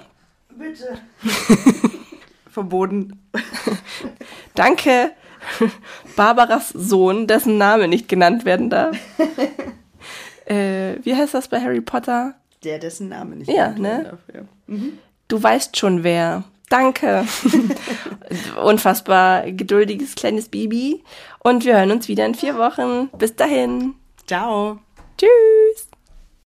Verboten. 2.51 3.21
Danke, 4.55 5.13
Barbaras 6.17 6.71
Sohn, 6.71 7.27
dessen 7.27 7.59
Name 7.59 7.89
nicht 7.89 8.09
genannt 8.09 8.45
werden 8.45 8.71
darf. 8.71 8.97
äh, 10.47 10.97
wie 11.03 11.15
heißt 11.15 11.35
das 11.35 11.49
bei 11.49 11.61
Harry 11.61 11.81
Potter? 11.81 12.35
Der, 12.65 12.79
dessen 12.79 13.09
Name 13.09 13.37
nicht 13.37 13.51
Ja, 13.51 13.69
genannt 13.69 13.79
ne? 13.79 13.89
werden 13.89 14.05
darf, 14.05 14.21
ja. 14.35 14.77
Du 15.29 15.43
weißt 15.43 15.77
schon 15.77 16.03
wer. 16.03 16.45
Danke. 16.71 17.25
Unfassbar 18.63 19.51
geduldiges 19.51 20.15
kleines 20.15 20.49
Baby. 20.49 21.03
Und 21.41 21.65
wir 21.65 21.77
hören 21.79 21.91
uns 21.93 22.09
wieder 22.09 22.27
in 22.27 22.35
vier 22.35 22.59
Wochen. 22.59 23.09
Bis 23.17 23.35
dahin. 23.37 23.95
Ciao. 24.27 24.79
Tschüss. 25.17 25.68